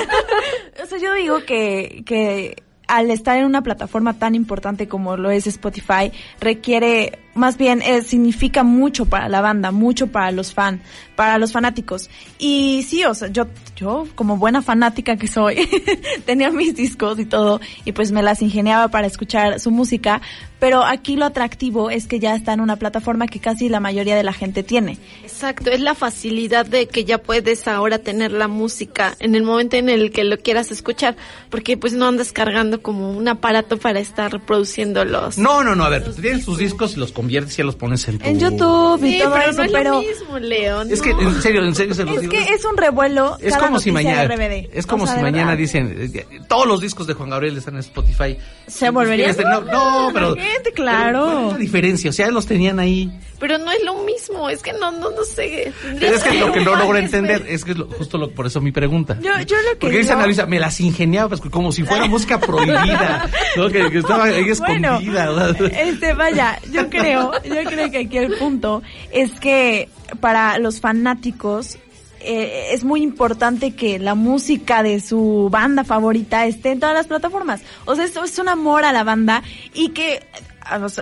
o 0.82 0.86
sea, 0.86 0.97
yo 0.97 1.14
digo 1.14 1.43
que, 1.45 2.04
que 2.06 2.56
al 2.88 3.12
estar 3.12 3.38
en 3.38 3.46
una 3.46 3.62
plataforma 3.62 4.14
tan 4.14 4.36
importante 4.36 4.88
como 4.88 5.18
lo 5.18 5.32
es 5.32 5.48
Spotify, 5.48 6.12
requiere 6.40 7.20
más 7.36 7.58
bien 7.58 7.82
eh, 7.82 8.02
significa 8.02 8.64
mucho 8.64 9.06
para 9.06 9.28
la 9.30 9.42
banda, 9.42 9.72
mucho 9.72 10.08
para 10.08 10.32
los 10.32 10.54
fans, 10.54 10.82
para 11.16 11.38
los 11.38 11.52
fanáticos. 11.52 12.10
Y 12.38 12.86
sí, 12.88 13.04
o 13.06 13.14
sea, 13.14 13.28
yo, 13.30 13.48
yo 13.76 14.08
como 14.16 14.38
buena 14.38 14.62
fanática 14.62 15.16
que 15.16 15.28
soy, 15.28 15.68
tenía 16.26 16.52
mis 16.52 16.76
discos 16.76 17.20
y 17.20 17.26
todo, 17.26 17.60
y 17.86 17.92
pues 17.92 18.12
me 18.12 18.22
las 18.22 18.42
ingeniaba 18.42 18.90
para 18.90 19.08
escuchar 19.08 19.60
su 19.60 19.72
música, 19.72 20.22
pero 20.60 20.84
aquí 20.84 21.16
lo 21.16 21.26
atractivo 21.26 21.90
es 21.90 22.08
que 22.08 22.20
ya 22.20 22.36
está 22.36 22.54
en 22.54 22.62
una 22.62 22.78
plataforma 22.78 23.28
que 23.28 23.40
casi 23.40 23.68
la 23.68 23.80
mayoría 23.80 24.16
de 24.16 24.24
la 24.24 24.34
gente 24.34 24.64
tiene. 24.64 24.98
Exacto, 25.34 25.72
es 25.72 25.82
la 25.82 25.96
facilidad 25.96 26.66
de 26.66 26.88
que 26.88 27.06
ya 27.06 27.18
puedes 27.18 27.68
ahora 27.68 27.98
tener 27.98 28.32
la 28.32 28.48
música 28.48 29.16
en 29.20 29.34
el 29.34 29.42
momento 29.44 29.76
en 29.78 29.90
el 29.90 30.12
que 30.12 30.24
lo 30.24 30.38
quieras 30.38 30.72
escuchar, 30.72 31.16
porque 31.50 31.76
pues 31.76 31.94
no 31.94 32.08
andas 32.08 32.32
cargando 32.32 32.82
como 32.84 33.12
un 33.12 33.28
aparato 33.28 33.78
para 33.78 34.00
estar 34.00 34.32
reproduciéndolos. 34.32 35.38
No, 35.40 35.64
no, 35.64 35.76
no, 35.76 35.84
a 35.86 35.90
ver, 35.90 36.14
tienes 36.16 36.46
tus 36.46 36.60
discos 36.60 36.96
y 36.96 37.00
los 37.00 37.12
conviertes 37.12 37.58
y 37.58 37.64
los 37.64 37.76
pones 37.76 38.08
en 38.08 38.20
tu... 38.20 38.26
En 38.30 38.40
YouTube 38.40 39.04
y 39.04 39.20
todo 39.20 39.34
pero 39.34 39.50
eso, 39.50 39.58
no 39.58 39.64
es 39.64 39.72
pero... 39.72 39.92
lo 39.94 40.02
mismo, 40.02 40.40
León. 40.40 40.88
Es 40.92 41.02
que, 41.02 41.10
en 41.10 41.42
serio, 41.42 41.66
en 41.66 41.76
serio 41.76 41.94
se 41.96 42.06
los 42.06 42.16
Es 42.16 42.22
digo. 42.22 42.32
que 42.32 42.54
es 42.54 42.64
un 42.66 42.78
revuelo. 42.78 43.38
Es 43.42 43.54
cada 43.54 43.68
como 43.68 43.80
si 43.80 43.92
mañana, 43.92 44.26
RBD. 44.36 44.70
es 44.72 44.86
como 44.86 45.04
O 45.04 45.08
sea, 45.08 45.16
si 45.18 45.22
mañana 45.24 45.48
verdad. 45.56 45.58
dicen, 45.58 46.12
eh, 46.14 46.26
todos 46.48 46.68
los 46.68 46.80
discos 46.80 47.08
de 47.08 47.16
Juan 47.16 47.30
Gabriel 47.32 47.58
están 47.58 47.74
en 47.74 47.80
Spotify. 47.82 48.38
Se 48.68 48.90
volvería 48.92 49.30
Este, 49.32 49.44
no, 49.44 49.62
no, 49.62 50.12
pero... 50.14 50.36
gente, 50.36 50.72
claro. 50.74 51.26
¿Cuál 51.26 51.46
es 51.48 51.52
la 51.54 51.58
diferencia? 51.60 52.10
O 52.12 52.14
sea, 52.14 52.30
los 52.30 52.46
tenían 52.46 52.80
ahí. 52.80 53.12
Pero 53.40 53.58
no 53.58 53.72
es 53.72 53.84
lo 53.84 53.96
mismo, 54.04 54.50
es 54.50 54.62
que 54.62 54.72
no, 54.74 54.92
no, 54.92 55.10
no 55.12 55.24
sé. 55.24 55.74
Pero 56.00 56.16
es 56.16 56.24
que 56.24 56.34
lo 56.40 56.52
que 56.52 56.62
no 56.62 56.76
logro 56.76 56.98
entender 56.98 57.46
es 57.48 57.66
que 57.66 57.72
es 57.72 57.78
lo- 57.78 57.88
justo 57.88 58.18
lo, 58.18 58.30
por 58.32 58.46
eso 58.46 58.62
mi 58.62 58.72
pregunta. 58.72 59.18
Yo, 59.22 59.32
yo 59.46 59.58
lo 59.64 59.72
que 59.72 59.76
Porque 59.82 59.98
dice 59.98 60.14
Ana 60.14 60.26
Luisa, 60.26 60.46
me 60.46 60.60
las 60.60 60.80
ingeniaba 60.80 61.30
pues, 61.30 61.42
como 61.52 61.72
si 61.72 61.84
fuera 61.84 62.06
música 62.06 62.40
prohibida, 62.40 63.30
¿no? 63.58 63.70
que, 63.70 63.90
que 63.92 63.98
estaba 63.98 64.26
ahí 64.26 64.50
escondida. 64.50 65.54
este, 65.78 66.14
vaya, 66.14 66.60
yo 66.72 66.90
creo, 66.90 67.32
yo 67.44 67.64
creo 67.66 67.92
que 67.92 67.98
aquí 68.00 68.18
el 68.18 68.34
punto 68.38 68.82
es 69.12 69.32
que 69.40 69.90
para 70.22 70.58
los 70.60 70.80
fanáticos 70.80 71.78
eh, 72.22 72.70
es 72.72 72.84
muy 72.86 73.02
importante 73.02 73.76
que 73.76 74.00
la 74.00 74.16
música 74.16 74.84
de 74.84 75.02
su 75.02 75.50
banda 75.52 75.84
favorita 75.84 76.46
esté 76.46 76.72
en 76.72 76.80
todas 76.80 76.96
las 76.96 77.08
plataformas. 77.08 77.62
O 77.84 77.96
sea, 77.96 78.06
esto 78.06 78.24
es 78.24 78.40
un 78.40 78.48
amor 78.48 78.86
a 78.86 78.94
la 78.94 79.04
banda 79.04 79.44
y 79.74 79.90
que 79.90 80.22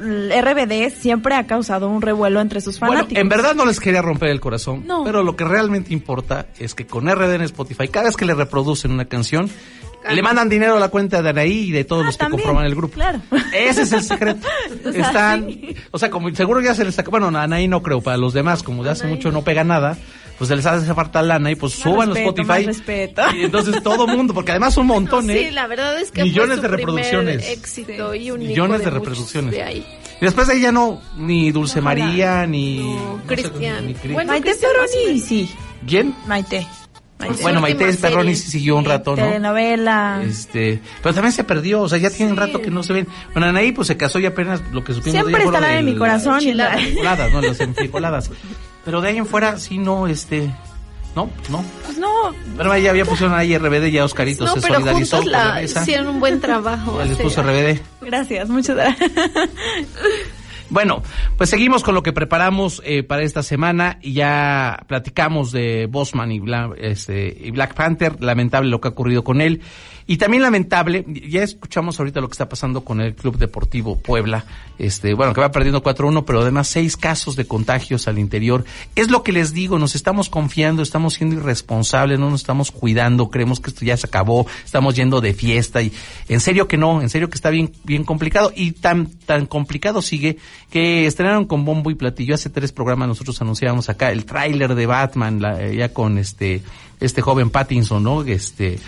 el 0.02 0.32
RBD 0.32 0.92
siempre 0.94 1.36
ha 1.36 1.46
causado 1.48 1.90
un 1.90 2.02
revuelo 2.02 2.42
entre 2.42 2.62
sus 2.62 2.80
Bueno, 2.80 2.96
fanáticos. 2.96 3.22
en 3.22 3.30
verdad 3.30 3.56
no 3.56 3.66
les 3.66 3.80
quería 3.80 4.02
romper 4.02 4.30
el 4.30 4.40
corazón, 4.40 4.84
No. 4.86 5.04
pero 5.04 5.24
lo 5.24 5.36
que 5.36 5.44
realmente 5.46 5.94
importa 5.94 6.48
es 6.60 6.74
que 6.76 6.86
con 6.88 7.08
RD 7.10 7.36
en 7.36 7.42
Spotify, 7.42 7.88
cada 7.88 8.06
vez 8.08 8.18
que 8.18 8.26
le 8.26 8.34
reproducen 8.34 8.92
una 8.92 9.06
canción, 9.06 9.50
le 10.10 10.22
mandan 10.24 10.50
dinero 10.50 10.78
a 10.78 10.80
la 10.80 10.90
cuenta 10.90 11.22
de 11.22 11.30
Anaí 11.30 11.70
y 11.70 11.72
de 11.72 11.84
todos 11.84 12.04
los 12.04 12.18
que 12.18 12.24
Ah, 12.24 12.28
también, 12.28 12.42
conforman 12.44 12.66
el 12.66 12.74
grupo. 12.76 12.96
Claro. 12.96 13.22
Ese 13.54 13.84
es 13.84 13.92
el 13.92 14.02
secreto. 14.04 14.48
O 14.88 14.92
sea, 14.92 15.02
Están, 15.08 15.46
sí. 15.46 15.76
o 15.92 16.00
sea, 16.00 16.10
como 16.10 16.34
seguro 16.34 16.60
ya 16.62 16.74
se 16.74 16.84
les 16.84 16.96
saca, 16.96 17.12
bueno, 17.12 17.28
Anaí 17.28 17.68
no 17.68 17.84
creo, 17.84 18.02
para 18.02 18.18
los 18.18 18.34
demás, 18.34 18.64
como 18.64 18.84
de 18.84 18.90
hace 18.90 19.06
mucho 19.06 19.32
no 19.32 19.44
pega 19.44 19.64
nada, 19.64 19.98
pues 20.42 20.48
se 20.48 20.56
les 20.56 20.66
hace 20.66 20.92
falta 20.96 21.22
lana 21.22 21.52
y 21.52 21.56
pues 21.56 21.74
Más 21.76 21.84
suban 21.84 22.08
respeto, 22.10 22.30
Spotify. 22.42 22.48
más 22.48 22.66
respeto. 22.66 23.22
Y 23.36 23.44
entonces 23.44 23.84
todo 23.84 24.08
mundo, 24.08 24.34
porque 24.34 24.50
además 24.50 24.76
un 24.78 24.88
montón, 24.88 25.28
Sí, 25.28 25.34
¿eh? 25.38 25.52
la 25.52 25.68
verdad 25.68 26.00
es 26.02 26.10
que 26.10 26.24
Millones 26.24 26.48
fue 26.48 26.56
su 26.56 26.62
de 26.64 26.78
reproducciones. 26.78 27.48
éxito 27.48 28.16
y 28.16 28.32
único 28.32 28.50
Millones 28.50 28.80
de, 28.80 28.86
muchos 28.88 28.94
reproducciones. 28.96 29.52
de 29.52 29.62
ahí. 29.62 29.86
Y 30.20 30.26
después 30.26 30.48
de 30.48 30.54
ahí 30.54 30.62
ya 30.62 30.72
no, 30.72 31.00
ni 31.16 31.52
Dulce 31.52 31.80
María, 31.80 32.48
ni... 32.48 32.80
no 32.80 33.22
Cristian. 33.28 33.86
ni 33.86 33.94
Bueno, 34.14 34.32
Maite 34.34 34.56
Perroni, 34.56 35.20
sí. 35.20 35.48
¿Quién? 35.88 36.16
Maite. 36.26 36.66
Maite. 37.20 37.44
Bueno, 37.44 37.62
Maite 37.62 37.94
Perroni 37.94 38.34
sí 38.36 38.50
siguió 38.50 38.78
un 38.78 38.86
rato, 38.86 39.12
¿no? 39.16 39.18
Telenovela. 39.24 40.24
Este, 40.26 40.82
pero 41.04 41.14
también 41.14 41.34
se 41.34 41.44
perdió, 41.44 41.82
o 41.82 41.88
sea, 41.88 42.00
ya 42.00 42.10
tiene 42.10 42.32
un 42.32 42.38
rato 42.40 42.60
que 42.64 42.72
no 42.72 42.82
se 42.82 42.94
ven. 42.94 43.08
Bueno, 43.34 43.48
Anaí 43.48 43.74
pues 43.74 43.88
se 43.90 43.96
casó 43.96 44.18
y 44.18 44.26
apenas 44.26 44.60
lo 44.72 44.84
que 44.84 44.94
supimos 44.96 45.12
Siempre 45.14 45.34
de 45.36 45.42
ella 45.44 45.54
estará 45.58 45.78
en 45.78 45.86
mi 45.86 45.96
corazón. 45.96 46.42
y 46.42 46.56
la- 46.56 46.76
Las 47.04 47.32
¿no? 47.32 47.42
Las 47.42 47.60
enfrijoladas. 47.60 48.32
Pero 48.84 49.02
de 49.02 49.10
ahí 49.10 49.18
en 49.18 49.26
fuera, 49.26 49.58
sí, 49.58 49.78
no, 49.78 50.08
este, 50.08 50.52
no, 51.16 51.30
no. 51.50 51.64
Pues 51.86 51.98
no, 51.98 52.10
Pero 52.58 52.78
ya 52.78 52.90
había 52.90 53.06
pusieron 53.06 53.36
ahí 53.36 53.58
RBD, 53.58 53.88
ya 53.92 54.06
Oscarito 54.06 54.46
No, 54.46 54.54
se 54.56 54.62
pero 54.62 54.76
solidarizó 54.76 55.18
juntos 55.18 55.32
la 55.32 55.62
hicieron 55.62 56.08
un 56.08 56.20
buen 56.20 56.40
trabajo. 56.40 56.98
Ya 57.00 57.06
les 57.06 57.18
puso 57.18 57.44
RBD. 57.44 57.80
gracias, 58.02 58.50
muchas 58.50 58.76
gracias. 58.76 59.12
Bueno, 60.72 61.04
pues 61.36 61.50
seguimos 61.50 61.84
con 61.84 61.96
lo 61.96 62.02
que 62.02 62.14
preparamos 62.14 62.82
eh, 62.86 63.04
para 63.04 63.24
esta 63.24 63.44
semana 63.44 64.00
y 64.02 64.14
ya 64.14 64.86
platicamos 64.88 65.52
de 65.52 65.86
Bosman 65.88 66.32
y 66.32 66.40
Black, 66.40 66.76
este, 66.78 67.38
y 67.42 67.52
Black 67.52 67.74
Panther, 67.74 68.24
lamentable 68.24 68.70
lo 68.70 68.80
que 68.80 68.88
ha 68.88 68.92
ocurrido 68.92 69.22
con 69.22 69.42
él. 69.42 69.60
Y 70.08 70.18
también 70.18 70.44
lamentable, 70.44 71.06
ya 71.08 71.44
escuchamos 71.44 72.00
ahorita 72.00 72.22
lo 72.22 72.28
que 72.28 72.34
está 72.34 72.50
pasando 72.50 72.84
con 72.84 73.02
el 73.02 73.16
Club 73.16 73.38
Deportivo 73.38 73.98
Puebla, 73.98 74.46
este, 74.80 75.14
bueno, 75.14 75.34
que 75.34 75.42
va 75.42 75.52
perdiendo 75.52 75.84
4-1, 75.84 76.24
pero 76.26 76.42
además 76.42 76.68
seis 76.68 76.98
casos 76.98 77.36
de 77.36 77.46
contagios 77.46 78.08
al 78.08 78.18
interior. 78.18 78.66
Es 78.96 79.12
lo 79.12 79.24
que 79.24 79.32
les 79.32 79.54
digo, 79.54 79.78
nos 79.80 79.96
estamos 79.96 80.30
confiando, 80.30 80.82
estamos 80.82 81.14
siendo 81.14 81.36
irresponsables, 81.36 82.20
no 82.20 82.30
nos 82.30 82.42
estamos 82.42 82.72
cuidando, 82.72 83.30
creemos 83.30 83.60
que 83.60 83.70
esto 83.70 83.86
ya 83.86 83.96
se 83.96 84.08
acabó, 84.08 84.48
estamos 84.66 84.96
yendo 84.96 85.22
de 85.22 85.34
fiesta 85.34 85.82
y 85.82 85.92
en 86.28 86.40
serio 86.40 86.68
que 86.68 86.78
no, 86.78 87.02
en 87.02 87.10
serio 87.10 87.30
que 87.30 87.36
está 87.36 87.50
bien, 87.50 87.72
bien 87.84 88.04
complicado 88.04 88.52
y 88.56 88.72
tan, 88.72 89.08
tan 89.08 89.46
complicado 89.46 90.02
sigue 90.02 90.38
que 90.70 91.06
estrenaron 91.06 91.46
con 91.46 91.66
bombo 91.66 91.92
y 91.92 91.96
platillo. 91.96 92.36
Hace 92.36 92.50
tres 92.50 92.72
programas 92.72 93.08
nosotros 93.08 93.40
anunciábamos 93.42 93.90
acá 93.90 94.12
el 94.12 94.26
tráiler 94.26 94.76
de 94.76 94.86
Batman, 94.86 95.42
la, 95.42 95.72
ya 95.72 95.90
con 95.90 96.18
este, 96.18 96.62
este 97.00 97.22
joven 97.22 97.50
Pattinson, 97.50 98.04
¿no? 98.04 98.24
Este, 98.24 98.80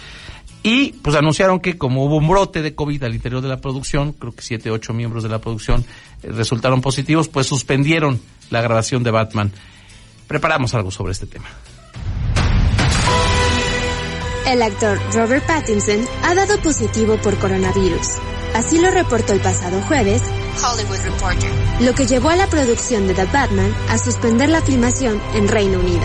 y 0.63 0.93
pues 0.93 1.15
anunciaron 1.17 1.59
que 1.59 1.77
como 1.77 2.05
hubo 2.05 2.17
un 2.17 2.27
brote 2.27 2.61
de 2.61 2.73
COVID 2.73 3.03
al 3.03 3.13
interior 3.13 3.41
de 3.41 3.49
la 3.49 3.57
producción, 3.57 4.13
creo 4.13 4.33
que 4.33 4.41
siete, 4.41 4.71
ocho 4.71 4.93
miembros 4.93 5.21
de 5.21 5.29
la 5.29 5.39
producción 5.39 5.85
eh, 6.23 6.29
resultaron 6.31 6.81
positivos, 6.81 7.27
pues 7.27 7.47
suspendieron 7.47 8.19
la 8.49 8.61
grabación 8.61 9.03
de 9.03 9.11
Batman. 9.11 9.51
Preparamos 10.27 10.73
algo 10.73 10.89
sobre 10.89 11.11
este 11.11 11.27
tema. 11.27 11.47
El 14.47 14.61
actor 14.61 14.99
Robert 15.13 15.45
Pattinson 15.45 16.05
ha 16.23 16.33
dado 16.33 16.57
positivo 16.61 17.17
por 17.17 17.37
coronavirus. 17.37 18.19
Así 18.53 18.79
lo 18.79 18.91
reportó 18.91 19.33
el 19.33 19.41
pasado 19.41 19.81
jueves 19.87 20.21
Hollywood 20.61 20.99
Reporter, 21.03 21.49
lo 21.81 21.93
que 21.93 22.05
llevó 22.05 22.29
a 22.29 22.35
la 22.35 22.47
producción 22.47 23.07
de 23.07 23.13
The 23.13 23.25
Batman 23.25 23.73
a 23.89 23.97
suspender 23.97 24.49
la 24.49 24.61
filmación 24.61 25.21
en 25.33 25.47
Reino 25.47 25.79
Unido. 25.79 26.03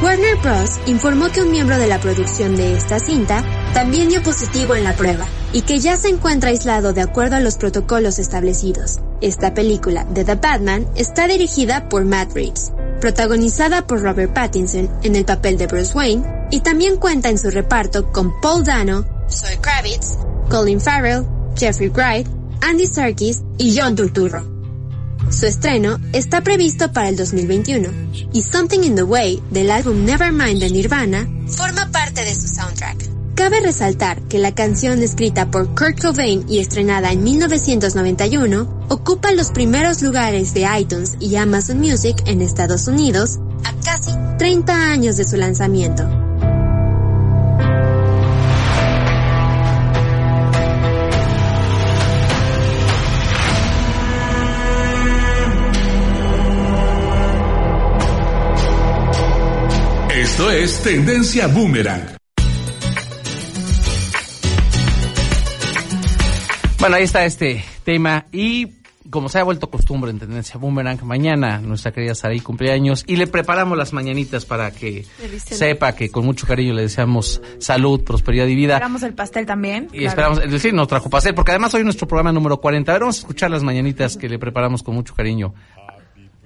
Warner 0.00 0.36
Bros. 0.36 0.78
informó 0.86 1.28
que 1.28 1.42
un 1.42 1.50
miembro 1.50 1.76
de 1.76 1.88
la 1.88 1.98
producción 1.98 2.54
de 2.54 2.76
esta 2.76 3.00
cinta 3.00 3.44
también 3.74 4.08
dio 4.08 4.22
positivo 4.22 4.76
en 4.76 4.84
la 4.84 4.92
prueba 4.92 5.26
y 5.52 5.62
que 5.62 5.80
ya 5.80 5.96
se 5.96 6.08
encuentra 6.08 6.50
aislado 6.50 6.92
de 6.92 7.02
acuerdo 7.02 7.34
a 7.34 7.40
los 7.40 7.56
protocolos 7.56 8.20
establecidos. 8.20 9.00
Esta 9.20 9.54
película 9.54 10.04
de 10.04 10.24
The 10.24 10.36
Batman 10.36 10.86
está 10.94 11.26
dirigida 11.26 11.88
por 11.88 12.04
Matt 12.04 12.32
Reeves, 12.32 12.72
protagonizada 13.00 13.88
por 13.88 14.00
Robert 14.00 14.32
Pattinson 14.32 14.88
en 15.02 15.16
el 15.16 15.24
papel 15.24 15.58
de 15.58 15.66
Bruce 15.66 15.92
Wayne 15.96 16.46
y 16.52 16.60
también 16.60 16.96
cuenta 16.96 17.28
en 17.28 17.38
su 17.38 17.50
reparto 17.50 18.12
con 18.12 18.40
Paul 18.40 18.62
Dano, 18.62 19.04
Zoe 19.28 19.58
Kravitz, 19.60 20.16
Colin 20.48 20.80
Farrell, 20.80 21.26
Jeffrey 21.58 21.88
Wright, 21.88 22.26
Andy 22.62 22.86
Serkis 22.86 23.42
y 23.58 23.76
John 23.76 23.96
Turturro. 23.96 24.58
Su 25.30 25.46
estreno 25.46 25.98
está 26.12 26.42
previsto 26.42 26.92
para 26.92 27.08
el 27.08 27.16
2021 27.16 27.88
y 28.32 28.42
Something 28.42 28.80
in 28.80 28.94
the 28.94 29.02
Way 29.02 29.42
del 29.50 29.70
álbum 29.70 30.04
Nevermind 30.04 30.60
de 30.60 30.70
Nirvana 30.70 31.28
forma 31.48 31.90
parte 31.90 32.24
de 32.24 32.34
su 32.34 32.48
soundtrack. 32.48 33.08
Cabe 33.34 33.60
resaltar 33.60 34.20
que 34.22 34.38
la 34.38 34.54
canción 34.54 35.00
escrita 35.02 35.50
por 35.50 35.74
Kurt 35.74 36.00
Cobain 36.00 36.44
y 36.48 36.58
estrenada 36.58 37.12
en 37.12 37.22
1991 37.22 38.86
ocupa 38.88 39.30
los 39.32 39.50
primeros 39.50 40.02
lugares 40.02 40.54
de 40.54 40.66
iTunes 40.78 41.16
y 41.20 41.36
Amazon 41.36 41.78
Music 41.78 42.16
en 42.26 42.40
Estados 42.40 42.88
Unidos 42.88 43.38
a 43.64 43.72
casi 43.84 44.10
30 44.38 44.90
años 44.90 45.16
de 45.16 45.24
su 45.24 45.36
lanzamiento. 45.36 46.27
Esto 60.38 60.52
es 60.52 60.82
Tendencia 60.84 61.48
Boomerang. 61.48 62.16
Bueno, 66.78 66.94
ahí 66.94 67.02
está 67.02 67.24
este 67.24 67.64
tema 67.82 68.26
y 68.30 68.68
como 69.10 69.28
se 69.28 69.40
ha 69.40 69.42
vuelto 69.42 69.68
costumbre 69.68 70.12
en 70.12 70.20
Tendencia 70.20 70.60
Boomerang, 70.60 71.02
mañana 71.02 71.60
nuestra 71.60 71.90
querida 71.90 72.14
Saraí 72.14 72.38
cumpleaños 72.38 73.02
y 73.08 73.16
le 73.16 73.26
preparamos 73.26 73.76
las 73.76 73.92
mañanitas 73.92 74.44
para 74.46 74.70
que 74.70 75.04
sepa 75.44 75.96
que 75.96 76.08
con 76.08 76.24
mucho 76.24 76.46
cariño 76.46 76.72
le 76.72 76.82
deseamos 76.82 77.42
salud, 77.58 78.04
prosperidad 78.04 78.46
y 78.46 78.54
vida. 78.54 78.74
Esperamos 78.74 79.02
el 79.02 79.14
pastel 79.14 79.44
también. 79.44 79.88
Y 79.92 80.04
esperamos, 80.04 80.38
es 80.38 80.52
decir, 80.52 80.72
nos 80.72 80.86
trajo 80.86 81.10
pastel, 81.10 81.34
porque 81.34 81.50
además 81.50 81.74
hoy 81.74 81.80
es 81.80 81.84
nuestro 81.84 82.06
programa 82.06 82.30
número 82.30 82.60
40. 82.60 82.92
A 82.92 82.94
ver, 82.94 83.00
vamos 83.00 83.16
a 83.16 83.20
escuchar 83.22 83.50
las 83.50 83.64
mañanitas 83.64 84.16
que 84.16 84.28
le 84.28 84.38
preparamos 84.38 84.84
con 84.84 84.94
mucho 84.94 85.16
cariño. 85.16 85.52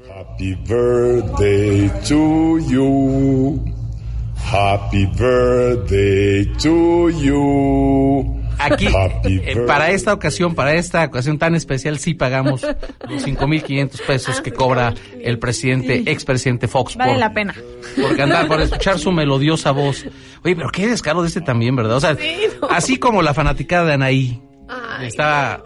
Happy 0.08 0.54
birthday 0.66 1.90
to 2.08 2.58
you. 2.58 3.81
Happy 4.50 5.06
birthday 5.06 6.44
to 6.62 7.10
you. 7.10 8.42
Aquí, 8.58 8.86
eh, 9.24 9.56
para 9.66 9.90
esta 9.90 10.12
ocasión, 10.12 10.54
para 10.54 10.74
esta 10.74 11.04
ocasión 11.04 11.38
tan 11.38 11.54
especial, 11.54 11.98
sí 11.98 12.14
pagamos 12.14 12.62
los 12.62 13.26
5.500 13.26 14.06
pesos 14.06 14.40
que 14.40 14.52
cobra 14.52 14.94
el 15.20 15.38
presidente, 15.38 16.04
expresidente 16.06 16.68
Fox. 16.68 16.96
Vale 16.96 17.12
por, 17.12 17.20
la 17.20 17.32
pena. 17.32 17.54
Por 18.00 18.16
cantar, 18.16 18.46
por 18.46 18.60
escuchar 18.60 18.98
su 18.98 19.10
melodiosa 19.10 19.72
voz. 19.72 20.04
Oye, 20.44 20.54
pero 20.54 20.70
qué 20.70 20.86
descaro 20.86 21.22
de 21.22 21.28
este 21.28 21.40
también, 21.40 21.74
¿verdad? 21.74 21.96
O 21.96 22.00
sea, 22.00 22.16
así 22.70 22.98
como 22.98 23.22
la 23.22 23.34
fanaticada 23.34 23.86
de 23.86 23.92
Anaí 23.94 24.42
estaba 25.02 25.62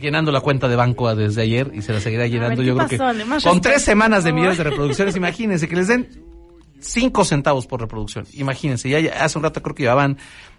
llenando 0.00 0.32
la 0.32 0.40
cuenta 0.40 0.68
de 0.68 0.76
banco 0.76 1.14
desde 1.14 1.42
ayer 1.42 1.70
y 1.74 1.82
se 1.82 1.92
la 1.92 2.00
seguirá 2.00 2.26
llenando, 2.26 2.62
¿qué 2.62 2.68
yo 2.68 2.76
creo 2.76 2.88
que 2.88 2.98
con 3.42 3.60
tres 3.60 3.82
semanas 3.82 4.24
de 4.24 4.32
millones 4.32 4.58
de 4.58 4.64
reproducciones, 4.64 5.16
imagínense 5.16 5.68
que 5.68 5.76
les 5.76 5.88
den 5.88 6.31
cinco 6.82 7.24
centavos 7.24 7.66
por 7.66 7.80
reproducción. 7.80 8.26
Imagínense, 8.32 8.88
ya 8.88 9.24
hace 9.24 9.38
un 9.38 9.44
rato 9.44 9.62
creo 9.62 9.74
que 9.74 9.82
llevaban 9.84 10.18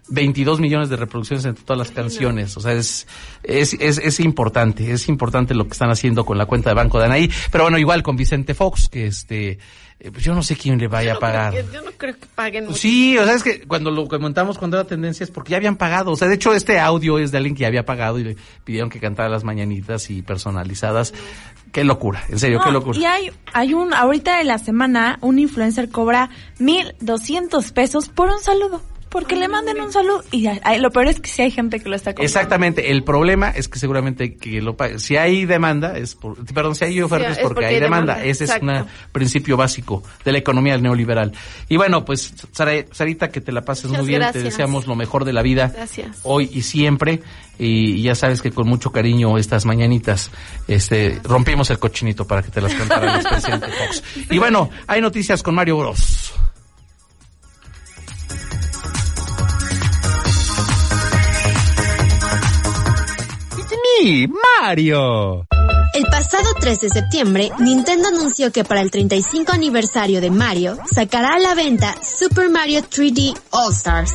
22 0.09 0.59
millones 0.59 0.89
de 0.89 0.97
reproducciones 0.97 1.45
entre 1.45 1.63
todas 1.63 1.87
las 1.87 1.91
canciones. 1.91 2.55
O 2.57 2.59
sea, 2.59 2.73
es, 2.73 3.07
es, 3.43 3.73
es, 3.79 3.97
es 3.97 4.19
importante, 4.19 4.91
es 4.91 5.07
importante 5.07 5.53
lo 5.53 5.65
que 5.65 5.71
están 5.71 5.89
haciendo 5.89 6.25
con 6.25 6.37
la 6.37 6.45
cuenta 6.45 6.69
de 6.69 6.75
banco 6.75 6.99
de 6.99 7.05
Anaí. 7.05 7.31
Pero 7.51 7.63
bueno, 7.63 7.77
igual 7.77 8.03
con 8.03 8.15
Vicente 8.15 8.53
Fox, 8.53 8.89
que 8.89 9.07
este, 9.07 9.59
eh, 9.99 10.11
pues 10.11 10.23
yo 10.23 10.35
no 10.35 10.43
sé 10.43 10.57
quién 10.57 10.77
le 10.77 10.87
vaya 10.87 11.13
a 11.13 11.19
pagar. 11.19 11.53
Yo 11.53 11.81
no 11.81 11.91
creo 11.95 12.15
que 12.15 12.25
paguen 12.35 12.65
mucho. 12.65 12.77
Sí, 12.77 13.17
o 13.17 13.23
sea, 13.23 13.35
es 13.35 13.43
que 13.43 13.61
cuando 13.61 13.89
lo 13.89 14.07
comentamos 14.07 14.57
cuando 14.57 14.77
era 14.77 14.85
tendencia 14.85 15.23
es 15.23 15.31
porque 15.31 15.51
ya 15.51 15.57
habían 15.57 15.77
pagado. 15.77 16.11
O 16.11 16.15
sea, 16.17 16.27
de 16.27 16.35
hecho, 16.35 16.53
este 16.53 16.79
audio 16.79 17.17
es 17.19 17.31
de 17.31 17.37
alguien 17.37 17.55
que 17.55 17.61
ya 17.61 17.67
había 17.67 17.85
pagado 17.85 18.19
y 18.19 18.25
le 18.25 18.37
pidieron 18.65 18.89
que 18.89 18.99
cantara 18.99 19.29
las 19.29 19.45
mañanitas 19.45 20.09
y 20.09 20.21
personalizadas. 20.21 21.13
Qué 21.71 21.83
locura, 21.83 22.23
en 22.29 22.37
serio, 22.37 22.59
No, 22.59 22.65
qué 22.65 22.71
locura. 22.71 22.99
Y 22.99 23.05
hay, 23.05 23.31
hay 23.51 23.73
un, 23.73 23.93
ahorita 23.93 24.37
de 24.37 24.43
la 24.43 24.59
semana, 24.59 25.17
un 25.21 25.39
influencer 25.39 25.89
cobra 25.89 26.29
1.200 26.59 27.71
pesos 27.71 28.09
por 28.09 28.27
un 28.27 28.39
saludo. 28.41 28.81
Porque 29.14 29.36
le 29.36 29.47
manden 29.47 29.80
un 29.80 29.91
saludo. 29.91 30.24
Y 30.32 30.41
ya, 30.41 30.59
lo 30.80 30.89
peor 30.89 31.05
es 31.05 31.20
que 31.20 31.30
sí 31.30 31.43
hay 31.43 31.51
gente 31.51 31.80
que 31.80 31.88
lo 31.88 31.95
está 31.95 32.14
cobrando. 32.14 32.26
Exactamente, 32.26 32.89
el 32.89 33.03
problema 33.03 33.51
es 33.51 33.68
que 33.68 33.78
seguramente 33.78 34.34
que 34.38 34.59
lo 34.59 34.76
pague. 34.76 34.97
Si 34.97 35.18
hay 35.18 35.45
demanda, 35.45 35.95
es 35.99 36.16
por, 36.16 36.43
perdón, 36.51 36.74
si 36.74 36.86
hay 36.86 36.99
oferta 36.99 37.28
Sí, 37.28 37.32
es 37.34 37.38
es 37.38 37.43
porque, 37.43 37.64
hay 37.64 37.80
demanda. 37.80 38.16
demanda, 38.16 38.26
Ese 38.26 38.45
exacto. 38.45 38.72
es 38.72 38.82
un 38.82 38.88
principio 39.11 39.55
básico 39.55 40.01
de 40.26 40.32
la 40.32 40.39
economía 40.39 40.80
neoliberal. 40.80 41.32
Y 41.70 41.78
bueno, 41.78 42.03
pues, 42.03 42.34
Sarita, 42.91 43.30
que 43.30 43.39
te 43.39 43.51
la 43.51 43.61
pases 43.61 43.86
Muchas 43.91 44.01
muy 44.01 44.07
bien, 44.09 44.32
te 44.32 44.41
deseamos 44.41 44.88
lo 44.88 44.95
mejor 44.95 45.26
de 45.26 45.34
la 45.34 45.43
vida. 45.43 45.72
Gracias. 45.72 46.22
Hoy 46.24 46.49
y 46.51 46.64
siempre. 46.64 47.22
Y 47.59 48.01
ya 48.01 48.16
sabes 48.16 48.41
que 48.41 48.49
con 48.49 48.68
mucho 48.68 48.91
cariño 48.91 49.38
estas 49.38 49.64
mañanitas, 49.66 50.32
este, 50.68 51.20
rompimos 51.24 51.70
el 51.70 51.78
cochinito 51.78 52.26
para 52.26 52.41
que 52.41 52.49
te 52.49 52.61
las 52.61 52.74
cantara 52.74 53.14
el 53.14 53.20
expresidente 53.22 53.68
Fox. 53.68 54.03
Y 54.32 54.39
bueno, 54.39 54.72
hay 54.88 55.01
noticias 55.01 55.43
con 55.43 55.53
Mario 55.53 55.78
Bros. 55.78 56.34
¡Mi 64.01 64.27
Mario! 64.27 65.45
El 65.93 66.05
pasado 66.09 66.45
3 66.59 66.81
de 66.81 66.89
septiembre, 66.89 67.51
Nintendo 67.59 68.07
anunció 68.07 68.51
que 68.51 68.63
para 68.63 68.81
el 68.81 68.89
35 68.89 69.51
aniversario 69.51 70.21
de 70.21 70.31
Mario, 70.31 70.77
sacará 70.91 71.35
a 71.35 71.39
la 71.39 71.53
venta 71.53 71.95
Super 72.01 72.49
Mario 72.49 72.81
3D 72.81 73.37
All 73.51 73.71
Stars. 73.73 74.13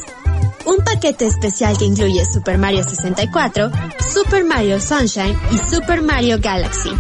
Un 0.64 0.78
paquete 0.84 1.26
especial 1.26 1.76
que 1.78 1.84
incluye 1.84 2.24
Super 2.24 2.58
Mario 2.58 2.82
64, 2.82 3.70
Super 4.12 4.44
Mario 4.44 4.80
Sunshine 4.80 5.38
y 5.52 5.58
Super 5.58 6.02
Mario 6.02 6.38
Galaxy. 6.40 6.90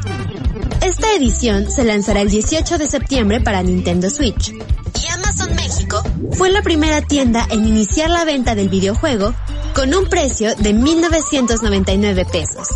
Esta 0.82 1.12
edición 1.14 1.70
se 1.70 1.84
lanzará 1.84 2.20
el 2.20 2.30
18 2.30 2.78
de 2.78 2.86
septiembre 2.86 3.40
para 3.40 3.62
Nintendo 3.62 4.08
Switch. 4.10 4.50
Y 4.50 5.06
Amazon 5.12 5.54
México 5.54 6.02
fue 6.32 6.50
la 6.50 6.62
primera 6.62 7.02
tienda 7.02 7.46
en 7.50 7.66
iniciar 7.66 8.10
la 8.10 8.24
venta 8.24 8.54
del 8.54 8.68
videojuego 8.68 9.34
con 9.74 9.94
un 9.94 10.06
precio 10.06 10.54
de 10.56 10.74
1.999 10.74 12.30
pesos, 12.30 12.68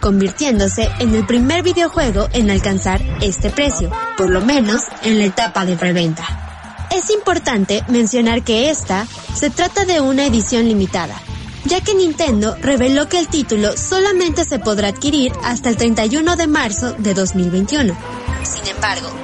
convirtiéndose 0.00 0.88
en 0.98 1.14
el 1.14 1.26
primer 1.26 1.62
videojuego 1.62 2.28
en 2.32 2.50
alcanzar 2.50 3.00
este 3.20 3.50
precio, 3.50 3.90
por 4.16 4.30
lo 4.30 4.40
menos 4.40 4.82
en 5.02 5.18
la 5.18 5.26
etapa 5.26 5.64
de 5.64 5.76
preventa. 5.76 6.86
Es 6.90 7.10
importante 7.10 7.84
mencionar 7.88 8.42
que 8.42 8.70
esta 8.70 9.06
se 9.34 9.50
trata 9.50 9.84
de 9.84 10.00
una 10.00 10.26
edición 10.26 10.66
limitada, 10.66 11.20
ya 11.64 11.80
que 11.80 11.94
Nintendo 11.94 12.56
reveló 12.60 13.08
que 13.08 13.18
el 13.18 13.28
título 13.28 13.76
solamente 13.76 14.44
se 14.44 14.58
podrá 14.58 14.88
adquirir 14.88 15.32
hasta 15.44 15.68
el 15.68 15.76
31 15.76 16.36
de 16.36 16.46
marzo 16.46 16.92
de 16.98 17.14
2021. 17.14 18.19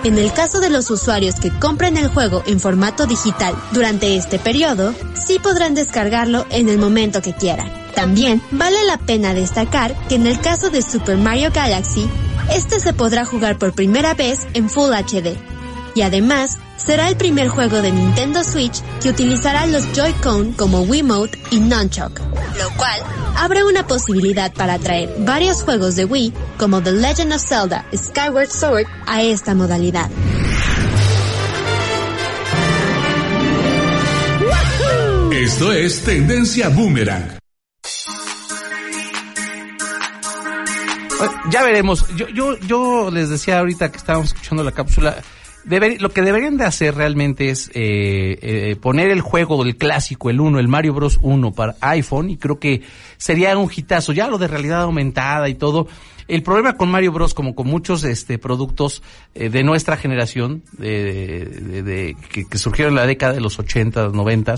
En 0.05 0.19
el 0.19 0.33
caso 0.33 0.61
de 0.61 0.71
los 0.71 0.91
usuarios 0.91 1.37
que 1.37 1.51
compren 1.51 1.97
el 1.97 2.09
juego 2.09 2.43
en 2.47 2.61
formato 2.61 3.07
digital 3.07 3.55
durante 3.73 4.17
este 4.17 4.39
periodo, 4.39 4.95
sí 5.15 5.39
podrán 5.39 5.75
descargarlo 5.75 6.47
en 6.51 6.69
el 6.69 6.79
momento 6.79 7.23
que 7.23 7.33
quieran. 7.33 7.73
También 7.95 8.43
vale 8.51 8.85
la 8.85 8.99
pena 8.99 9.35
destacar 9.35 9.95
que 10.09 10.17
en 10.17 10.27
el 10.27 10.41
caso 10.41 10.71
de 10.71 10.83
Super 10.83 11.17
Mario 11.17 11.51
Galaxy, 11.53 12.09
este 12.55 12.79
se 12.79 12.93
podrá 12.93 13.25
jugar 13.25 13.59
por 13.59 13.73
primera 13.73 14.15
vez 14.15 14.47
en 14.55 14.69
Full 14.69 14.93
HD. 14.93 15.56
Y 15.97 16.03
además, 16.03 16.59
será 16.77 17.09
el 17.09 17.17
primer 17.17 17.49
juego 17.49 17.81
de 17.81 17.91
Nintendo 17.91 18.45
Switch 18.45 18.83
que 19.03 19.09
utilizará 19.09 19.67
los 19.67 19.91
Joy-Con 19.95 20.53
como 20.53 20.83
Wiimote 20.83 21.39
y 21.51 21.59
Nunchuk, 21.59 22.21
lo 22.21 22.71
cual 22.77 23.01
abre 23.35 23.65
una 23.65 23.87
posibilidad 23.87 24.53
para 24.53 24.79
traer 24.79 25.09
varios 25.21 25.63
juegos 25.63 25.97
de 25.97 26.05
Wii, 26.05 26.35
como 26.59 26.83
The 26.83 26.93
Legend 26.93 27.33
of 27.33 27.41
Zelda 27.41 27.87
Skyward 27.95 28.51
Sword, 28.51 28.87
a 29.07 29.23
esta 29.23 29.55
modalidad. 29.55 30.11
Esto 35.33 35.73
es 35.73 36.05
Tendencia 36.05 36.69
Boomerang. 36.69 37.39
Ya 41.51 41.63
veremos. 41.63 42.07
Yo, 42.17 42.29
yo, 42.29 42.59
yo 42.59 43.11
les 43.11 43.31
decía 43.31 43.61
ahorita 43.61 43.91
que 43.91 43.97
estábamos 43.97 44.29
escuchando 44.29 44.63
la 44.63 44.73
cápsula. 44.73 45.17
Lo 45.67 46.11
que 46.11 46.23
deberían 46.23 46.57
de 46.57 46.65
hacer 46.65 46.95
realmente 46.95 47.51
es 47.51 47.71
eh, 47.75 48.39
eh, 48.41 48.77
poner 48.81 49.11
el 49.11 49.21
juego 49.21 49.65
del 49.65 49.77
clásico, 49.77 50.31
el 50.31 50.41
1, 50.41 50.61
el 50.61 50.69
Mario 50.69 50.95
Bros 50.95 51.19
1 51.23 51.53
para 51.53 51.75
iPhone 51.81 52.31
y 52.31 52.37
creo 52.37 52.61
que 52.61 52.83
sería 53.17 53.59
un 53.59 53.69
hitazo. 53.75 54.13
Ya 54.13 54.29
lo 54.29 54.39
de 54.39 54.47
realidad 54.47 54.83
aumentada 54.83 55.49
y 55.49 55.57
todo. 55.57 55.89
El 56.29 56.43
problema 56.43 56.77
con 56.77 56.91
Mario 56.91 57.13
Bros, 57.13 57.35
como 57.35 57.55
con 57.55 57.67
muchos 57.69 58.03
este, 58.05 58.39
productos 58.39 59.03
eh, 59.35 59.49
de 59.49 59.63
nuestra 59.63 59.97
generación, 59.97 60.63
de, 60.73 61.45
de- 61.83 62.17
que 62.51 62.59
surgieron 62.59 62.93
en 62.95 62.97
la 62.97 63.07
década 63.07 63.33
de 63.33 63.41
los 63.41 63.59
80, 63.59 64.09
90, 64.09 64.57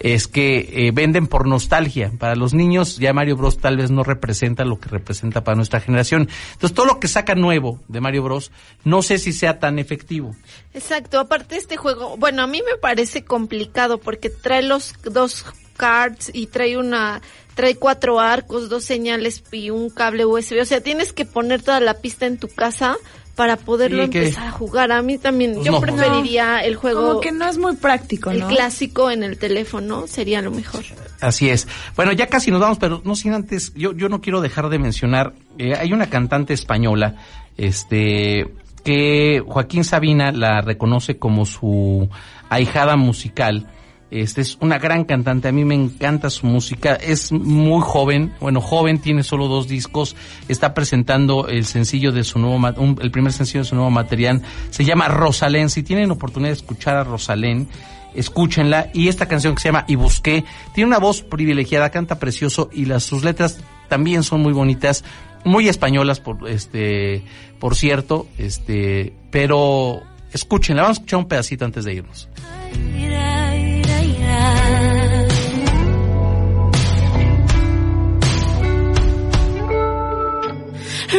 es 0.00 0.26
que 0.28 0.86
eh, 0.86 0.90
venden 0.92 1.26
por 1.26 1.46
nostalgia. 1.46 2.12
Para 2.18 2.34
los 2.36 2.52
niños 2.54 2.98
ya 2.98 3.12
Mario 3.12 3.36
Bros 3.36 3.58
tal 3.58 3.76
vez 3.76 3.90
no 3.90 4.02
representa 4.02 4.64
lo 4.64 4.78
que 4.80 4.88
representa 4.88 5.44
para 5.44 5.56
nuestra 5.56 5.80
generación. 5.80 6.28
Entonces 6.54 6.74
todo 6.74 6.86
lo 6.86 7.00
que 7.00 7.08
saca 7.08 7.34
nuevo 7.34 7.80
de 7.88 8.00
Mario 8.00 8.22
Bros 8.24 8.50
no 8.84 9.02
sé 9.02 9.18
si 9.18 9.32
sea 9.32 9.58
tan 9.58 9.78
efectivo. 9.78 10.34
Exacto, 10.72 11.20
aparte 11.20 11.56
este 11.56 11.76
juego, 11.76 12.16
bueno, 12.16 12.42
a 12.42 12.46
mí 12.46 12.60
me 12.68 12.76
parece 12.78 13.24
complicado 13.24 13.98
porque 13.98 14.30
trae 14.30 14.62
los 14.62 14.94
dos 15.04 15.44
cards 15.76 16.30
y 16.32 16.46
trae 16.46 16.76
una, 16.76 17.20
trae 17.54 17.76
cuatro 17.76 18.20
arcos, 18.20 18.68
dos 18.68 18.84
señales 18.84 19.42
y 19.52 19.70
un 19.70 19.90
cable 19.90 20.24
USB, 20.26 20.60
o 20.60 20.64
sea, 20.64 20.80
tienes 20.80 21.12
que 21.12 21.24
poner 21.24 21.62
toda 21.62 21.80
la 21.80 21.94
pista 21.94 22.26
en 22.26 22.38
tu 22.38 22.48
casa 22.48 22.96
para 23.36 23.56
poderlo 23.56 24.04
empezar 24.04 24.46
a 24.46 24.50
jugar. 24.52 24.92
A 24.92 25.02
mí 25.02 25.18
también, 25.18 25.54
Pues 25.54 25.66
yo 25.66 25.72
no. 25.72 25.80
preferiría 25.80 26.60
el 26.60 26.76
juego, 26.76 27.08
Como 27.08 27.20
que 27.20 27.32
no 27.32 27.48
es 27.48 27.58
muy 27.58 27.74
práctico, 27.74 28.30
el 28.30 28.40
¿no? 28.40 28.48
clásico 28.48 29.10
en 29.10 29.24
el 29.24 29.38
teléfono, 29.38 30.06
sería 30.06 30.40
lo 30.40 30.52
mejor. 30.52 30.84
Así 31.20 31.48
es. 31.48 31.66
Bueno, 31.96 32.12
ya 32.12 32.28
casi 32.28 32.50
nos 32.52 32.60
vamos, 32.60 32.78
pero 32.78 33.02
no 33.04 33.16
sin 33.16 33.32
antes, 33.32 33.72
yo, 33.74 33.92
yo 33.92 34.08
no 34.08 34.20
quiero 34.20 34.40
dejar 34.40 34.68
de 34.68 34.78
mencionar, 34.78 35.32
eh, 35.58 35.74
hay 35.74 35.92
una 35.92 36.08
cantante 36.10 36.54
española, 36.54 37.16
este, 37.56 38.46
que 38.84 39.42
Joaquín 39.44 39.82
Sabina 39.84 40.30
la 40.30 40.60
reconoce 40.60 41.18
como 41.18 41.44
su 41.46 42.08
ahijada 42.50 42.96
musical. 42.96 43.66
Este 44.10 44.42
es 44.42 44.56
una 44.60 44.78
gran 44.78 45.04
cantante, 45.04 45.48
a 45.48 45.52
mí 45.52 45.64
me 45.64 45.74
encanta 45.74 46.30
su 46.30 46.46
música, 46.46 46.94
es 46.94 47.32
muy 47.32 47.80
joven, 47.82 48.32
bueno, 48.38 48.60
joven, 48.60 48.98
tiene 48.98 49.22
solo 49.22 49.48
dos 49.48 49.66
discos, 49.66 50.14
está 50.46 50.72
presentando 50.72 51.48
el 51.48 51.64
sencillo 51.64 52.12
de 52.12 52.22
su 52.22 52.38
nuevo, 52.38 52.96
el 53.00 53.10
primer 53.10 53.32
sencillo 53.32 53.60
de 53.60 53.68
su 53.68 53.74
nuevo 53.74 53.90
material, 53.90 54.42
se 54.70 54.84
llama 54.84 55.08
Rosalén, 55.08 55.68
si 55.68 55.82
tienen 55.82 56.10
oportunidad 56.10 56.50
de 56.50 56.58
escuchar 56.58 56.96
a 56.96 57.04
Rosalén, 57.04 57.68
escúchenla, 58.14 58.90
y 58.92 59.08
esta 59.08 59.26
canción 59.26 59.54
que 59.54 59.62
se 59.62 59.68
llama 59.68 59.84
Y 59.88 59.96
Busqué, 59.96 60.44
tiene 60.74 60.88
una 60.88 60.98
voz 60.98 61.22
privilegiada, 61.22 61.90
canta 61.90 62.18
precioso, 62.18 62.70
y 62.72 62.84
las, 62.84 63.02
sus 63.02 63.24
letras 63.24 63.58
también 63.88 64.22
son 64.22 64.42
muy 64.42 64.52
bonitas, 64.52 65.04
muy 65.44 65.68
españolas, 65.68 66.20
por, 66.20 66.48
este, 66.48 67.24
por 67.58 67.74
cierto, 67.74 68.28
este, 68.38 69.12
pero 69.30 70.02
escúchenla, 70.32 70.82
vamos 70.82 70.98
a 70.98 71.00
escuchar 71.00 71.18
un 71.18 71.28
pedacito 71.28 71.64
antes 71.64 71.84
de 71.84 71.94
irnos. 71.94 72.28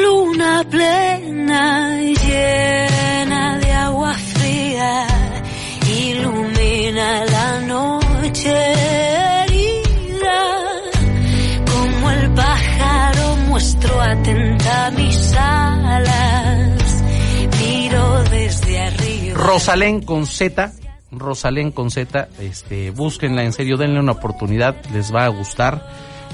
Luna 0.02 0.64
plena 0.70 2.02
llena 2.02 3.58
de 3.60 3.72
agua 3.72 4.14
fría, 4.14 5.08
ilumina 5.88 7.26
la 7.26 7.62
noche 7.62 8.52
herida. 8.52 10.42
Como 11.72 12.12
el 12.12 12.32
pájaro 12.32 13.36
muestro 13.48 14.02
atenta 14.02 14.92
mis 14.92 15.34
alas, 15.34 17.04
miro 17.62 18.24
desde 18.24 18.80
arriba. 18.80 19.38
Rosalén 19.38 20.02
con 20.02 20.26
Z, 20.26 20.74
Rosalén 21.12 21.72
con 21.72 21.90
Z, 21.90 22.28
este, 22.40 22.92
búsquenla 22.92 23.44
en 23.44 23.54
serio, 23.54 23.78
denle 23.78 24.00
una 24.00 24.14
oportunidad, 24.14 24.76
les 24.94 25.14
va 25.14 25.26
a 25.26 25.30
gustar. 25.30 25.88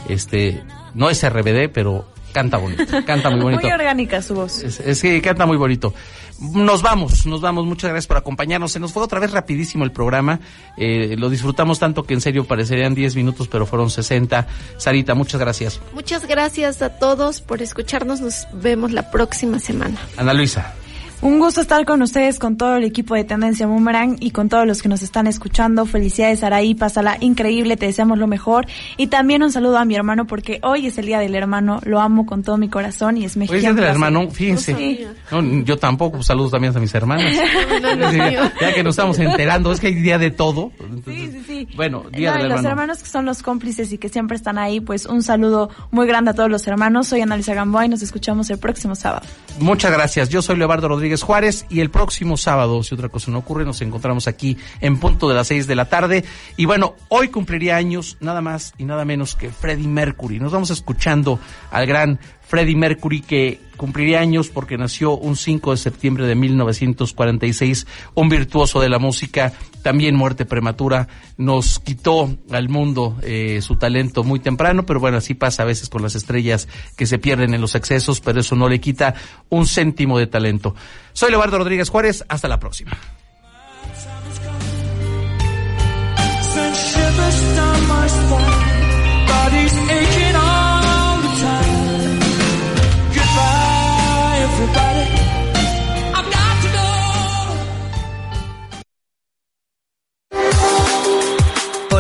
Este, 0.10 0.64
no 0.96 1.10
es 1.12 1.24
RBD, 1.28 1.70
pero 1.72 2.11
canta 2.32 2.58
bonito, 2.58 2.84
canta 3.06 3.30
muy 3.30 3.42
bonito. 3.42 3.62
Muy 3.62 3.72
orgánica 3.72 4.22
su 4.22 4.36
voz. 4.36 4.64
Es, 4.64 4.80
es 4.80 5.02
que 5.02 5.22
canta 5.22 5.46
muy 5.46 5.58
bonito. 5.58 5.94
Nos 6.42 6.82
vamos, 6.82 7.28
nos 7.28 7.40
vamos. 7.40 7.66
Muchas 7.66 7.92
gracias 7.92 8.08
por 8.08 8.18
acompañarnos. 8.18 8.72
Se 8.72 8.80
nos 8.80 8.92
fue 8.92 9.04
otra 9.04 9.20
vez 9.20 9.32
rapidísimo 9.32 9.84
el 9.84 9.92
programa. 9.92 10.40
Eh, 10.76 11.16
lo 11.18 11.30
disfrutamos 11.30 11.78
tanto 11.78 12.04
que 12.04 12.16
en 12.16 12.22
serio 12.22 12.46
parecerían 12.46 12.96
10 12.96 13.16
minutos, 13.16 13.48
pero 13.48 13.68
fueron 13.68 13.92
60. 13.92 14.48
Sarita, 14.78 15.14
muchas 15.14 15.40
gracias. 15.40 15.80
Muchas 15.94 16.28
gracias 16.28 16.82
a 16.82 16.98
todos 16.98 17.42
por 17.42 17.62
escucharnos, 17.62 18.22
nos 18.22 18.48
vemos 18.54 18.92
la 18.92 19.12
próxima 19.12 19.60
semana. 19.60 20.00
Ana 20.18 20.34
Luisa. 20.34 20.74
Un 21.22 21.38
gusto 21.38 21.62
estar 21.62 21.86
con 21.86 22.02
ustedes, 22.02 22.40
con 22.40 22.58
todo 22.58 22.78
el 22.78 22.84
equipo 22.84 23.14
de 23.14 23.24
Tendencia 23.24 23.68
Boomerang 23.68 24.18
y 24.20 24.32
con 24.32 24.50
todos 24.50 24.66
los 24.66 24.82
que 24.82 24.90
nos 24.90 25.04
están 25.04 25.28
escuchando. 25.28 25.86
Felicidades, 25.86 26.42
Araí, 26.44 26.74
pásala 26.74 27.18
increíble, 27.20 27.78
te 27.78 27.86
deseamos 27.86 28.18
lo 28.18 28.26
mejor. 28.26 28.66
Y 28.98 29.06
también 29.06 29.44
un 29.44 29.52
saludo 29.52 29.78
a 29.78 29.86
mi 29.86 29.94
hermano, 29.94 30.26
porque 30.26 30.60
hoy 30.64 30.88
es 30.88 30.98
el 30.98 31.06
día 31.06 31.20
del 31.20 31.36
hermano, 31.36 31.80
lo 31.84 32.00
amo 32.02 32.26
con 32.26 32.42
todo 32.42 32.58
mi 32.58 32.70
corazón 32.70 33.18
y 33.18 33.26
es 33.26 33.36
Hoy 33.36 33.42
mexicano. 33.42 33.70
es 33.70 33.76
día 33.76 33.84
del 33.84 33.92
hermano, 33.94 34.32
fíjense. 34.32 34.74
Sí. 34.76 35.06
No, 35.32 35.44
yo 35.64 35.78
tampoco, 35.78 36.24
saludos 36.24 36.50
también 36.52 36.76
a 36.76 36.80
mis 36.80 36.94
hermanas. 36.96 37.32
No, 37.82 37.96
no, 37.96 38.12
Sí, 38.12 38.18
no. 38.18 38.32
ya, 38.32 38.54
ya 38.60 38.74
que 38.74 38.84
nos 38.84 38.94
estamos 38.94 39.18
enterando, 39.20 39.72
es 39.72 39.80
que 39.80 39.88
hay 39.88 39.96
día 39.96 40.18
de 40.18 40.32
todo. 40.32 40.72
Entonces, 40.80 41.68
Bueno, 41.76 42.04
día 42.12 42.32
No, 42.32 42.38
y 42.38 42.40
del 42.42 42.50
los 42.50 42.58
hermano. 42.58 42.70
hermanos 42.70 42.98
que 43.04 43.10
son 43.10 43.26
los 43.26 43.44
cómplices 43.44 43.92
y 43.94 43.98
que 44.00 44.10
siempre 44.10 44.38
están 44.38 44.58
ahí, 44.58 44.80
pues 44.82 45.06
un 45.06 45.22
saludo 45.22 45.70
muy 45.92 46.08
grande 46.08 46.32
a 46.32 46.34
todos 46.34 46.50
los 46.50 46.66
hermanos. 46.68 47.08
Soy 47.08 47.22
Analisa 47.22 47.54
Gamboa 47.54 47.86
y 47.86 47.90
nos 47.90 48.02
escuchamos 48.02 48.50
el 48.50 48.58
próximo 48.58 48.96
sábado. 48.96 49.26
Muchas 49.60 49.92
gracias. 49.92 50.30
Yo 50.30 50.42
soy 50.42 50.58
Leobardo 50.58 50.88
Rodríguez 50.88 51.11
Juárez 51.22 51.66
y 51.70 51.82
el 51.82 51.90
próximo 51.90 52.38
sábado, 52.38 52.84
si 52.84 52.94
otra 52.94 53.10
cosa 53.10 53.32
no 53.32 53.40
ocurre, 53.40 53.66
nos 53.66 53.82
encontramos 53.82 54.28
aquí 54.28 54.58
en 54.80 54.98
punto 54.98 55.28
de 55.28 55.36
las 55.36 55.48
seis 55.48 55.68
de 55.68 55.76
la 55.76 55.86
tarde. 55.86 56.24
Y 56.58 56.66
bueno, 56.66 56.96
hoy 57.10 57.28
cumpliría 57.28 57.76
años 57.76 58.18
nada 58.20 58.42
más 58.42 58.74
y 58.78 58.86
nada 58.86 59.04
menos 59.04 59.36
que 59.36 59.50
Freddie 59.50 59.88
Mercury. 59.88 60.40
Nos 60.40 60.52
vamos 60.52 60.70
escuchando 60.70 61.40
al 61.72 61.86
gran 61.86 62.20
Freddie 62.48 62.76
Mercury 62.76 63.22
que 63.22 63.60
cumpliría 63.82 64.20
años 64.20 64.50
porque 64.50 64.78
nació 64.78 65.18
un 65.18 65.36
5 65.36 65.72
de 65.72 65.78
septiembre 65.78 66.28
de 66.28 66.36
1946, 66.36 67.88
un 68.14 68.30
virtuoso 68.30 68.80
de 68.80 68.90
la 68.90 69.00
música, 69.00 69.54
también 69.82 70.16
muerte 70.16 70.46
prematura, 70.46 71.08
nos 71.38 71.80
quitó 71.80 72.30
al 72.52 72.70
mundo 72.70 73.18
eh, 73.24 73.60
su 73.64 73.78
talento 73.78 74.24
muy 74.24 74.40
temprano, 74.40 74.86
pero 74.86 75.00
bueno, 75.00 75.18
así 75.18 75.34
pasa 75.34 75.64
a 75.64 75.66
veces 75.66 75.90
con 75.90 76.04
las 76.04 76.14
estrellas 76.14 76.68
que 76.96 77.08
se 77.08 77.18
pierden 77.18 77.56
en 77.56 77.62
los 77.62 77.74
excesos, 77.74 78.22
pero 78.22 78.42
eso 78.42 78.56
no 78.56 78.70
le 78.70 78.80
quita 78.80 79.16
un 79.50 79.66
céntimo 79.66 80.20
de 80.20 80.28
talento. 80.28 80.76
Soy 81.14 81.32
Leobardo 81.32 81.58
Rodríguez 81.58 81.90
Juárez, 81.90 82.24
hasta 82.30 82.48
la 82.48 82.60
próxima. 82.60 82.92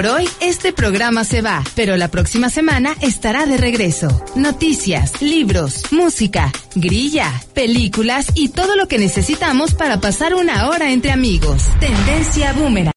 Por 0.02 0.10
hoy, 0.10 0.28
este 0.39 0.74
programa 0.74 1.24
se 1.24 1.43
va, 1.43 1.64
pero 1.76 1.95
la 1.95 2.08
próxima 2.08 2.49
semana 2.49 2.95
estará 3.02 3.45
de 3.45 3.56
regreso. 3.56 4.08
Noticias, 4.34 5.22
libros, 5.22 5.84
música, 5.91 6.52
grilla, 6.74 7.32
películas 7.54 8.32
y 8.34 8.49
todo 8.49 8.76
lo 8.76 8.88
que 8.88 8.97
necesitamos 8.97 9.76
para 9.76 10.02
pasar 10.02 10.34
una 10.34 10.70
hora 10.70 10.91
entre 10.91 11.12
amigos. 11.12 11.68
Tendencia 11.80 12.52
Boomerang. 12.54 12.89